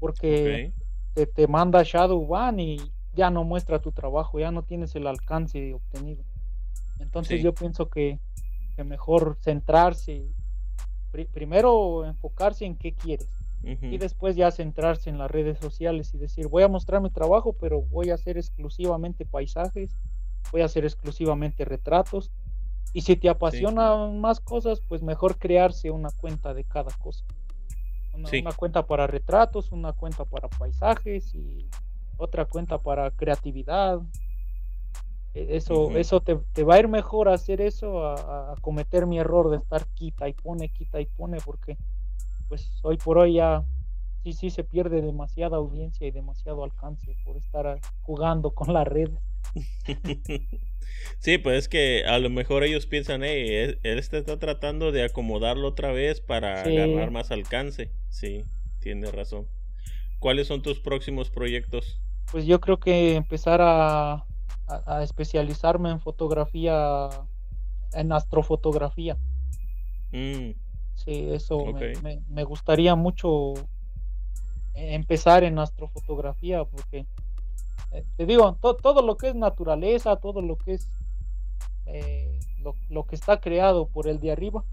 [0.00, 0.72] Porque
[1.14, 2.78] te, te, manda Shadow Ban y
[3.14, 6.24] ya no muestra tu trabajo, ya no tienes el alcance obtenido.
[6.98, 8.18] Entonces yo pienso que,
[8.74, 10.26] que mejor centrarse
[11.24, 16.46] primero enfocarse en qué quieres y después ya centrarse en las redes sociales y decir
[16.46, 19.96] voy a mostrar mi trabajo pero voy a hacer exclusivamente paisajes
[20.52, 22.30] voy a hacer exclusivamente retratos
[22.92, 27.24] y si te apasionan más cosas pues mejor crearse una cuenta de cada cosa
[28.14, 31.68] una, cuenta para retratos una cuenta para paisajes y
[32.16, 34.00] otra cuenta para creatividad.
[35.34, 39.58] E, eso, eso te, va a ir mejor hacer eso a, cometer mi error de
[39.58, 41.76] estar quita y pone, quita y pone, porque
[42.48, 43.64] pues hoy por hoy ya
[44.22, 49.18] sí, sí se pierde demasiada audiencia y demasiado alcance por estar jugando con las redes.
[51.18, 55.68] Sí, pues es que a lo mejor ellos piensan, hey, él, está tratando de acomodarlo
[55.68, 57.90] otra vez para ganar más alcance.
[58.08, 58.44] Sí,
[58.80, 59.46] tiene razón.
[60.18, 62.00] ¿Cuáles son tus próximos proyectos?
[62.30, 64.26] Pues yo creo que empezar a,
[64.66, 67.08] a, especializarme en fotografía,
[67.92, 69.16] en astrofotografía.
[70.12, 70.50] Mm.
[70.96, 71.64] Sí, eso
[72.28, 73.54] me, gustaría mucho
[74.74, 77.06] empezar en astrofotografía porque
[77.92, 80.88] eh, te digo, todo lo que es naturaleza, todo lo que es
[81.86, 82.38] eh,
[82.88, 84.64] lo, que está creado por el de arriba,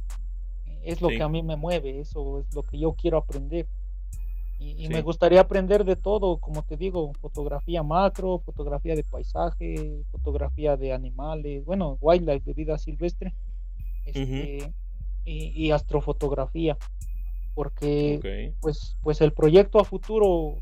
[0.83, 3.67] es lo que a mí me mueve, eso es lo que yo quiero aprender.
[4.59, 10.77] Y, me gustaría aprender de todo, como te digo, fotografía macro, fotografía de paisaje, fotografía
[10.77, 13.33] de animales, bueno, wildlife de vida silvestre,
[14.05, 14.73] este,
[15.25, 16.77] y, astrofotografía,
[17.53, 20.57] porque pues, pues el proyecto a futuro,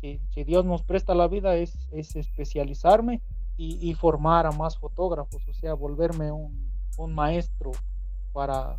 [0.00, 3.20] si, Dios nos presta la vida, es, es especializarme
[3.56, 7.70] y, formar a más fotógrafos, o sea, volverme un, un maestro
[8.32, 8.76] para,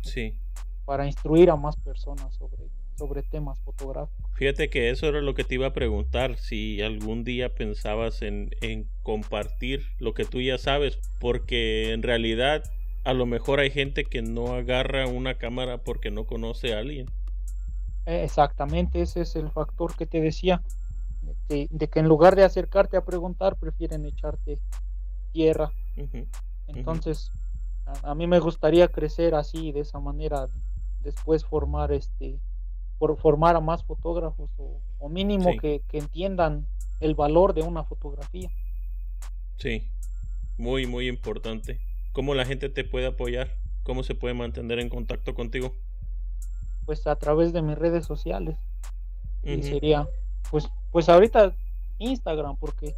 [0.84, 4.30] para instruir a más personas sobre sobre temas fotográficos.
[4.34, 8.50] Fíjate que eso era lo que te iba a preguntar, si algún día pensabas en,
[9.02, 12.64] compartir lo que tú ya sabes, porque en realidad
[13.04, 17.06] a lo mejor hay gente que no agarra una cámara porque no conoce a alguien.
[18.06, 20.62] Exactamente, ese es el factor que te decía,
[21.48, 24.58] de, que en lugar de acercarte a preguntar, prefieren echarte
[25.32, 25.70] tierra.
[26.66, 27.30] Entonces,
[28.02, 30.46] a, mí me gustaría crecer así, de esa manera,
[31.02, 32.38] después formar este
[32.98, 36.66] por formar a más fotógrafos o, mínimo que, entiendan
[37.00, 38.48] el valor de una fotografía.
[39.58, 39.90] Sí,
[40.56, 41.80] muy, muy importante.
[42.14, 43.50] ¿Cómo la gente te puede apoyar?
[43.82, 45.74] ¿Cómo se puede mantener en contacto contigo?
[46.86, 48.56] Pues a través de mis redes sociales.
[49.42, 50.08] Y sería,
[50.50, 51.54] pues, pues ahorita
[51.98, 52.94] Instagram, porque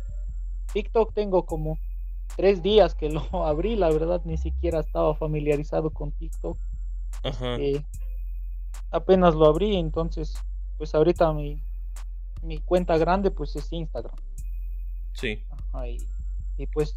[0.73, 1.79] TikTok tengo como
[2.37, 6.59] tres días que lo abrí, la verdad ni siquiera estaba familiarizado con TikTok.
[7.25, 7.57] Ajá.
[7.57, 7.85] Este,
[8.91, 10.37] apenas lo abrí, entonces
[10.77, 11.63] pues ahorita mi,
[12.43, 14.17] mi cuenta grande pues es Instagram.
[15.15, 15.43] Sí.
[16.59, 16.95] y, pues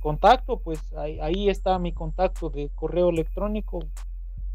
[0.00, 3.86] contacto, pues ahí, está mi contacto de correo electrónico.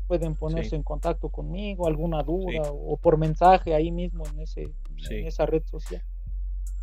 [0.07, 4.71] Pueden ponerse en contacto conmigo, alguna duda o por mensaje ahí mismo en, ese,
[5.09, 6.03] en esa red social.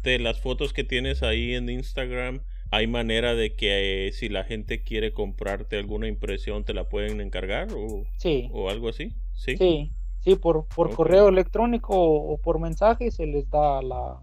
[0.02, 2.40] De las fotos que tienes ahí en Instagram,
[2.72, 7.20] ¿Hay manera de que eh, si la gente quiere comprarte alguna impresión te la pueden
[7.20, 8.06] encargar o,
[8.50, 9.14] o algo así?
[9.34, 14.22] Sí, sí, sí por, por correo electrónico o, por mensaje se les da la,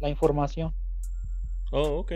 [0.00, 0.74] la información.
[1.70, 2.12] Oh, ok.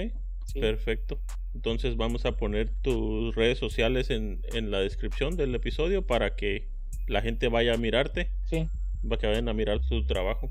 [0.54, 1.20] Perfecto.
[1.54, 6.68] Entonces vamos a poner tus redes sociales en, en, la descripción del episodio para que
[7.06, 8.30] la gente vaya a mirarte.
[8.44, 8.68] Sí.
[9.08, 10.50] Para que vayan a mirar tu trabajo.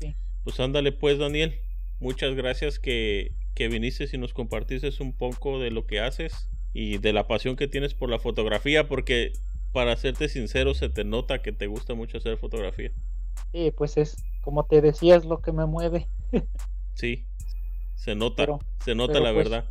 [0.00, 0.14] Sí.
[0.44, 1.54] Pues ándale pues, Daniel.
[1.98, 6.98] Muchas gracias que que viniste y nos compartiste un poco de lo que haces y
[6.98, 9.32] de la pasión que tienes por la fotografía, porque
[9.72, 12.90] para serte sincero se te nota que te gusta mucho hacer fotografía.
[13.52, 16.08] Sí, pues es como te decía, es lo que me mueve.
[16.94, 17.26] sí,
[18.02, 19.64] se nota, se nota la pues, verdad.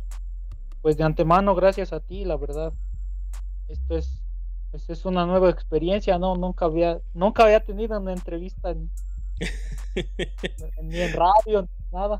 [0.80, 2.72] Pues de antemano, gracias a ti, la verdad.
[3.68, 4.24] Esto es,
[4.70, 8.74] pues es una nueva experiencia, no, nunca había, nunca había tenido una entrevista
[10.82, 12.16] ni en radio, nada.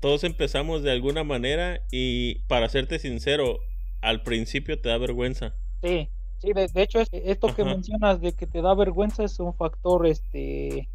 [0.00, 3.58] Todos empezamos de alguna manera y para serte sincero,
[4.00, 5.52] al principio te da vergüenza.
[5.82, 6.08] Sí,
[6.38, 10.88] sí, de, hecho esto que mencionas de que te da vergüenza es un factor este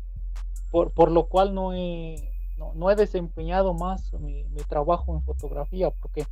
[0.71, 2.34] por, por lo cual no he,
[2.73, 6.25] no, he desempeñado más mi, trabajo en fotografía porque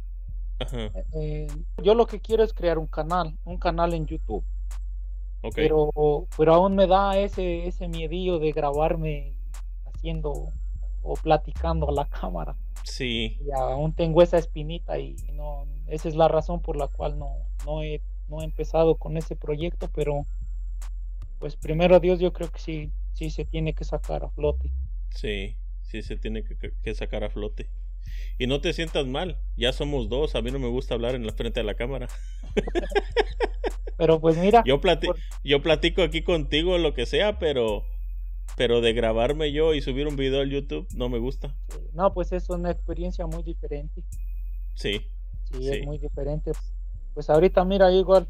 [1.14, 1.48] eh,
[1.82, 4.44] yo lo que quiero es crear un canal, un canal en YouTube.
[5.54, 5.90] Pero,
[6.38, 9.36] pero aún me da ese, ese miedillo de grabarme
[9.94, 10.54] haciendo
[11.02, 12.56] o platicando a la cámara.
[12.84, 13.40] Sí.
[13.46, 17.36] Y aún tengo esa espinita y no, esa es la razón por la cual no,
[17.66, 20.26] no, he, no he empezado con ese proyecto, pero
[21.40, 24.72] pues primero Dios yo creo que sí, sí se tiene que sacar a flote.
[25.10, 27.70] Sí, sí se tiene que, sacar a flote.
[28.38, 31.26] Y no te sientas mal, ya somos dos, a mí no me gusta hablar en
[31.26, 32.08] la frente de la cámara.
[33.98, 34.64] pero pues mira.
[34.66, 34.82] Yo,
[35.44, 37.86] yo platico aquí contigo lo que sea, pero
[38.56, 41.56] pero de grabarme yo y subir un video al YouTube no me gusta.
[41.94, 44.04] No, pues es una experiencia muy diferente.
[44.76, 45.02] Sí.
[45.52, 46.52] Sí, es muy diferente.
[47.14, 48.28] Pues ahorita mira, igual,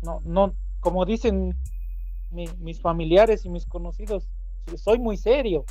[0.00, 1.56] no, no, como dicen
[2.30, 4.28] mis familiares y mis conocidos,
[4.76, 5.64] soy muy serio.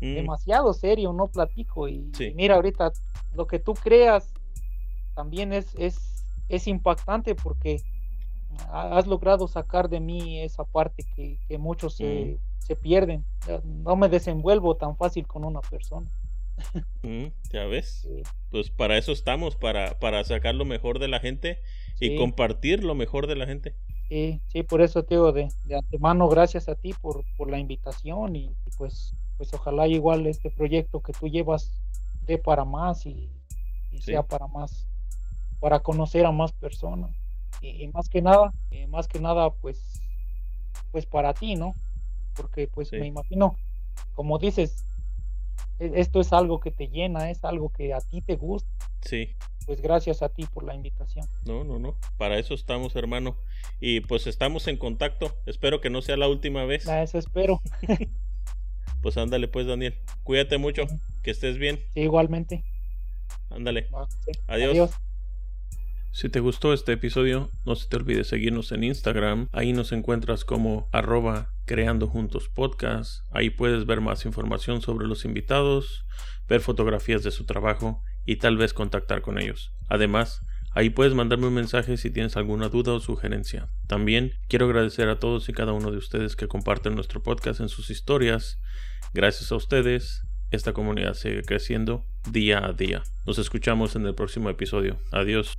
[0.00, 0.14] Mm.
[0.14, 1.88] Demasiado serio, no platico.
[1.88, 2.92] Y, mira, ahorita
[3.34, 4.32] lo que tú creas
[5.14, 7.82] también es, es, es impactante porque
[8.70, 12.64] has logrado sacar de mí esa parte que, muchos se, mm.
[12.64, 13.24] se, pierden.
[13.64, 16.10] No me desenvuelvo tan fácil con una persona.
[17.02, 18.08] Mm, ya ves.
[18.50, 21.60] Pues para eso estamos, para, para sacar lo mejor de la gente
[22.00, 23.74] y compartir lo mejor de la gente.
[24.08, 27.58] Sí, sí, por eso te digo de, de antemano, gracias a ti por, por la
[27.58, 31.70] invitación y, pues, pues ojalá igual este proyecto que tú llevas
[32.26, 33.30] dé para más y,
[34.00, 34.86] sea para más,
[35.58, 37.10] para conocer a más personas
[37.62, 40.02] y, más que nada, eh, más que nada, pues,
[40.92, 41.74] pues para ti, ¿no?
[42.34, 43.56] Porque pues me imagino,
[44.14, 44.84] como dices,
[45.78, 48.68] e, esto es algo que te llena, es algo que a ti te gusta.
[49.00, 49.30] Sí.
[49.64, 51.26] Pues gracias a ti por la invitación.
[51.44, 51.96] No, no, no.
[52.18, 53.36] Para eso estamos, hermano.
[53.80, 55.34] Y pues estamos en contacto.
[55.44, 56.86] Espero que no sea la última vez.
[56.86, 57.60] Eso espero.
[59.02, 59.94] pues ándale, pues, Daniel.
[60.22, 60.86] Cuídate mucho.
[61.22, 61.80] Que estés bien.
[61.94, 62.64] Sí, igualmente.
[63.50, 63.88] Ándale.
[64.46, 64.90] Adiós.
[66.12, 69.48] Si te gustó este episodio, no se te olvide seguirnos en Instagram.
[69.52, 73.20] Ahí nos encuentras como arroba creando juntos podcast.
[73.32, 76.06] Ahí puedes ver más información sobre los invitados,
[76.48, 79.72] ver fotografías de su trabajo y tal vez contactar con ellos.
[79.88, 80.40] Además,
[80.76, 83.70] Ahí puedes mandarme un mensaje si tienes alguna duda o sugerencia.
[83.86, 87.70] También quiero agradecer a todos y cada uno de ustedes que comparten nuestro podcast en
[87.70, 88.60] sus historias.
[89.14, 90.20] Gracias a ustedes,
[90.50, 93.04] esta comunidad sigue creciendo día a día.
[93.24, 94.98] Nos escuchamos en el próximo episodio.
[95.12, 95.54] Adiós.